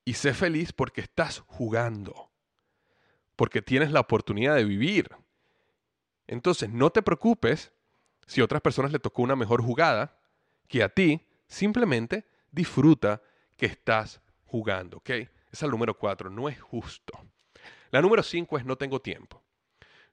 y 0.05 0.13
sé 0.13 0.33
feliz 0.33 0.73
porque 0.73 1.01
estás 1.01 1.39
jugando, 1.47 2.31
porque 3.35 3.61
tienes 3.61 3.91
la 3.91 3.99
oportunidad 3.99 4.55
de 4.55 4.63
vivir. 4.63 5.09
Entonces, 6.27 6.69
no 6.69 6.91
te 6.91 7.01
preocupes 7.01 7.71
si 8.25 8.41
a 8.41 8.45
otras 8.45 8.61
personas 8.61 8.91
le 8.91 8.99
tocó 8.99 9.21
una 9.21 9.35
mejor 9.35 9.61
jugada 9.61 10.19
que 10.67 10.83
a 10.83 10.89
ti, 10.89 11.25
simplemente 11.47 12.25
disfruta 12.51 13.21
que 13.57 13.65
estás 13.65 14.21
jugando, 14.45 14.97
¿ok? 14.97 15.09
Esa 15.09 15.29
es 15.51 15.63
el 15.63 15.71
número 15.71 15.97
cuatro, 15.97 16.29
no 16.29 16.47
es 16.47 16.59
justo. 16.61 17.13
La 17.91 18.01
número 18.01 18.23
cinco 18.23 18.57
es 18.57 18.65
no 18.65 18.77
tengo 18.77 19.01
tiempo. 19.01 19.43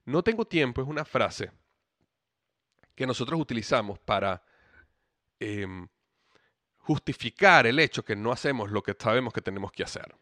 No 0.05 0.23
tengo 0.23 0.45
tiempo 0.45 0.81
es 0.81 0.87
una 0.87 1.05
frase 1.05 1.51
que 2.95 3.05
nosotros 3.07 3.39
utilizamos 3.39 3.99
para 3.99 4.43
em, 5.39 5.87
justificar 6.77 7.67
el 7.67 7.79
hecho 7.79 8.03
que 8.03 8.15
no 8.15 8.31
hacemos 8.31 8.71
lo 8.71 8.81
que 8.81 8.95
sabemos 8.97 9.33
que 9.33 9.41
tenemos 9.41 9.71
que 9.71 9.83
hacer. 9.83 10.15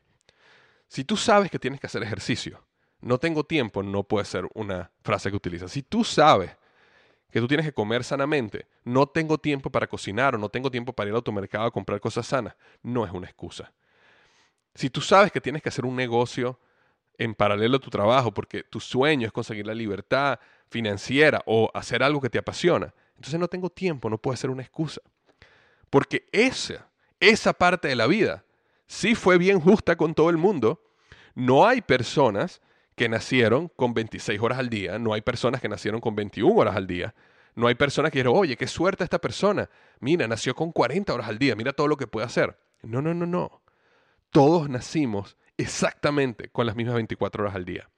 Si 0.87 1.03
tú 1.03 1.17
sabes 1.17 1.51
que 1.51 1.59
tienes 1.59 1.79
que 1.79 1.87
hacer 1.87 2.03
ejercicio, 2.03 2.65
no 3.01 3.17
tengo 3.17 3.43
tiempo, 3.43 3.83
no 3.83 4.03
puede 4.03 4.25
ser 4.25 4.47
una 4.53 4.91
frase 5.01 5.29
que 5.29 5.35
utilizas. 5.35 5.71
Si 5.71 5.83
tú 5.83 6.03
sabes 6.03 6.55
que 7.33 7.39
tú 7.39 7.47
tienes 7.47 7.65
que 7.65 7.73
comer 7.73 8.03
sanamente, 8.03 8.67
no 8.83 9.07
tengo 9.07 9.39
tiempo 9.39 9.71
para 9.71 9.87
cocinar 9.87 10.35
o 10.35 10.37
no 10.37 10.49
tengo 10.49 10.69
tiempo 10.69 10.93
para 10.93 11.07
ir 11.07 11.13
al 11.13 11.15
automercado 11.15 11.65
a 11.65 11.71
comprar 11.71 11.99
cosas 11.99 12.27
sanas, 12.27 12.55
no 12.83 13.07
es 13.07 13.11
una 13.11 13.25
excusa. 13.25 13.73
Si 14.75 14.91
tú 14.91 15.01
sabes 15.01 15.31
que 15.31 15.41
tienes 15.41 15.63
que 15.63 15.69
hacer 15.69 15.83
un 15.83 15.95
negocio 15.95 16.59
en 17.17 17.33
paralelo 17.33 17.77
a 17.77 17.79
tu 17.79 17.89
trabajo 17.89 18.31
porque 18.31 18.61
tu 18.61 18.79
sueño 18.79 19.25
es 19.25 19.33
conseguir 19.33 19.65
la 19.65 19.73
libertad 19.73 20.37
financiera 20.69 21.41
o 21.47 21.71
hacer 21.73 22.03
algo 22.03 22.21
que 22.21 22.29
te 22.29 22.37
apasiona, 22.37 22.93
entonces 23.15 23.39
no 23.39 23.47
tengo 23.47 23.71
tiempo, 23.71 24.11
no 24.11 24.19
puede 24.19 24.37
ser 24.37 24.51
una 24.51 24.61
excusa. 24.61 25.01
Porque 25.89 26.27
esa, 26.31 26.87
esa 27.19 27.53
parte 27.53 27.87
de 27.87 27.95
la 27.95 28.05
vida 28.05 28.45
sí 28.85 29.15
fue 29.15 29.39
bien 29.39 29.59
justa 29.59 29.95
con 29.95 30.13
todo 30.13 30.29
el 30.29 30.37
mundo. 30.37 30.83
No 31.33 31.65
hay 31.65 31.81
personas 31.81 32.61
que 32.95 33.09
nacieron 33.09 33.69
con 33.69 33.93
26 33.93 34.39
horas 34.41 34.59
al 34.59 34.69
día, 34.69 34.99
no 34.99 35.13
hay 35.13 35.21
personas 35.21 35.61
que 35.61 35.69
nacieron 35.69 35.99
con 35.99 36.15
21 36.15 36.53
horas 36.55 36.75
al 36.75 36.87
día, 36.87 37.13
no 37.55 37.67
hay 37.67 37.75
personas 37.75 38.11
que 38.11 38.19
dijeron, 38.19 38.37
oye, 38.37 38.55
qué 38.57 38.67
suerte 38.67 39.03
esta 39.03 39.19
persona, 39.19 39.69
mira, 39.99 40.27
nació 40.27 40.55
con 40.55 40.71
40 40.71 41.13
horas 41.13 41.27
al 41.27 41.37
día, 41.37 41.55
mira 41.55 41.73
todo 41.73 41.87
lo 41.87 41.97
que 41.97 42.07
puede 42.07 42.25
hacer. 42.25 42.57
No, 42.81 43.01
no, 43.01 43.13
no, 43.13 43.25
no. 43.25 43.61
Todos 44.29 44.69
nacimos 44.69 45.37
exactamente 45.57 46.49
con 46.49 46.65
las 46.65 46.75
mismas 46.75 46.95
24 46.95 47.43
horas 47.43 47.55
al 47.55 47.65
día. 47.65 47.89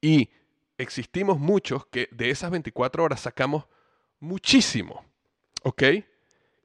Y 0.00 0.30
existimos 0.76 1.38
muchos 1.38 1.86
que 1.86 2.08
de 2.12 2.30
esas 2.30 2.50
24 2.50 3.02
horas 3.02 3.20
sacamos 3.20 3.66
muchísimo, 4.20 5.04
¿ok? 5.62 5.82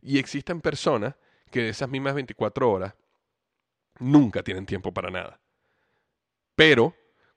Y 0.02 0.20
existen 0.20 0.62
personas 0.62 1.16
que 1.50 1.62
de 1.62 1.70
esas 1.70 1.90
mismas 1.90 2.14
24 2.14 2.70
horas 2.70 2.94
nunca 4.00 4.44
tienen 4.44 4.66
tiempo 4.66 4.94
para 4.94 5.10
nada. 5.10 5.40
Pero 6.56 6.94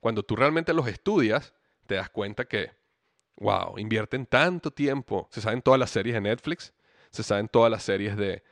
cuando 0.06 0.22
tú 0.22 0.36
realmente 0.36 0.72
los 0.72 0.86
estudias, 0.86 1.52
te 1.84 1.96
das 1.96 2.10
cuenta 2.10 2.44
que, 2.44 2.70
wow, 3.38 3.76
invierten 3.76 4.24
tanto 4.24 4.70
tiempo. 4.70 5.28
Se 5.32 5.40
saben 5.40 5.62
todas 5.62 5.80
las 5.80 5.90
series 5.90 6.14
de 6.14 6.20
Netflix, 6.20 6.72
se 7.10 7.24
saben 7.24 7.48
todas 7.48 7.72
las 7.72 7.82
series 7.82 8.16
de, 8.16 8.44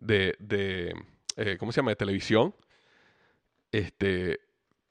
de, 0.00 0.34
de 0.38 0.94
eh, 1.36 1.58
¿cómo 1.60 1.72
se 1.72 1.82
llama?, 1.82 1.90
de 1.90 1.96
televisión. 1.96 2.54
Este, 3.70 4.40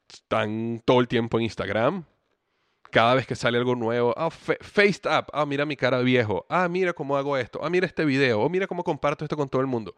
están 0.08 0.80
todo 0.84 1.00
el 1.00 1.08
tiempo 1.08 1.36
en 1.38 1.46
Instagram, 1.46 2.04
cada 2.92 3.16
vez 3.16 3.26
que 3.26 3.34
sale 3.34 3.58
algo 3.58 3.74
nuevo, 3.74 4.14
ah, 4.16 4.30
Faced 4.30 5.10
Up, 5.10 5.32
ah, 5.32 5.44
mira 5.44 5.66
mi 5.66 5.74
cara 5.74 5.98
viejo, 5.98 6.46
ah, 6.48 6.68
mira 6.68 6.92
cómo 6.92 7.16
hago 7.16 7.36
esto, 7.36 7.58
ah, 7.60 7.70
mira 7.70 7.88
este 7.88 8.04
video, 8.04 8.40
o 8.40 8.44
oh, 8.44 8.48
mira 8.48 8.68
cómo 8.68 8.84
comparto 8.84 9.24
esto 9.24 9.36
con 9.36 9.48
todo 9.48 9.62
el 9.62 9.66
mundo. 9.66 9.96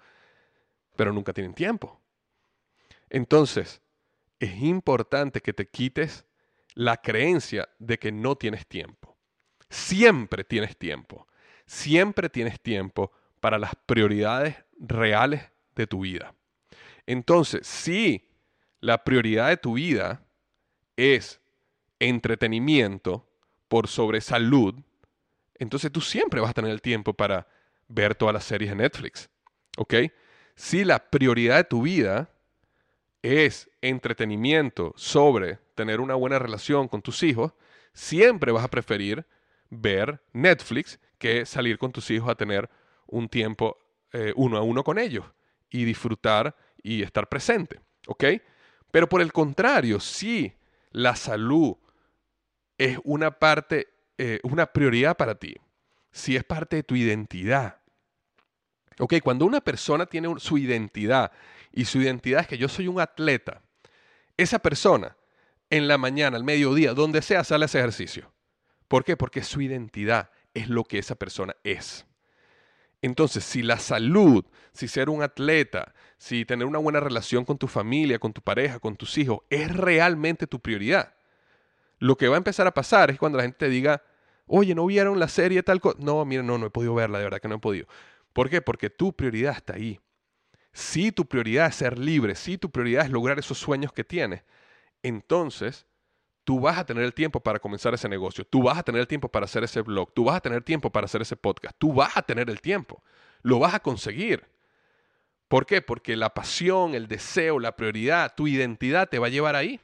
Pero 0.96 1.12
nunca 1.12 1.34
tienen 1.34 1.52
tiempo. 1.52 2.00
Entonces, 3.10 3.82
es 4.38 4.62
importante 4.62 5.40
que 5.40 5.52
te 5.52 5.68
quites 5.68 6.26
la 6.74 6.98
creencia 6.98 7.68
de 7.78 7.98
que 7.98 8.12
no 8.12 8.36
tienes 8.36 8.66
tiempo. 8.66 9.16
Siempre 9.70 10.44
tienes 10.44 10.76
tiempo. 10.76 11.26
Siempre 11.66 12.28
tienes 12.28 12.60
tiempo 12.60 13.12
para 13.40 13.58
las 13.58 13.74
prioridades 13.86 14.56
reales 14.78 15.42
de 15.74 15.86
tu 15.86 16.00
vida. 16.00 16.34
Entonces, 17.06 17.66
si 17.66 18.28
la 18.80 19.04
prioridad 19.04 19.48
de 19.48 19.56
tu 19.56 19.74
vida 19.74 20.26
es 20.96 21.40
entretenimiento 21.98 23.28
por 23.68 23.88
sobre 23.88 24.20
salud, 24.20 24.74
entonces 25.54 25.90
tú 25.90 26.00
siempre 26.00 26.40
vas 26.40 26.50
a 26.50 26.54
tener 26.54 26.70
el 26.70 26.82
tiempo 26.82 27.14
para 27.14 27.48
ver 27.88 28.14
todas 28.14 28.34
las 28.34 28.44
series 28.44 28.70
de 28.70 28.76
Netflix. 28.76 29.30
¿Ok? 29.78 29.94
Si 30.54 30.84
la 30.84 31.10
prioridad 31.10 31.56
de 31.56 31.64
tu 31.64 31.82
vida 31.82 32.30
es 33.22 33.70
entretenimiento 33.80 34.92
sobre 34.96 35.58
tener 35.74 36.00
una 36.00 36.14
buena 36.14 36.38
relación 36.38 36.88
con 36.88 37.02
tus 37.02 37.22
hijos, 37.22 37.52
siempre 37.92 38.52
vas 38.52 38.64
a 38.64 38.70
preferir 38.70 39.26
ver 39.70 40.22
Netflix 40.32 40.98
que 41.18 41.46
salir 41.46 41.78
con 41.78 41.92
tus 41.92 42.10
hijos 42.10 42.28
a 42.28 42.34
tener 42.34 42.68
un 43.06 43.28
tiempo 43.28 43.78
eh, 44.12 44.32
uno 44.36 44.56
a 44.56 44.62
uno 44.62 44.84
con 44.84 44.98
ellos 44.98 45.24
y 45.70 45.84
disfrutar 45.84 46.56
y 46.82 47.02
estar 47.02 47.28
presente, 47.28 47.80
¿ok? 48.06 48.24
Pero 48.90 49.08
por 49.08 49.20
el 49.20 49.32
contrario, 49.32 50.00
si 50.00 50.54
la 50.90 51.16
salud 51.16 51.76
es 52.78 52.98
una 53.04 53.32
parte, 53.32 53.88
eh, 54.18 54.40
una 54.42 54.66
prioridad 54.66 55.16
para 55.16 55.34
ti, 55.34 55.54
si 56.12 56.36
es 56.36 56.44
parte 56.44 56.76
de 56.76 56.82
tu 56.82 56.94
identidad, 56.94 57.80
¿ok? 58.98 59.14
Cuando 59.22 59.44
una 59.44 59.60
persona 59.60 60.06
tiene 60.06 60.28
su 60.38 60.58
identidad 60.58 61.32
y 61.76 61.84
su 61.84 62.00
identidad 62.00 62.40
es 62.40 62.48
que 62.48 62.58
yo 62.58 62.68
soy 62.68 62.88
un 62.88 63.00
atleta, 63.00 63.62
esa 64.38 64.58
persona 64.58 65.16
en 65.68 65.86
la 65.86 65.98
mañana, 65.98 66.38
al 66.38 66.42
mediodía, 66.42 66.94
donde 66.94 67.20
sea, 67.20 67.44
sale 67.44 67.64
a 67.64 67.66
ese 67.66 67.78
ejercicio. 67.78 68.32
¿Por 68.88 69.04
qué? 69.04 69.16
Porque 69.16 69.42
su 69.42 69.60
identidad 69.60 70.30
es 70.54 70.70
lo 70.70 70.84
que 70.84 70.98
esa 70.98 71.16
persona 71.16 71.54
es. 71.64 72.06
Entonces, 73.02 73.44
si 73.44 73.62
la 73.62 73.78
salud, 73.78 74.44
si 74.72 74.88
ser 74.88 75.10
un 75.10 75.22
atleta, 75.22 75.92
si 76.16 76.46
tener 76.46 76.66
una 76.66 76.78
buena 76.78 76.98
relación 76.98 77.44
con 77.44 77.58
tu 77.58 77.68
familia, 77.68 78.18
con 78.18 78.32
tu 78.32 78.40
pareja, 78.40 78.78
con 78.78 78.96
tus 78.96 79.18
hijos, 79.18 79.40
es 79.50 79.70
realmente 79.70 80.46
tu 80.46 80.60
prioridad, 80.60 81.14
lo 81.98 82.16
que 82.16 82.28
va 82.28 82.36
a 82.36 82.38
empezar 82.38 82.66
a 82.66 82.72
pasar 82.72 83.10
es 83.10 83.18
cuando 83.18 83.36
la 83.36 83.44
gente 83.44 83.58
te 83.58 83.68
diga, 83.68 84.02
oye, 84.46 84.74
¿no 84.74 84.86
vieron 84.86 85.20
la 85.20 85.28
serie 85.28 85.62
tal 85.62 85.80
cosa? 85.80 85.98
No, 86.00 86.24
mira, 86.24 86.42
no, 86.42 86.56
no 86.56 86.66
he 86.66 86.70
podido 86.70 86.94
verla, 86.94 87.18
de 87.18 87.24
verdad 87.24 87.40
que 87.40 87.48
no 87.48 87.56
he 87.56 87.60
podido. 87.60 87.86
¿Por 88.32 88.48
qué? 88.48 88.62
Porque 88.62 88.88
tu 88.88 89.12
prioridad 89.12 89.56
está 89.56 89.74
ahí. 89.74 90.00
Si 90.76 91.10
tu 91.10 91.24
prioridad 91.24 91.68
es 91.68 91.76
ser 91.76 91.98
libre, 91.98 92.34
si 92.34 92.58
tu 92.58 92.70
prioridad 92.70 93.06
es 93.06 93.10
lograr 93.10 93.38
esos 93.38 93.56
sueños 93.56 93.94
que 93.94 94.04
tienes, 94.04 94.42
entonces 95.02 95.86
tú 96.44 96.60
vas 96.60 96.76
a 96.76 96.84
tener 96.84 97.02
el 97.02 97.14
tiempo 97.14 97.40
para 97.40 97.58
comenzar 97.58 97.94
ese 97.94 98.10
negocio, 98.10 98.44
tú 98.44 98.64
vas 98.64 98.76
a 98.76 98.82
tener 98.82 99.00
el 99.00 99.08
tiempo 99.08 99.30
para 99.30 99.46
hacer 99.46 99.64
ese 99.64 99.80
blog, 99.80 100.12
tú 100.12 100.24
vas 100.24 100.36
a 100.36 100.40
tener 100.42 100.62
tiempo 100.62 100.92
para 100.92 101.06
hacer 101.06 101.22
ese 101.22 101.34
podcast, 101.34 101.74
tú 101.78 101.94
vas 101.94 102.14
a 102.14 102.20
tener 102.20 102.50
el 102.50 102.60
tiempo, 102.60 103.02
lo 103.40 103.58
vas 103.58 103.72
a 103.72 103.80
conseguir. 103.80 104.44
¿Por 105.48 105.64
qué? 105.64 105.80
Porque 105.80 106.14
la 106.14 106.34
pasión, 106.34 106.94
el 106.94 107.08
deseo, 107.08 107.58
la 107.58 107.74
prioridad, 107.74 108.34
tu 108.36 108.46
identidad 108.46 109.08
te 109.08 109.18
va 109.18 109.28
a 109.28 109.30
llevar 109.30 109.56
ahí. 109.56 109.80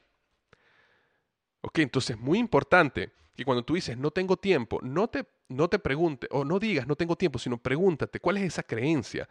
Ok, 1.62 1.78
entonces 1.78 2.16
es 2.16 2.22
muy 2.22 2.38
importante 2.38 3.12
que 3.34 3.46
cuando 3.46 3.64
tú 3.64 3.76
dices 3.76 3.96
no 3.96 4.10
tengo 4.10 4.36
tiempo, 4.36 4.78
no 4.82 5.08
te, 5.08 5.24
no 5.48 5.68
te 5.68 5.78
preguntes 5.78 6.28
o 6.30 6.44
no 6.44 6.58
digas 6.58 6.86
no 6.86 6.96
tengo 6.96 7.16
tiempo, 7.16 7.38
sino 7.38 7.56
pregúntate 7.56 8.20
cuál 8.20 8.36
es 8.36 8.42
esa 8.42 8.62
creencia, 8.62 9.26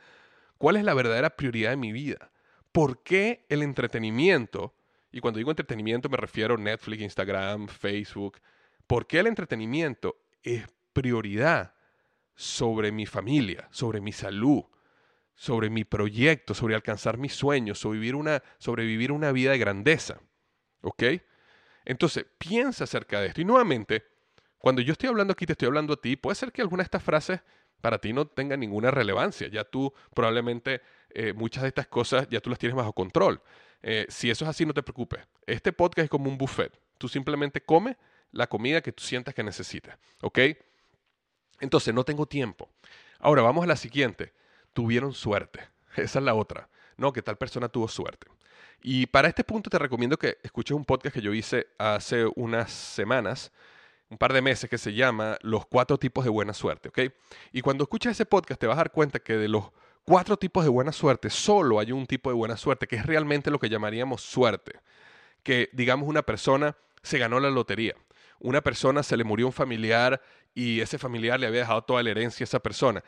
cuál 0.61 0.75
es 0.75 0.83
la 0.83 0.93
verdadera 0.93 1.31
prioridad 1.31 1.71
de 1.71 1.77
mi 1.77 1.91
vida, 1.91 2.29
por 2.71 3.01
qué 3.01 3.47
el 3.49 3.63
entretenimiento 3.63 4.75
y 5.11 5.19
cuando 5.19 5.39
digo 5.39 5.49
entretenimiento 5.49 6.07
me 6.07 6.17
refiero 6.17 6.53
a 6.53 6.57
Netflix, 6.59 7.01
Instagram, 7.01 7.67
Facebook. 7.67 8.39
¿Por 8.85 9.07
qué 9.07 9.21
el 9.21 9.25
entretenimiento 9.25 10.17
es 10.43 10.67
prioridad 10.93 11.73
sobre 12.35 12.91
mi 12.91 13.07
familia, 13.07 13.67
sobre 13.71 14.01
mi 14.01 14.11
salud, 14.11 14.63
sobre 15.33 15.71
mi 15.71 15.83
proyecto, 15.83 16.53
sobre 16.53 16.75
alcanzar 16.75 17.17
mis 17.17 17.33
sueños, 17.33 17.79
sobrevivir 17.79 18.13
una, 18.13 18.43
sobrevivir 18.59 19.11
una 19.11 19.31
vida 19.31 19.53
de 19.53 19.57
grandeza? 19.57 20.21
¿Ok? 20.81 21.03
Entonces, 21.85 22.27
piensa 22.37 22.83
acerca 22.83 23.19
de 23.19 23.29
esto. 23.29 23.41
Y 23.41 23.45
nuevamente, 23.45 24.05
cuando 24.59 24.83
yo 24.83 24.91
estoy 24.91 25.09
hablando 25.09 25.33
aquí, 25.33 25.47
te 25.47 25.53
estoy 25.53 25.65
hablando 25.65 25.93
a 25.93 25.99
ti, 25.99 26.17
puede 26.17 26.35
ser 26.35 26.51
que 26.51 26.61
alguna 26.61 26.83
de 26.83 26.85
estas 26.85 27.01
frases 27.01 27.41
para 27.81 27.99
ti 27.99 28.13
no 28.13 28.27
tengan 28.27 28.59
ninguna 28.59 28.91
relevancia. 28.91 29.47
Ya 29.47 29.63
tú 29.63 29.93
probablemente 30.13 30.81
eh, 31.09 31.33
muchas 31.33 31.63
de 31.63 31.69
estas 31.69 31.87
cosas 31.87 32.27
ya 32.29 32.39
tú 32.39 32.49
las 32.49 32.59
tienes 32.59 32.75
bajo 32.75 32.93
control. 32.93 33.41
Eh, 33.83 34.05
si 34.09 34.29
eso 34.29 34.45
es 34.45 34.49
así, 34.49 34.65
no 34.65 34.73
te 34.73 34.83
preocupes. 34.83 35.21
Este 35.45 35.73
podcast 35.73 36.05
es 36.05 36.09
como 36.09 36.29
un 36.29 36.37
buffet. 36.37 36.71
Tú 36.97 37.07
simplemente 37.07 37.61
comes 37.61 37.97
la 38.31 38.47
comida 38.47 38.81
que 38.81 38.91
tú 38.91 39.03
sientas 39.03 39.33
que 39.33 39.43
necesitas. 39.43 39.97
¿Ok? 40.21 40.39
Entonces, 41.59 41.93
no 41.93 42.03
tengo 42.03 42.25
tiempo. 42.25 42.69
Ahora, 43.19 43.41
vamos 43.41 43.63
a 43.63 43.67
la 43.67 43.75
siguiente. 43.75 44.33
Tuvieron 44.73 45.13
suerte. 45.13 45.61
Esa 45.95 46.19
es 46.19 46.25
la 46.25 46.33
otra. 46.33 46.69
No, 46.97 47.11
que 47.11 47.21
tal 47.21 47.37
persona 47.37 47.69
tuvo 47.69 47.87
suerte. 47.87 48.27
Y 48.83 49.07
para 49.07 49.27
este 49.27 49.43
punto 49.43 49.69
te 49.69 49.77
recomiendo 49.77 50.17
que 50.17 50.37
escuches 50.43 50.75
un 50.75 50.85
podcast 50.85 51.13
que 51.13 51.21
yo 51.21 51.33
hice 51.33 51.67
hace 51.77 52.25
unas 52.35 52.71
semanas, 52.71 53.51
un 54.11 54.17
par 54.17 54.33
de 54.33 54.41
meses, 54.41 54.69
que 54.69 54.77
se 54.77 54.93
llama 54.93 55.37
Los 55.41 55.65
cuatro 55.65 55.97
tipos 55.97 56.25
de 56.25 56.29
buena 56.29 56.53
suerte. 56.53 56.89
¿Ok? 56.89 56.99
Y 57.53 57.61
cuando 57.61 57.85
escuches 57.85 58.11
ese 58.11 58.25
podcast 58.25 58.59
te 58.59 58.67
vas 58.67 58.75
a 58.75 58.83
dar 58.83 58.91
cuenta 58.91 59.19
que 59.19 59.37
de 59.37 59.47
los 59.47 59.71
cuatro 60.03 60.37
tipos 60.37 60.63
de 60.65 60.69
buena 60.69 60.91
suerte, 60.91 61.29
solo 61.29 61.79
hay 61.79 61.93
un 61.93 62.05
tipo 62.05 62.29
de 62.29 62.35
buena 62.35 62.57
suerte, 62.57 62.87
que 62.87 62.97
es 62.97 63.05
realmente 63.05 63.49
lo 63.49 63.57
que 63.57 63.69
llamaríamos 63.69 64.21
suerte. 64.21 64.79
Que, 65.43 65.69
digamos, 65.71 66.09
una 66.09 66.23
persona 66.23 66.75
se 67.01 67.17
ganó 67.17 67.39
la 67.39 67.49
lotería. 67.49 67.95
Una 68.39 68.61
persona 68.61 69.01
se 69.01 69.15
le 69.15 69.23
murió 69.23 69.45
un 69.47 69.53
familiar 69.53 70.21
y 70.53 70.81
ese 70.81 70.97
familiar 70.97 71.39
le 71.39 71.47
había 71.47 71.61
dejado 71.61 71.83
toda 71.83 72.03
la 72.03 72.11
herencia 72.11 72.43
a 72.43 72.45
esa 72.45 72.59
persona. 72.59 73.03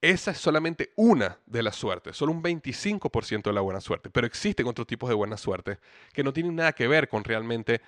Esa 0.00 0.30
es 0.30 0.38
solamente 0.38 0.92
una 0.94 1.40
de 1.46 1.62
las 1.62 1.74
suertes, 1.74 2.16
solo 2.16 2.30
un 2.30 2.42
25% 2.42 3.42
de 3.42 3.52
la 3.52 3.62
buena 3.62 3.80
suerte. 3.80 4.10
Pero 4.10 4.28
existen 4.28 4.68
otros 4.68 4.86
tipos 4.86 5.08
de 5.08 5.16
buena 5.16 5.36
suerte 5.36 5.80
que 6.12 6.22
no 6.22 6.32
tienen 6.32 6.54
nada 6.54 6.72
que 6.72 6.86
ver 6.86 7.08
con 7.08 7.24
realmente 7.24 7.80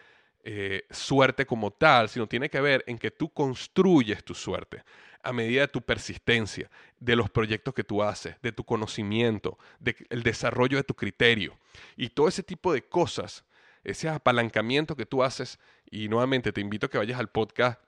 eh, 0.44 0.84
suerte 0.90 1.46
como 1.46 1.70
tal, 1.70 2.08
sino 2.08 2.26
tiene 2.26 2.48
que 2.48 2.60
ver 2.60 2.84
en 2.86 2.98
que 2.98 3.10
tú 3.10 3.28
construyes 3.30 4.24
tu 4.24 4.34
suerte 4.34 4.82
a 5.22 5.32
medida 5.32 5.62
de 5.62 5.68
tu 5.68 5.82
persistencia, 5.82 6.70
de 7.00 7.16
los 7.16 7.28
proyectos 7.28 7.74
que 7.74 7.84
tú 7.84 8.02
haces, 8.02 8.36
de 8.40 8.52
tu 8.52 8.64
conocimiento, 8.64 9.58
del 9.80 10.22
desarrollo 10.22 10.76
de 10.76 10.84
tu 10.84 10.94
criterio 10.94 11.58
y 11.96 12.10
todo 12.10 12.28
ese 12.28 12.42
tipo 12.42 12.72
de 12.72 12.82
cosas, 12.82 13.44
ese 13.84 14.08
apalancamiento 14.08 14.96
que 14.96 15.06
tú 15.06 15.22
haces. 15.22 15.58
Y 15.90 16.08
nuevamente 16.08 16.52
te 16.52 16.60
invito 16.60 16.86
a 16.86 16.90
que 16.90 16.98
vayas 16.98 17.18
al 17.18 17.28
podcast 17.28 17.80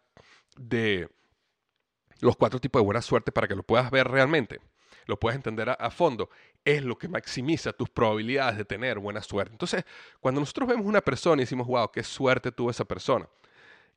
de 0.56 1.08
los 2.20 2.36
cuatro 2.36 2.60
tipos 2.60 2.80
de 2.80 2.84
buena 2.84 3.02
suerte 3.02 3.32
para 3.32 3.48
que 3.48 3.54
lo 3.54 3.62
puedas 3.62 3.90
ver 3.90 4.08
realmente, 4.08 4.60
lo 5.06 5.18
puedas 5.18 5.36
entender 5.36 5.70
a, 5.70 5.90
fondo, 5.90 6.30
es 6.64 6.84
lo 6.84 6.96
que 6.96 7.08
maximiza 7.08 7.72
tus 7.72 7.88
probabilidades 7.88 8.56
de 8.58 8.64
tener 8.64 8.98
buena 8.98 9.22
suerte. 9.22 9.52
Entonces, 9.52 9.84
cuando 10.20 10.40
nosotros 10.40 10.68
vemos 10.68 10.86
una 10.86 11.00
persona 11.00 11.42
y 11.42 11.44
decimos, 11.44 11.66
wow, 11.66 11.90
qué 11.90 12.02
suerte 12.02 12.52
tuvo 12.52 12.70
esa 12.70 12.84
persona, 12.84 13.28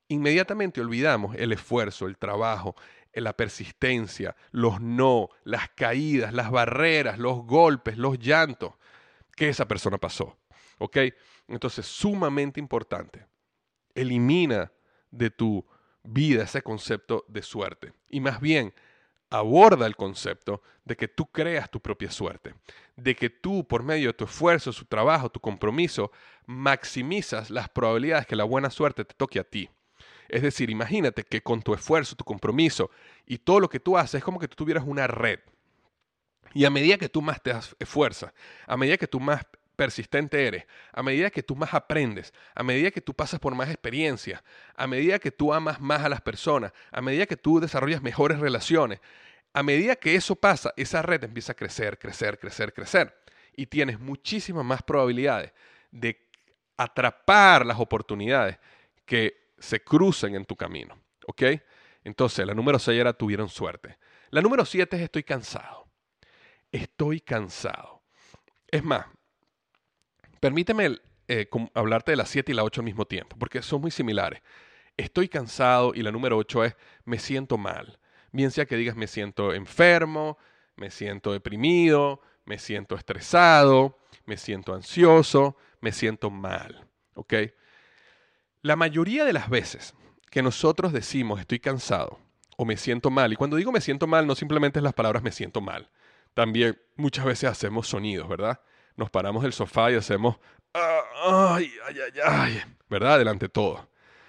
inmediatamente 0.07 0.81
olvidamos 0.81 1.35
el 1.35 1.51
esfuerzo, 1.51 2.07
el 2.07 2.17
trabajo, 2.17 2.75
la 3.13 3.33
persistencia, 3.33 4.35
los 4.51 4.81
no, 4.81 5.29
las 5.43 5.69
caídas, 5.69 6.33
las 6.33 6.49
barreras, 6.51 7.19
los 7.19 7.45
golpes, 7.45 7.97
los 7.97 8.17
llantos 8.19 8.73
que 9.35 9.49
esa 9.49 9.67
persona 9.67 9.97
pasó. 9.97 10.37
¿Ok? 10.79 10.97
Entonces, 11.47 11.85
sumamente 11.85 12.59
importante. 12.59 13.27
Elimina 13.93 14.71
de 15.11 15.29
tu 15.29 15.65
vida 16.03 16.43
ese 16.43 16.61
concepto 16.61 17.25
de 17.27 17.41
suerte. 17.41 17.93
Y 18.09 18.19
más 18.19 18.41
bien, 18.41 18.73
aborda 19.33 19.87
el 19.87 19.95
concepto 19.95 20.61
de 20.85 20.95
que 20.95 21.07
tú 21.07 21.25
creas 21.25 21.69
tu 21.71 21.79
propia 21.79 22.11
suerte, 22.11 22.53
de 22.95 23.15
que 23.15 23.31
tú 23.31 23.67
por 23.67 23.81
medio 23.81 24.09
de 24.09 24.13
tu 24.13 24.25
esfuerzo, 24.25 24.71
tu 24.71 24.85
trabajo, 24.85 25.27
tu 25.29 25.39
compromiso, 25.39 26.11
maximizas 26.45 27.49
las 27.49 27.67
probabilidades 27.67 28.27
que 28.27 28.35
la 28.35 28.43
buena 28.43 28.69
suerte 28.69 29.03
te 29.03 29.15
toque 29.15 29.39
a 29.39 29.43
ti. 29.43 29.67
Es 30.29 30.43
decir, 30.43 30.69
imagínate 30.69 31.23
que 31.23 31.41
con 31.41 31.63
tu 31.63 31.73
esfuerzo, 31.73 32.15
tu 32.15 32.23
compromiso 32.23 32.91
y 33.25 33.39
todo 33.39 33.59
lo 33.59 33.69
que 33.69 33.79
tú 33.79 33.97
haces 33.97 34.19
es 34.19 34.23
como 34.23 34.39
que 34.39 34.47
tú 34.47 34.55
tuvieras 34.55 34.83
una 34.85 35.07
red. 35.07 35.39
Y 36.53 36.65
a 36.65 36.69
medida 36.69 36.99
que 36.99 37.09
tú 37.09 37.23
más 37.23 37.41
te 37.41 37.55
esfuerzas, 37.79 38.31
a 38.67 38.77
medida 38.77 38.97
que 38.97 39.07
tú 39.07 39.19
más 39.19 39.43
persistente 39.75 40.47
eres, 40.47 40.65
a 40.91 41.03
medida 41.03 41.29
que 41.29 41.43
tú 41.43 41.55
más 41.55 41.73
aprendes, 41.73 42.33
a 42.55 42.63
medida 42.63 42.91
que 42.91 43.01
tú 43.01 43.13
pasas 43.13 43.39
por 43.39 43.55
más 43.55 43.69
experiencias, 43.69 44.43
a 44.75 44.87
medida 44.87 45.19
que 45.19 45.31
tú 45.31 45.53
amas 45.53 45.79
más 45.79 46.01
a 46.03 46.09
las 46.09 46.21
personas, 46.21 46.71
a 46.91 47.01
medida 47.01 47.25
que 47.25 47.37
tú 47.37 47.59
desarrollas 47.59 48.01
mejores 48.01 48.39
relaciones, 48.39 48.99
a 49.53 49.63
medida 49.63 49.95
que 49.95 50.15
eso 50.15 50.35
pasa, 50.35 50.73
esa 50.77 51.01
red 51.01 51.23
empieza 51.23 51.51
a 51.51 51.55
crecer, 51.55 51.99
crecer, 51.99 52.39
crecer, 52.39 52.73
crecer. 52.73 53.15
Y 53.55 53.67
tienes 53.67 53.99
muchísimas 53.99 54.65
más 54.65 54.81
probabilidades 54.81 55.53
de 55.91 56.27
atrapar 56.75 57.65
las 57.65 57.79
oportunidades 57.79 58.57
que 59.05 59.51
se 59.59 59.83
crucen 59.83 60.35
en 60.35 60.45
tu 60.45 60.55
camino. 60.55 60.97
¿Ok? 61.27 61.43
Entonces, 62.03 62.45
la 62.45 62.53
número 62.53 62.79
6 62.79 62.99
era 62.99 63.13
tuvieron 63.13 63.47
suerte. 63.47 63.97
La 64.31 64.41
número 64.41 64.65
7 64.65 64.95
es 64.95 65.03
estoy 65.03 65.23
cansado. 65.23 65.87
Estoy 66.71 67.21
cansado. 67.21 68.01
Es 68.67 68.83
más, 68.83 69.05
permíteme 70.43 70.99
eh, 71.29 71.47
hablarte 71.73 72.11
de 72.11 72.17
la 72.17 72.25
7 72.25 72.51
y 72.51 72.55
la 72.55 72.65
8 72.65 72.81
al 72.81 72.85
mismo 72.85 73.05
tiempo, 73.05 73.37
porque 73.39 73.61
son 73.61 73.79
muy 73.79 73.91
similares. 73.91 74.41
Estoy 74.97 75.29
cansado 75.29 75.93
y 75.95 76.03
la 76.03 76.11
número 76.11 76.35
8 76.35 76.65
es 76.65 76.75
me 77.05 77.17
siento 77.17 77.57
mal. 77.57 77.97
Bien 78.33 78.51
sea 78.51 78.65
que 78.65 78.75
digas 78.75 78.97
me 78.97 79.07
siento 79.07 79.53
enfermo, 79.53 80.37
me 80.75 80.91
siento 80.91 81.31
deprimido, 81.31 82.19
me 82.43 82.57
siento 82.57 82.95
estresado, 82.95 83.97
me 84.25 84.35
siento 84.35 84.73
ansioso, 84.73 85.55
me 85.79 85.93
siento 85.93 86.29
mal. 86.29 86.89
La 88.61 88.75
mayoría 88.75 89.23
de 89.23 89.31
las 89.31 89.49
veces 89.49 89.95
que 90.29 90.41
nosotros 90.41 90.91
decimos 90.91 91.39
estoy 91.39 91.59
cansado 91.59 92.19
o 92.57 92.65
me 92.65 92.75
siento 92.75 93.09
mal, 93.09 93.31
y 93.31 93.37
cuando 93.37 93.55
digo 93.55 93.71
me 93.71 93.79
siento 93.79 94.07
mal 94.07 94.27
no 94.27 94.35
simplemente 94.35 94.79
es 94.79 94.83
las 94.83 94.93
palabras 94.93 95.23
me 95.23 95.31
siento 95.31 95.61
mal, 95.61 95.89
también 96.33 96.77
muchas 96.97 97.23
veces 97.23 97.49
hacemos 97.49 97.87
sonidos, 97.87 98.27
¿verdad? 98.27 98.59
Nos 98.95 99.09
paramos 99.09 99.43
del 99.43 99.53
sofá 99.53 99.91
y 99.91 99.95
hacemos 99.95 100.37
ah, 100.73 101.53
ay, 101.55 101.71
ay, 101.87 101.95
ay, 101.99 102.21
ay, 102.25 102.61
¿verdad? 102.89 103.19
Delante 103.19 103.45
de 103.45 103.49
todo, 103.49 103.87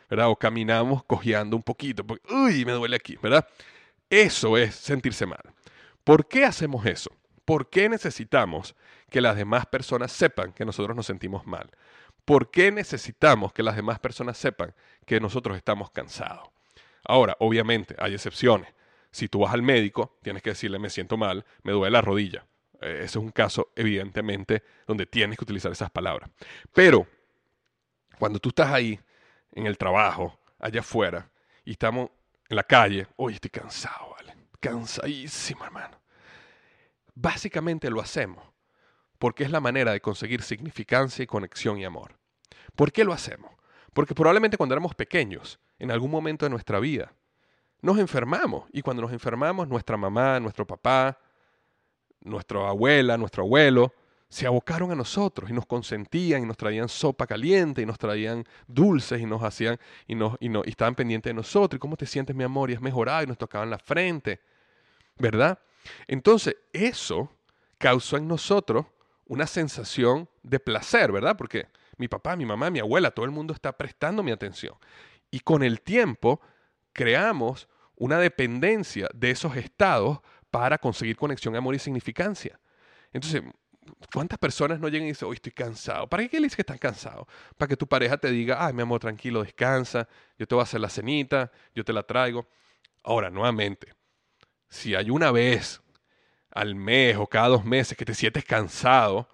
¿verdad? 0.08 0.28
O 0.28 0.36
caminamos 0.36 1.04
cojeando 1.04 1.56
un 1.56 1.62
poquito, 1.62 2.06
porque, 2.06 2.32
uy, 2.32 2.64
me 2.64 2.72
duele 2.72 2.96
aquí, 2.96 3.16
¿verdad? 3.22 3.46
Eso 4.10 4.56
es 4.56 4.74
sentirse 4.74 5.26
mal. 5.26 5.42
¿Por 6.04 6.28
qué 6.28 6.44
hacemos 6.44 6.86
eso? 6.86 7.10
¿Por 7.44 7.68
qué 7.68 7.88
necesitamos 7.88 8.74
que 9.10 9.20
las 9.20 9.36
demás 9.36 9.66
personas 9.66 10.12
sepan 10.12 10.52
que 10.52 10.64
nosotros 10.64 10.96
nos 10.96 11.06
sentimos 11.06 11.46
mal? 11.46 11.70
¿Por 12.24 12.50
qué 12.50 12.72
necesitamos 12.72 13.52
que 13.52 13.62
las 13.62 13.76
demás 13.76 13.98
personas 13.98 14.38
sepan 14.38 14.74
que 15.06 15.20
nosotros 15.20 15.56
estamos 15.56 15.90
cansados? 15.90 16.48
Ahora, 17.06 17.36
obviamente, 17.38 17.96
hay 17.98 18.14
excepciones. 18.14 18.72
Si 19.10 19.28
tú 19.28 19.40
vas 19.40 19.52
al 19.52 19.62
médico, 19.62 20.16
tienes 20.22 20.42
que 20.42 20.50
decirle, 20.50 20.78
me 20.78 20.90
siento 20.90 21.16
mal, 21.16 21.44
me 21.62 21.72
duele 21.72 21.92
la 21.92 22.00
rodilla. 22.00 22.46
Eh, 22.80 22.98
ese 22.98 23.04
es 23.04 23.16
un 23.16 23.30
caso, 23.30 23.72
evidentemente, 23.76 24.62
donde 24.86 25.06
tienes 25.06 25.38
que 25.38 25.44
utilizar 25.44 25.72
esas 25.72 25.90
palabras. 25.90 26.30
Pero, 26.72 27.06
cuando 28.18 28.38
tú 28.38 28.50
estás 28.50 28.72
ahí, 28.72 28.98
en 29.52 29.66
el 29.66 29.78
trabajo, 29.78 30.38
allá 30.58 30.80
afuera, 30.80 31.30
y 31.64 31.72
estamos 31.72 32.10
en 32.48 32.56
la 32.56 32.64
calle, 32.64 33.06
hoy 33.16 33.34
estoy 33.34 33.50
cansado, 33.50 34.14
¿vale? 34.16 34.34
Cansadísimo, 34.60 35.64
hermano. 35.64 36.00
Básicamente 37.14 37.88
lo 37.90 38.00
hacemos 38.00 38.54
porque 39.18 39.44
es 39.44 39.50
la 39.50 39.60
manera 39.60 39.92
de 39.92 40.00
conseguir 40.00 40.42
significancia 40.42 41.22
y 41.22 41.26
conexión 41.26 41.78
y 41.78 41.84
amor. 41.84 42.18
¿Por 42.74 42.92
qué 42.92 43.04
lo 43.04 43.12
hacemos? 43.12 43.52
Porque 43.92 44.14
probablemente 44.14 44.56
cuando 44.56 44.74
éramos 44.74 44.94
pequeños, 44.94 45.60
en 45.78 45.90
algún 45.90 46.10
momento 46.10 46.44
de 46.44 46.50
nuestra 46.50 46.80
vida, 46.80 47.14
nos 47.80 47.98
enfermamos. 47.98 48.68
Y 48.72 48.82
cuando 48.82 49.02
nos 49.02 49.12
enfermamos, 49.12 49.68
nuestra 49.68 49.96
mamá, 49.96 50.40
nuestro 50.40 50.66
papá, 50.66 51.18
nuestra 52.24 52.68
abuela, 52.68 53.16
nuestro 53.16 53.44
abuelo, 53.44 53.92
se 54.28 54.46
abocaron 54.46 54.90
a 54.90 54.96
nosotros 54.96 55.48
y 55.48 55.52
nos 55.52 55.66
consentían 55.66 56.42
y 56.42 56.46
nos 56.46 56.56
traían 56.56 56.88
sopa 56.88 57.26
caliente 57.26 57.82
y 57.82 57.86
nos 57.86 57.98
traían 57.98 58.44
dulces 58.66 59.20
y 59.20 59.26
nos 59.26 59.42
hacían 59.42 59.78
y, 60.08 60.16
nos, 60.16 60.36
y, 60.40 60.50
y 60.50 60.68
estaban 60.68 60.96
pendientes 60.96 61.30
de 61.30 61.34
nosotros. 61.34 61.76
¿Y 61.76 61.80
cómo 61.80 61.96
te 61.96 62.06
sientes, 62.06 62.34
mi 62.34 62.42
amor? 62.42 62.70
Y 62.70 62.74
has 62.74 62.80
mejorado 62.80 63.22
y 63.22 63.26
nos 63.26 63.38
tocaban 63.38 63.70
la 63.70 63.78
frente. 63.78 64.40
¿Verdad? 65.18 65.60
Entonces, 66.08 66.56
eso 66.72 67.30
causó 67.78 68.16
en 68.16 68.26
nosotros 68.26 68.86
una 69.26 69.46
sensación 69.46 70.28
de 70.42 70.58
placer, 70.58 71.12
¿verdad? 71.12 71.36
Porque 71.36 71.68
mi 71.96 72.08
papá, 72.08 72.34
mi 72.34 72.44
mamá, 72.44 72.70
mi 72.70 72.80
abuela, 72.80 73.10
todo 73.10 73.24
el 73.24 73.30
mundo 73.30 73.54
está 73.54 73.72
prestando 73.76 74.22
mi 74.22 74.32
atención. 74.32 74.74
Y 75.30 75.40
con 75.40 75.62
el 75.62 75.80
tiempo 75.80 76.40
creamos 76.92 77.68
una 77.96 78.18
dependencia 78.18 79.08
de 79.14 79.30
esos 79.30 79.56
estados 79.56 80.18
para 80.54 80.78
conseguir 80.78 81.16
conexión, 81.16 81.56
amor 81.56 81.74
y 81.74 81.80
significancia. 81.80 82.60
Entonces, 83.12 83.42
¿cuántas 84.12 84.38
personas 84.38 84.78
no 84.78 84.86
llegan 84.86 85.06
y 85.06 85.10
dicen, 85.10 85.26
hoy 85.26 85.34
estoy 85.34 85.50
cansado? 85.50 86.08
¿Para 86.08 86.28
qué 86.28 86.38
le 86.38 86.44
dices 86.44 86.54
que 86.54 86.62
estás 86.62 86.78
cansado? 86.78 87.26
Para 87.56 87.70
que 87.70 87.76
tu 87.76 87.88
pareja 87.88 88.16
te 88.18 88.30
diga, 88.30 88.64
ay, 88.64 88.72
mi 88.72 88.82
amor, 88.82 89.00
tranquilo, 89.00 89.42
descansa, 89.42 90.08
yo 90.38 90.46
te 90.46 90.54
voy 90.54 90.62
a 90.62 90.62
hacer 90.62 90.80
la 90.80 90.88
cenita, 90.88 91.50
yo 91.74 91.84
te 91.84 91.92
la 91.92 92.04
traigo. 92.04 92.46
Ahora, 93.02 93.30
nuevamente, 93.30 93.94
si 94.68 94.94
hay 94.94 95.10
una 95.10 95.32
vez 95.32 95.82
al 96.52 96.76
mes 96.76 97.16
o 97.16 97.26
cada 97.26 97.48
dos 97.48 97.64
meses 97.64 97.98
que 97.98 98.04
te 98.04 98.14
sientes 98.14 98.44
cansado 98.44 99.28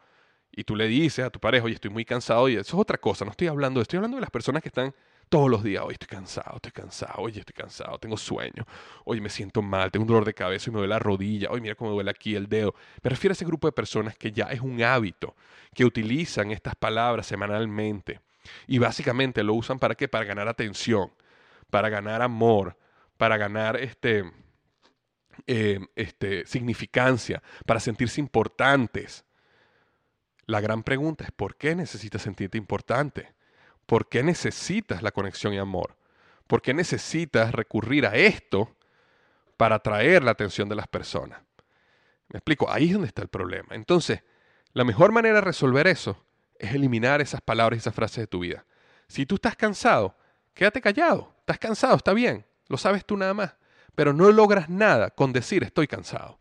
y 0.50 0.64
tú 0.64 0.74
le 0.74 0.88
dices 0.88 1.22
a 1.22 1.28
tu 1.28 1.38
pareja, 1.38 1.66
oye, 1.66 1.74
estoy 1.74 1.90
muy 1.90 2.06
cansado, 2.06 2.48
y 2.48 2.54
eso 2.54 2.62
es 2.62 2.80
otra 2.80 2.96
cosa, 2.96 3.26
no 3.26 3.32
estoy 3.32 3.48
hablando, 3.48 3.82
estoy 3.82 3.98
hablando 3.98 4.16
de 4.16 4.22
las 4.22 4.30
personas 4.30 4.62
que 4.62 4.70
están 4.70 4.94
todos 5.30 5.48
los 5.48 5.62
días, 5.62 5.82
oye, 5.84 5.94
estoy 5.94 6.08
cansado, 6.08 6.56
estoy 6.56 6.72
cansado, 6.72 7.14
oye, 7.22 7.40
estoy 7.40 7.54
cansado, 7.54 7.98
tengo 7.98 8.18
sueño, 8.18 8.66
oye, 9.04 9.20
me 9.20 9.30
siento 9.30 9.62
mal, 9.62 9.90
tengo 9.90 10.02
un 10.02 10.08
dolor 10.08 10.24
de 10.24 10.34
cabeza 10.34 10.68
y 10.68 10.72
me 10.72 10.78
duele 10.78 10.90
la 10.90 10.98
rodilla, 10.98 11.48
oye, 11.50 11.62
mira 11.62 11.74
cómo 11.76 11.90
me 11.90 11.94
duele 11.94 12.10
aquí 12.10 12.34
el 12.34 12.48
dedo. 12.48 12.74
Me 13.02 13.10
refiero 13.10 13.32
a 13.32 13.34
ese 13.34 13.46
grupo 13.46 13.68
de 13.68 13.72
personas 13.72 14.16
que 14.16 14.32
ya 14.32 14.46
es 14.46 14.60
un 14.60 14.82
hábito, 14.82 15.34
que 15.72 15.84
utilizan 15.84 16.50
estas 16.50 16.74
palabras 16.74 17.26
semanalmente 17.26 18.20
y 18.66 18.78
básicamente 18.78 19.42
lo 19.42 19.54
usan 19.54 19.78
para 19.78 19.94
qué? 19.94 20.08
Para 20.08 20.24
ganar 20.24 20.48
atención, 20.48 21.12
para 21.70 21.88
ganar 21.88 22.22
amor, 22.22 22.76
para 23.16 23.36
ganar 23.36 23.76
este 23.76 24.24
eh, 25.46 25.78
este, 25.94 26.46
significancia, 26.46 27.42
para 27.66 27.80
sentirse 27.80 28.20
importantes. 28.20 29.24
La 30.46 30.60
gran 30.60 30.82
pregunta 30.82 31.24
es, 31.24 31.30
¿por 31.30 31.56
qué 31.56 31.74
necesitas 31.74 32.22
sentirte 32.22 32.58
importante? 32.58 33.32
¿Por 33.90 34.08
qué 34.08 34.22
necesitas 34.22 35.02
la 35.02 35.10
conexión 35.10 35.52
y 35.52 35.58
amor? 35.58 35.96
¿Por 36.46 36.62
qué 36.62 36.72
necesitas 36.72 37.50
recurrir 37.50 38.06
a 38.06 38.14
esto 38.14 38.76
para 39.56 39.74
atraer 39.74 40.22
la 40.22 40.30
atención 40.30 40.68
de 40.68 40.76
las 40.76 40.86
personas? 40.86 41.40
Me 42.28 42.38
explico, 42.38 42.70
ahí 42.70 42.86
es 42.86 42.92
donde 42.92 43.08
está 43.08 43.22
el 43.22 43.28
problema. 43.28 43.74
Entonces, 43.74 44.22
la 44.74 44.84
mejor 44.84 45.10
manera 45.10 45.36
de 45.36 45.40
resolver 45.40 45.88
eso 45.88 46.24
es 46.56 46.72
eliminar 46.72 47.20
esas 47.20 47.40
palabras 47.40 47.78
y 47.78 47.80
esas 47.80 47.94
frases 47.94 48.18
de 48.18 48.26
tu 48.28 48.38
vida. 48.38 48.64
Si 49.08 49.26
tú 49.26 49.34
estás 49.34 49.56
cansado, 49.56 50.16
quédate 50.54 50.80
callado. 50.80 51.34
Estás 51.40 51.58
cansado, 51.58 51.96
está 51.96 52.12
bien. 52.12 52.46
Lo 52.68 52.76
sabes 52.76 53.04
tú 53.04 53.16
nada 53.16 53.34
más 53.34 53.54
pero 53.94 54.12
no 54.12 54.30
logras 54.30 54.68
nada 54.68 55.10
con 55.10 55.32
decir 55.32 55.62
estoy 55.62 55.86
cansado. 55.86 56.38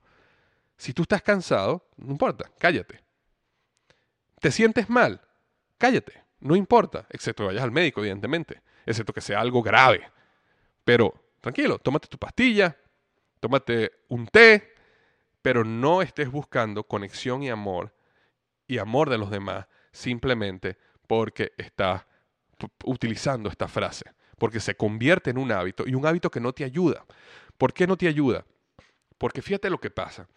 Si 0.78 0.94
tú 0.94 1.02
estás 1.02 1.22
cansado, 1.22 1.90
no 1.98 2.12
importa, 2.12 2.50
cállate. 2.58 3.04
¿Te 4.40 4.52
sientes 4.52 4.90
mal? 4.90 5.20
Cállate, 5.78 6.24
no 6.40 6.56
importa, 6.56 7.06
excepto 7.10 7.44
que 7.44 7.48
vayas 7.48 7.64
al 7.64 7.72
médico, 7.72 8.02
evidentemente, 8.02 8.62
excepto 8.86 9.14
que 9.14 9.22
sea 9.22 9.40
algo 9.40 9.62
grave. 9.62 10.10
Pero 10.84 11.14
tranquilo, 11.42 11.80
tómate 11.80 12.08
tu 12.08 12.18
pastilla, 12.18 12.78
tómate 13.40 13.92
un 14.10 14.28
té, 14.28 14.74
pero 15.42 15.64
no 15.64 16.02
estés 16.02 16.32
buscando 16.32 16.84
conexión 16.84 17.44
y 17.44 17.50
amor 17.50 17.94
y 18.68 18.78
amor 18.78 19.10
de 19.10 19.18
los 19.18 19.30
demás 19.30 19.68
simplemente 19.92 20.78
porque 21.08 21.54
estás 21.58 22.06
utilizando 22.84 23.50
esta 23.50 23.68
frase 23.68 24.14
porque 24.40 24.60
se 24.60 24.76
convierte 24.76 25.30
en 25.30 25.38
un 25.38 25.52
hábito 25.52 25.84
y 25.86 25.94
un 25.94 26.08
hábito 26.08 26.32
que 26.32 26.40
no 26.40 26.54
te 26.54 26.64
ayuda. 26.64 27.06
¿Por 27.60 27.74
qué 27.74 27.86
no 27.86 27.98
te 27.98 28.08
ayuda? 28.08 28.46
Porque 29.20 29.44
fíjate 29.44 29.70
lo 29.70 29.80
que 29.80 29.92
pasa. 29.92 30.28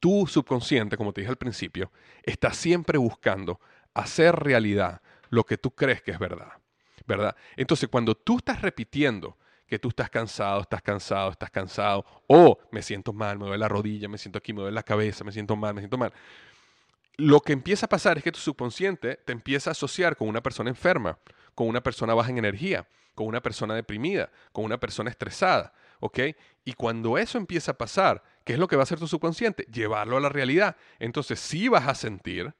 Tu 0.00 0.26
subconsciente, 0.26 0.96
como 0.96 1.12
te 1.12 1.20
dije 1.20 1.30
al 1.30 1.36
principio, 1.36 1.92
está 2.22 2.52
siempre 2.52 2.98
buscando 2.98 3.60
hacer 3.94 4.36
realidad 4.36 5.00
lo 5.30 5.44
que 5.44 5.58
tú 5.58 5.70
crees 5.72 6.02
que 6.02 6.10
es 6.10 6.18
verdad. 6.18 6.52
¿Verdad? 7.06 7.34
Entonces, 7.56 7.88
cuando 7.88 8.14
tú 8.14 8.38
estás 8.38 8.60
repitiendo 8.62 9.36
que 9.66 9.78
tú 9.78 9.88
estás 9.88 10.10
cansado, 10.10 10.60
estás 10.60 10.82
cansado, 10.82 11.30
estás 11.30 11.50
cansado, 11.50 12.04
o 12.26 12.58
me 12.72 12.82
siento 12.82 13.12
mal, 13.12 13.38
me 13.38 13.46
duele 13.46 13.58
la 13.58 13.68
rodilla, 13.68 14.08
me 14.08 14.18
siento 14.18 14.38
aquí, 14.38 14.52
me 14.52 14.60
duele 14.62 14.74
la 14.74 14.82
cabeza, 14.82 15.24
me 15.24 15.32
siento 15.32 15.56
mal, 15.56 15.74
me 15.74 15.80
siento 15.80 15.96
mal, 15.96 16.12
lo 17.20 17.40
que 17.40 17.52
empieza 17.52 17.86
a 17.86 17.88
pasar 17.88 18.18
es 18.18 18.24
que 18.24 18.32
tu 18.32 18.40
subconsciente 18.40 19.16
te 19.16 19.32
empieza 19.32 19.70
a 19.70 19.72
asociar 19.72 20.16
con 20.16 20.28
una 20.28 20.42
persona 20.42 20.70
enferma, 20.70 21.18
con 21.54 21.68
una 21.68 21.82
persona 21.82 22.14
baja 22.14 22.30
en 22.30 22.38
energía, 22.38 22.88
con 23.14 23.26
una 23.26 23.42
persona 23.42 23.74
deprimida, 23.74 24.30
con 24.52 24.64
una 24.64 24.80
persona 24.80 25.10
estresada, 25.10 25.72
¿ok? 26.00 26.18
Y 26.64 26.72
cuando 26.72 27.18
eso 27.18 27.38
empieza 27.38 27.72
a 27.72 27.78
pasar, 27.78 28.22
¿qué 28.44 28.54
es 28.54 28.58
lo 28.58 28.68
que 28.68 28.76
va 28.76 28.82
a 28.82 28.84
hacer 28.84 28.98
tu 28.98 29.06
subconsciente? 29.06 29.66
Llevarlo 29.70 30.16
a 30.16 30.20
la 30.20 30.30
realidad. 30.30 30.76
Entonces 30.98 31.38
sí 31.38 31.68
vas 31.68 31.86
a 31.86 31.94
sentir 31.94 32.54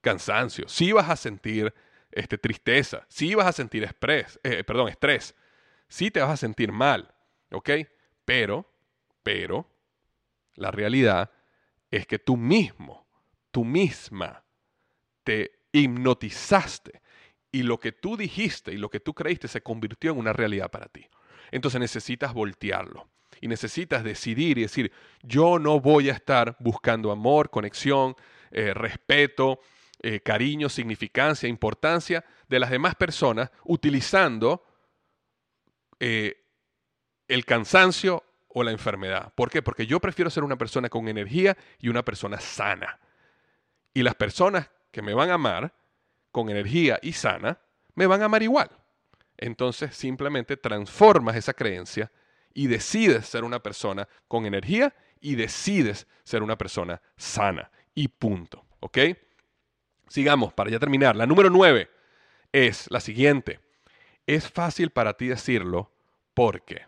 cansancio, 0.00 0.68
sí 0.68 0.92
vas 0.92 1.10
a 1.10 1.16
sentir 1.16 1.72
este, 2.10 2.38
tristeza, 2.38 3.06
sí 3.08 3.34
vas 3.34 3.46
a 3.46 3.52
sentir 3.52 3.84
estrés, 3.84 4.38
eh, 4.42 4.64
perdón, 4.64 4.88
estrés, 4.88 5.34
sí 5.88 6.10
te 6.10 6.20
vas 6.20 6.30
a 6.30 6.36
sentir 6.36 6.72
mal, 6.72 7.12
¿ok? 7.50 7.70
Pero, 8.24 8.70
pero, 9.22 9.68
la 10.54 10.70
realidad 10.70 11.30
es 11.90 12.06
que 12.06 12.18
tú 12.18 12.36
mismo, 12.36 13.06
tú 13.50 13.64
misma, 13.64 14.44
te 15.24 15.60
hipnotizaste 15.72 17.00
y 17.52 17.62
lo 17.62 17.78
que 17.78 17.92
tú 17.92 18.16
dijiste 18.16 18.72
y 18.72 18.76
lo 18.76 18.90
que 18.90 19.00
tú 19.00 19.14
creíste 19.14 19.48
se 19.48 19.62
convirtió 19.62 20.12
en 20.12 20.18
una 20.18 20.32
realidad 20.32 20.70
para 20.70 20.86
ti. 20.86 21.06
Entonces 21.50 21.80
necesitas 21.80 22.32
voltearlo 22.32 23.08
y 23.40 23.48
necesitas 23.48 24.04
decidir 24.04 24.58
y 24.58 24.62
decir, 24.62 24.92
yo 25.22 25.58
no 25.58 25.80
voy 25.80 26.10
a 26.10 26.12
estar 26.12 26.56
buscando 26.60 27.10
amor, 27.10 27.50
conexión, 27.50 28.14
eh, 28.50 28.74
respeto, 28.74 29.60
eh, 30.02 30.20
cariño, 30.20 30.68
significancia, 30.68 31.48
importancia 31.48 32.24
de 32.48 32.58
las 32.58 32.70
demás 32.70 32.94
personas 32.94 33.50
utilizando 33.64 34.64
eh, 35.98 36.42
el 37.28 37.44
cansancio 37.44 38.24
o 38.48 38.62
la 38.62 38.70
enfermedad. 38.70 39.32
¿Por 39.34 39.50
qué? 39.50 39.62
Porque 39.62 39.86
yo 39.86 40.00
prefiero 40.00 40.30
ser 40.30 40.42
una 40.42 40.56
persona 40.56 40.88
con 40.88 41.08
energía 41.08 41.56
y 41.78 41.88
una 41.88 42.04
persona 42.04 42.40
sana. 42.40 42.98
Y 43.92 44.02
las 44.02 44.14
personas 44.14 44.70
que 44.90 45.02
me 45.02 45.14
van 45.14 45.30
a 45.30 45.34
amar 45.34 45.74
con 46.32 46.48
energía 46.48 46.98
y 47.02 47.12
sana, 47.12 47.60
me 47.94 48.06
van 48.06 48.22
a 48.22 48.24
amar 48.24 48.42
igual. 48.42 48.70
Entonces 49.36 49.94
simplemente 49.94 50.56
transformas 50.56 51.36
esa 51.36 51.54
creencia 51.54 52.10
y 52.54 52.66
decides 52.66 53.26
ser 53.26 53.44
una 53.44 53.62
persona 53.62 54.08
con 54.28 54.46
energía 54.46 54.94
y 55.20 55.34
decides 55.34 56.06
ser 56.24 56.42
una 56.42 56.56
persona 56.56 57.00
sana. 57.16 57.70
Y 57.94 58.08
punto. 58.08 58.64
¿Ok? 58.80 58.98
Sigamos 60.10 60.52
para 60.52 60.70
ya 60.70 60.80
terminar. 60.80 61.14
La 61.14 61.24
número 61.24 61.50
nueve 61.50 61.88
es 62.50 62.90
la 62.90 62.98
siguiente. 62.98 63.60
Es 64.26 64.50
fácil 64.50 64.90
para 64.90 65.14
ti 65.14 65.28
decirlo 65.28 65.92
porque. 66.34 66.82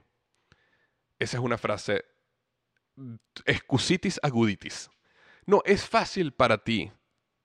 Esa 1.21 1.37
es 1.37 1.43
una 1.43 1.57
frase 1.57 2.05
excusitis 3.45 4.19
aguditis. 4.25 4.91
No, 5.47 5.63
es 5.65 5.89
fácil 5.89 6.33
para 6.33 6.59
ti 6.59 6.91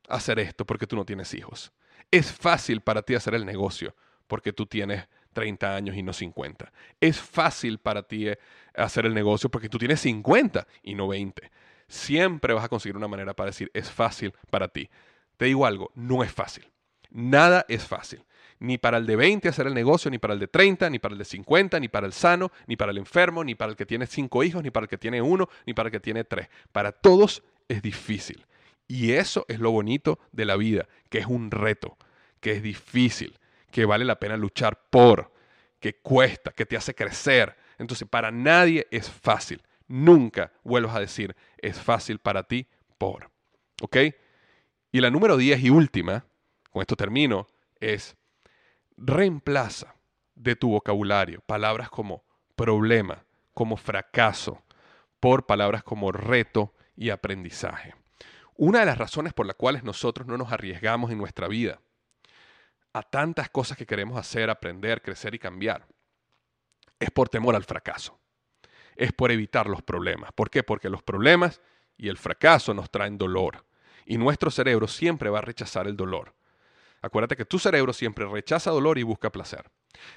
hacer 0.10 0.40
esto 0.40 0.66
porque 0.66 0.88
tú 0.88 0.96
no 0.96 1.06
tienes 1.06 1.32
hijos. 1.36 1.72
Es 2.10 2.32
fácil 2.32 2.82
para 2.82 3.04
ti 3.04 3.14
hacer 3.14 3.36
el 3.36 3.46
negocio 3.46 3.96
porque 4.26 4.54
tú 4.54 4.66
tienes 4.66 5.08
30 5.34 5.76
años 5.76 5.96
y 5.96 6.02
no 6.02 6.12
50. 6.12 6.74
Es 7.00 7.20
fácil 7.20 7.78
para 7.78 8.02
ti 8.02 8.30
eh, 8.30 8.40
hacer 8.74 9.06
el 9.06 9.14
negocio 9.14 9.52
porque 9.52 9.70
tú 9.70 9.78
tienes 9.78 10.02
50 10.02 10.66
y 10.82 10.96
no 10.96 11.08
20. 11.08 11.52
Siempre 11.88 12.56
vas 12.56 12.66
a 12.66 12.70
conseguir 12.70 12.98
una 12.98 13.08
manera 13.08 13.36
para 13.36 13.52
decir 13.52 13.70
es 13.76 13.92
fácil 13.92 14.34
para 14.50 14.70
ti. 14.70 14.90
Te 15.38 15.46
digo 15.46 15.66
algo, 15.66 15.92
no 15.96 16.24
es 16.24 16.32
fácil. 16.32 16.70
Nada 17.10 17.66
es 17.70 17.86
fácil. 17.86 18.24
Ni 18.60 18.78
para 18.78 18.98
el 18.98 19.06
de 19.06 19.16
20 19.16 19.48
hacer 19.48 19.68
el 19.68 19.74
negocio, 19.74 20.10
ni 20.10 20.18
para 20.18 20.34
el 20.34 20.40
de 20.40 20.48
30, 20.48 20.90
ni 20.90 21.00
para 21.00 21.14
el 21.14 21.20
de 21.20 21.26
50, 21.26 21.80
ni 21.80 21.88
para 21.88 22.08
el 22.08 22.14
sano, 22.14 22.52
ni 22.66 22.76
para 22.76 22.92
el 22.92 22.98
enfermo, 22.98 23.44
ni 23.44 23.54
para 23.54 23.72
el 23.72 23.78
que 23.78 23.86
tiene 23.86 24.08
cinco 24.08 24.44
hijos, 24.44 24.64
ni 24.64 24.72
para 24.72 24.86
el 24.86 24.90
que 24.90 24.98
tiene 24.98 25.22
uno, 25.22 25.48
ni 25.66 25.74
para 25.74 25.88
el 25.88 25.92
que 25.92 26.00
tiene 26.00 26.24
tres. 26.24 26.50
Para 26.72 26.92
todos 26.92 27.44
es 27.68 27.82
difícil. 27.84 28.46
Y 28.88 29.12
eso 29.12 29.46
es 29.48 29.60
lo 29.60 29.72
bonito 29.72 30.20
de 30.32 30.46
la 30.46 30.56
vida, 30.56 30.88
que 31.10 31.20
es 31.20 31.28
un 31.28 31.52
reto, 31.52 31.98
que 32.40 32.54
es 32.54 32.64
difícil, 32.64 33.38
que 33.70 33.86
vale 33.86 34.06
la 34.06 34.20
pena 34.20 34.38
luchar 34.38 34.80
por, 34.90 35.32
que 35.80 35.98
cuesta, 35.98 36.52
que 36.52 36.66
te 36.66 36.78
hace 36.78 36.96
crecer. 36.96 37.56
Entonces, 37.78 38.08
para 38.08 38.32
nadie 38.32 38.88
es 38.90 39.10
fácil. 39.10 39.62
Nunca 39.88 40.52
vuelvas 40.64 40.96
a 40.96 41.00
decir, 41.00 41.36
es 41.58 41.80
fácil 41.80 42.20
para 42.20 42.44
ti 42.44 42.68
por. 42.98 43.30
¿Ok? 43.82 43.98
Y 44.92 45.02
la 45.02 45.10
número 45.10 45.38
10 45.38 45.64
y 45.64 45.70
última, 45.70 46.26
con 46.72 46.82
esto 46.82 46.96
termino, 46.96 47.48
es 47.80 48.16
reemplaza 48.96 49.96
de 50.36 50.56
tu 50.56 50.70
vocabulario 50.70 51.42
palabras 51.42 51.90
como 51.90 52.24
problema, 52.56 53.24
como 53.54 53.78
fracaso, 53.78 54.64
por 55.20 55.46
palabras 55.46 55.84
como 55.84 56.12
reto 56.12 56.74
y 56.96 57.10
aprendizaje. 57.10 57.96
Una 58.56 58.80
de 58.80 58.86
las 58.86 58.98
razones 58.98 59.34
por 59.34 59.46
las 59.46 59.56
cuales 59.56 59.84
nosotros 59.84 60.28
no 60.28 60.38
nos 60.38 60.52
arriesgamos 60.52 61.12
en 61.12 61.18
nuestra 61.18 61.48
vida 61.48 61.80
a 62.94 63.04
tantas 63.04 63.50
cosas 63.50 63.78
que 63.78 63.86
queremos 63.86 64.18
hacer, 64.18 64.50
aprender, 64.50 65.04
crecer 65.04 65.36
y 65.36 65.40
cambiar, 65.40 65.86
es 67.00 67.12
por 67.12 67.30
temor 67.30 67.56
al 67.56 67.64
fracaso. 67.64 68.20
Es 68.96 69.14
por 69.14 69.32
evitar 69.32 69.68
los 69.68 69.84
problemas. 69.84 70.32
¿Por 70.34 70.50
qué? 70.50 70.64
Porque 70.64 70.90
los 70.90 71.04
problemas 71.04 71.62
y 71.96 72.10
el 72.10 72.18
fracaso 72.18 72.74
nos 72.74 72.90
traen 72.90 73.20
dolor. 73.20 73.66
Y 74.08 74.18
nuestro 74.18 74.49
cerebro 74.49 74.88
siempre 74.88 75.30
va 75.30 75.39
a 75.39 75.41
rechazar 75.41 75.86
el 75.86 75.97
dolor. 75.97 76.34
Acuérdate 77.01 77.36
que 77.36 77.45
tu 77.45 77.60
cerebro 77.60 77.91
siempre 77.91 78.26
rechaza 78.26 78.72
dolor 78.72 78.97
y 78.97 79.03
busca 79.03 79.30
placer. 79.30 79.70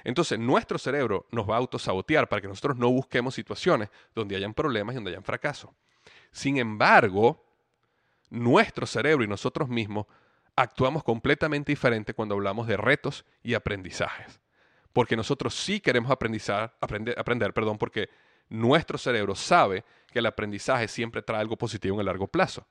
Entonces, 0.05 0.39
nuestro 0.39 0.77
cerebro 0.77 1.27
nos 1.31 1.47
va 1.47 1.55
a 1.55 1.59
autosabotear 1.59 2.29
para 2.29 2.41
que 2.41 2.47
nosotros 2.47 2.77
no 2.77 2.89
busquemos 2.89 3.35
situaciones 3.35 3.89
donde 4.15 4.37
hayan 4.37 4.53
problemas 4.53 4.93
y 4.93 4.95
donde 4.95 5.11
hayan 5.11 5.23
fracaso. 5.23 5.75
Sin 6.31 6.57
embargo, 6.57 7.45
nuestro 8.29 8.85
cerebro 8.85 9.25
y 9.25 9.27
nosotros 9.27 9.67
mismos 9.67 10.05
actuamos 10.55 11.03
completamente 11.03 11.73
diferente 11.73 12.13
cuando 12.13 12.35
hablamos 12.35 12.67
de 12.67 12.77
retos 12.77 13.25
y 13.43 13.55
aprendizajes. 13.55 14.39
Porque 14.93 15.17
nosotros 15.17 15.53
sí 15.53 15.81
queremos 15.81 16.11
aprender, 16.11 16.71
aprender 17.17 17.53
perdón, 17.53 17.77
porque 17.77 18.09
nuestro 18.47 18.97
cerebro 18.97 19.35
sabe 19.35 19.83
que 20.11 20.19
el 20.19 20.25
aprendizaje 20.25 20.87
siempre 20.87 21.21
trae 21.21 21.41
algo 21.41 21.57
positivo 21.57 21.95
en 21.95 21.99
el 22.01 22.05
largo 22.05 22.27
plazo. 22.27 22.65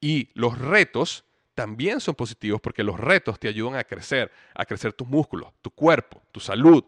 Y 0.00 0.30
los 0.34 0.58
retos 0.58 1.24
también 1.54 2.00
son 2.00 2.14
positivos 2.14 2.60
porque 2.60 2.82
los 2.82 2.98
retos 2.98 3.38
te 3.38 3.48
ayudan 3.48 3.76
a 3.76 3.84
crecer, 3.84 4.30
a 4.54 4.64
crecer 4.64 4.92
tus 4.92 5.06
músculos, 5.06 5.52
tu 5.60 5.70
cuerpo, 5.70 6.22
tu 6.32 6.40
salud, 6.40 6.82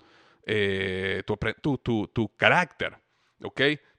eh, 0.44 1.22
tu, 1.26 2.30
carácter, 2.36 2.96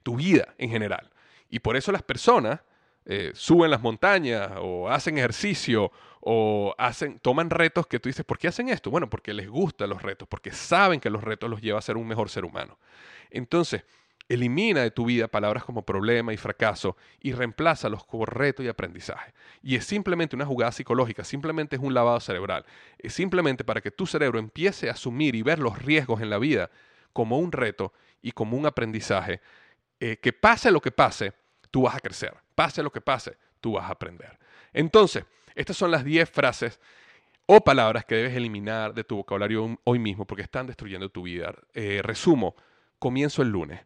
tu 0.02 0.16
vida 0.16 0.54
en 0.58 0.70
general. 0.70 1.10
Y 1.48 1.60
por 1.60 1.76
eso 1.76 1.92
las 1.92 2.02
personas 2.02 2.60
eh, 3.06 3.32
suben 3.34 3.70
las 3.70 3.82
montañas 3.82 4.50
o 4.58 4.88
hacen 4.88 5.18
ejercicio 5.18 5.92
o 6.20 6.74
hacen, 6.78 7.18
toman 7.18 7.50
retos 7.50 7.86
que 7.86 8.00
tú 8.00 8.08
dices, 8.08 8.24
¿por 8.24 8.38
qué 8.38 8.48
hacen 8.48 8.70
esto? 8.70 8.90
Bueno, 8.90 9.10
porque 9.10 9.34
les 9.34 9.48
gustan 9.48 9.90
los 9.90 10.00
retos, 10.00 10.26
porque 10.26 10.52
saben 10.52 11.00
que 11.00 11.10
los 11.10 11.22
retos 11.22 11.50
los 11.50 11.60
lleva 11.60 11.78
a 11.78 11.82
ser 11.82 11.98
un 11.98 12.08
mejor 12.08 12.30
ser 12.30 12.46
humano. 12.46 12.78
Entonces, 13.30 13.84
Elimina 14.28 14.80
de 14.80 14.90
tu 14.90 15.04
vida 15.04 15.28
palabras 15.28 15.64
como 15.64 15.84
problema 15.84 16.32
y 16.32 16.38
fracaso 16.38 16.96
y 17.20 17.32
reemplázalos 17.32 18.04
con 18.04 18.26
reto 18.26 18.62
y 18.62 18.68
aprendizaje. 18.68 19.34
Y 19.62 19.76
es 19.76 19.84
simplemente 19.84 20.34
una 20.34 20.46
jugada 20.46 20.72
psicológica, 20.72 21.24
simplemente 21.24 21.76
es 21.76 21.82
un 21.82 21.92
lavado 21.92 22.20
cerebral. 22.20 22.64
Es 22.98 23.12
simplemente 23.12 23.64
para 23.64 23.82
que 23.82 23.90
tu 23.90 24.06
cerebro 24.06 24.38
empiece 24.38 24.88
a 24.88 24.92
asumir 24.92 25.34
y 25.34 25.42
ver 25.42 25.58
los 25.58 25.78
riesgos 25.82 26.22
en 26.22 26.30
la 26.30 26.38
vida 26.38 26.70
como 27.12 27.38
un 27.38 27.52
reto 27.52 27.92
y 28.22 28.32
como 28.32 28.56
un 28.56 28.64
aprendizaje. 28.64 29.40
Eh, 30.00 30.16
que 30.16 30.32
pase 30.32 30.70
lo 30.70 30.80
que 30.80 30.90
pase, 30.90 31.34
tú 31.70 31.82
vas 31.82 31.94
a 31.94 32.00
crecer. 32.00 32.34
Pase 32.54 32.82
lo 32.82 32.90
que 32.90 33.00
pase, 33.00 33.36
tú 33.60 33.72
vas 33.72 33.84
a 33.84 33.92
aprender. 33.92 34.38
Entonces, 34.72 35.24
estas 35.54 35.76
son 35.76 35.90
las 35.90 36.04
10 36.04 36.30
frases 36.30 36.80
o 37.46 37.62
palabras 37.62 38.04
que 38.04 38.14
debes 38.14 38.34
eliminar 38.34 38.94
de 38.94 39.04
tu 39.04 39.16
vocabulario 39.16 39.78
hoy 39.84 39.98
mismo 39.98 40.26
porque 40.26 40.42
están 40.42 40.66
destruyendo 40.66 41.10
tu 41.10 41.22
vida. 41.22 41.54
Eh, 41.74 42.00
resumo, 42.02 42.56
comienzo 42.98 43.42
el 43.42 43.48
lunes. 43.48 43.80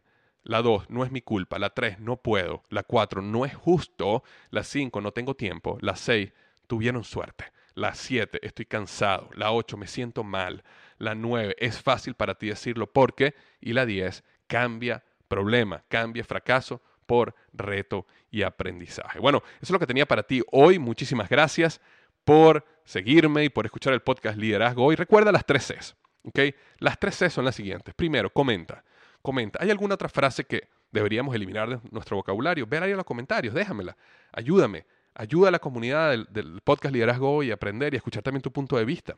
La 0.49 0.63
2, 0.63 0.89
no 0.89 1.03
es 1.05 1.11
mi 1.11 1.21
culpa. 1.21 1.59
La 1.59 1.69
3, 1.69 1.99
no 1.99 2.17
puedo. 2.17 2.63
La 2.69 2.81
4, 2.81 3.21
no 3.21 3.45
es 3.45 3.53
justo. 3.53 4.23
La 4.49 4.63
5, 4.63 4.99
no 4.99 5.11
tengo 5.11 5.35
tiempo. 5.35 5.77
La 5.79 5.95
6, 5.95 6.33
tuvieron 6.65 7.03
suerte. 7.03 7.45
La 7.75 7.93
7, 7.93 8.39
estoy 8.41 8.65
cansado. 8.65 9.29
La 9.35 9.51
8, 9.51 9.77
me 9.77 9.85
siento 9.85 10.23
mal. 10.23 10.63
La 10.97 11.13
9, 11.13 11.55
es 11.59 11.79
fácil 11.79 12.15
para 12.15 12.33
ti 12.33 12.47
decirlo 12.47 12.91
porque. 12.91 13.35
Y 13.61 13.73
la 13.73 13.85
10, 13.85 14.23
cambia 14.47 15.03
problema, 15.27 15.83
cambia 15.87 16.23
fracaso 16.23 16.81
por 17.05 17.35
reto 17.53 18.07
y 18.31 18.41
aprendizaje. 18.41 19.19
Bueno, 19.19 19.43
eso 19.57 19.65
es 19.65 19.69
lo 19.69 19.77
que 19.77 19.85
tenía 19.85 20.07
para 20.07 20.23
ti 20.23 20.41
hoy. 20.51 20.79
Muchísimas 20.79 21.29
gracias 21.29 21.79
por 22.23 22.65
seguirme 22.85 23.43
y 23.43 23.49
por 23.49 23.67
escuchar 23.67 23.93
el 23.93 24.01
podcast 24.01 24.35
Liderazgo 24.39 24.83
hoy. 24.83 24.95
Recuerda 24.95 25.31
las 25.31 25.45
tres 25.45 25.67
Cs. 25.67 25.95
¿okay? 26.23 26.55
Las 26.79 26.99
tres 26.99 27.19
Cs 27.19 27.33
son 27.33 27.45
las 27.45 27.53
siguientes. 27.53 27.93
Primero, 27.93 28.33
comenta 28.33 28.83
comenta. 29.21 29.59
¿Hay 29.61 29.69
alguna 29.69 29.95
otra 29.95 30.09
frase 30.09 30.43
que 30.43 30.67
deberíamos 30.91 31.35
eliminar 31.35 31.69
de 31.69 31.79
nuestro 31.91 32.17
vocabulario? 32.17 32.65
Ve 32.67 32.77
ahí 32.77 32.91
en 32.91 32.97
los 32.97 33.05
comentarios, 33.05 33.53
déjamela, 33.53 33.95
ayúdame. 34.31 34.85
Ayuda 35.15 35.49
a 35.49 35.51
la 35.51 35.59
comunidad 35.59 36.11
del, 36.11 36.27
del 36.29 36.61
podcast 36.61 36.93
Liderazgo 36.93 37.43
y 37.43 37.51
aprender 37.51 37.93
y 37.93 37.97
escuchar 37.97 38.23
también 38.23 38.41
tu 38.41 38.51
punto 38.51 38.77
de 38.77 38.85
vista. 38.85 39.17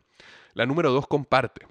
La 0.54 0.66
número 0.66 0.92
dos, 0.92 1.06
comparte. 1.06 1.68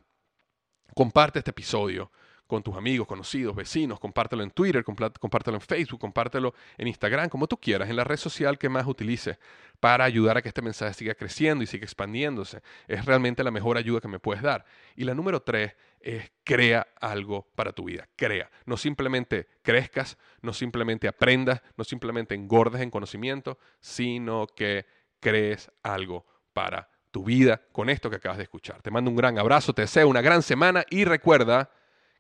Comparte 0.95 1.39
este 1.39 1.51
episodio 1.51 2.11
con 2.51 2.65
tus 2.65 2.77
amigos, 2.77 3.07
conocidos, 3.07 3.55
vecinos, 3.55 4.01
compártelo 4.01 4.43
en 4.43 4.51
Twitter, 4.51 4.85
compártelo 4.85 5.57
en 5.57 5.61
Facebook, 5.61 6.01
compártelo 6.01 6.53
en 6.77 6.89
Instagram, 6.89 7.29
como 7.29 7.47
tú 7.47 7.57
quieras, 7.57 7.89
en 7.89 7.95
la 7.95 8.03
red 8.03 8.17
social 8.17 8.59
que 8.59 8.69
más 8.69 8.87
utilices 8.87 9.39
para 9.79 10.05
ayudar 10.05 10.37
a 10.37 10.43
que 10.43 10.49
este 10.49 10.61
mensaje 10.61 10.93
siga 10.93 11.15
creciendo 11.15 11.63
y 11.63 11.69
siga 11.69 11.85
expandiéndose. 11.85 12.61
Es 12.89 13.05
realmente 13.07 13.45
la 13.45 13.53
mejor 13.53 13.79
ayuda 13.79 14.01
que 14.01 14.09
me 14.09 14.19
puedes 14.19 14.43
dar. 14.43 14.65
Y 14.97 15.05
la 15.05 15.15
número 15.15 15.41
tres 15.41 15.77
es 16.01 16.33
crea 16.45 16.87
algo 17.01 17.49
para 17.55 17.73
tu 17.73 17.85
vida. 17.85 18.09
Crea. 18.17 18.51
No 18.67 18.77
simplemente 18.77 19.47
crezcas, 19.63 20.19
no 20.43 20.53
simplemente 20.53 21.09
aprendas, 21.09 21.63
no 21.77 21.85
simplemente 21.85 22.35
engordes 22.35 22.81
en 22.81 22.91
conocimiento, 22.91 23.59
sino 23.81 24.47
que 24.47 24.87
crees 25.21 25.71
algo 25.83 26.27
para 26.53 26.89
tu 27.11 27.25
vida 27.25 27.63
con 27.73 27.91
esto 27.91 28.11
que 28.11 28.17
acabas 28.17 28.39
de 28.39 28.45
escuchar. 28.45 28.83
Te 28.83 28.91
mando 28.91 29.11
un 29.11 29.17
gran 29.17 29.39
abrazo, 29.39 29.73
te 29.73 29.83
deseo 29.83 30.09
una 30.09 30.23
gran 30.23 30.43
semana 30.43 30.85
y 30.91 31.05
recuerda 31.05 31.71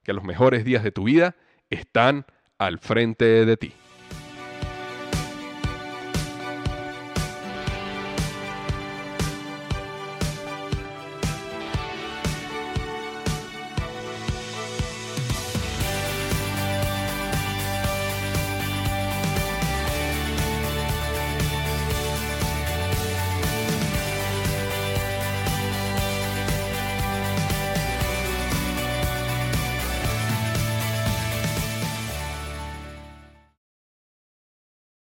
que 0.03 0.12
los 0.12 0.24
mejores 0.24 0.64
días 0.64 0.83
de 0.83 0.93
tu 0.93 1.05
vida 1.05 1.37
están 1.68 2.26
al 2.59 2.78
frente 2.78 3.47
de 3.47 3.57
ti. 3.57 3.72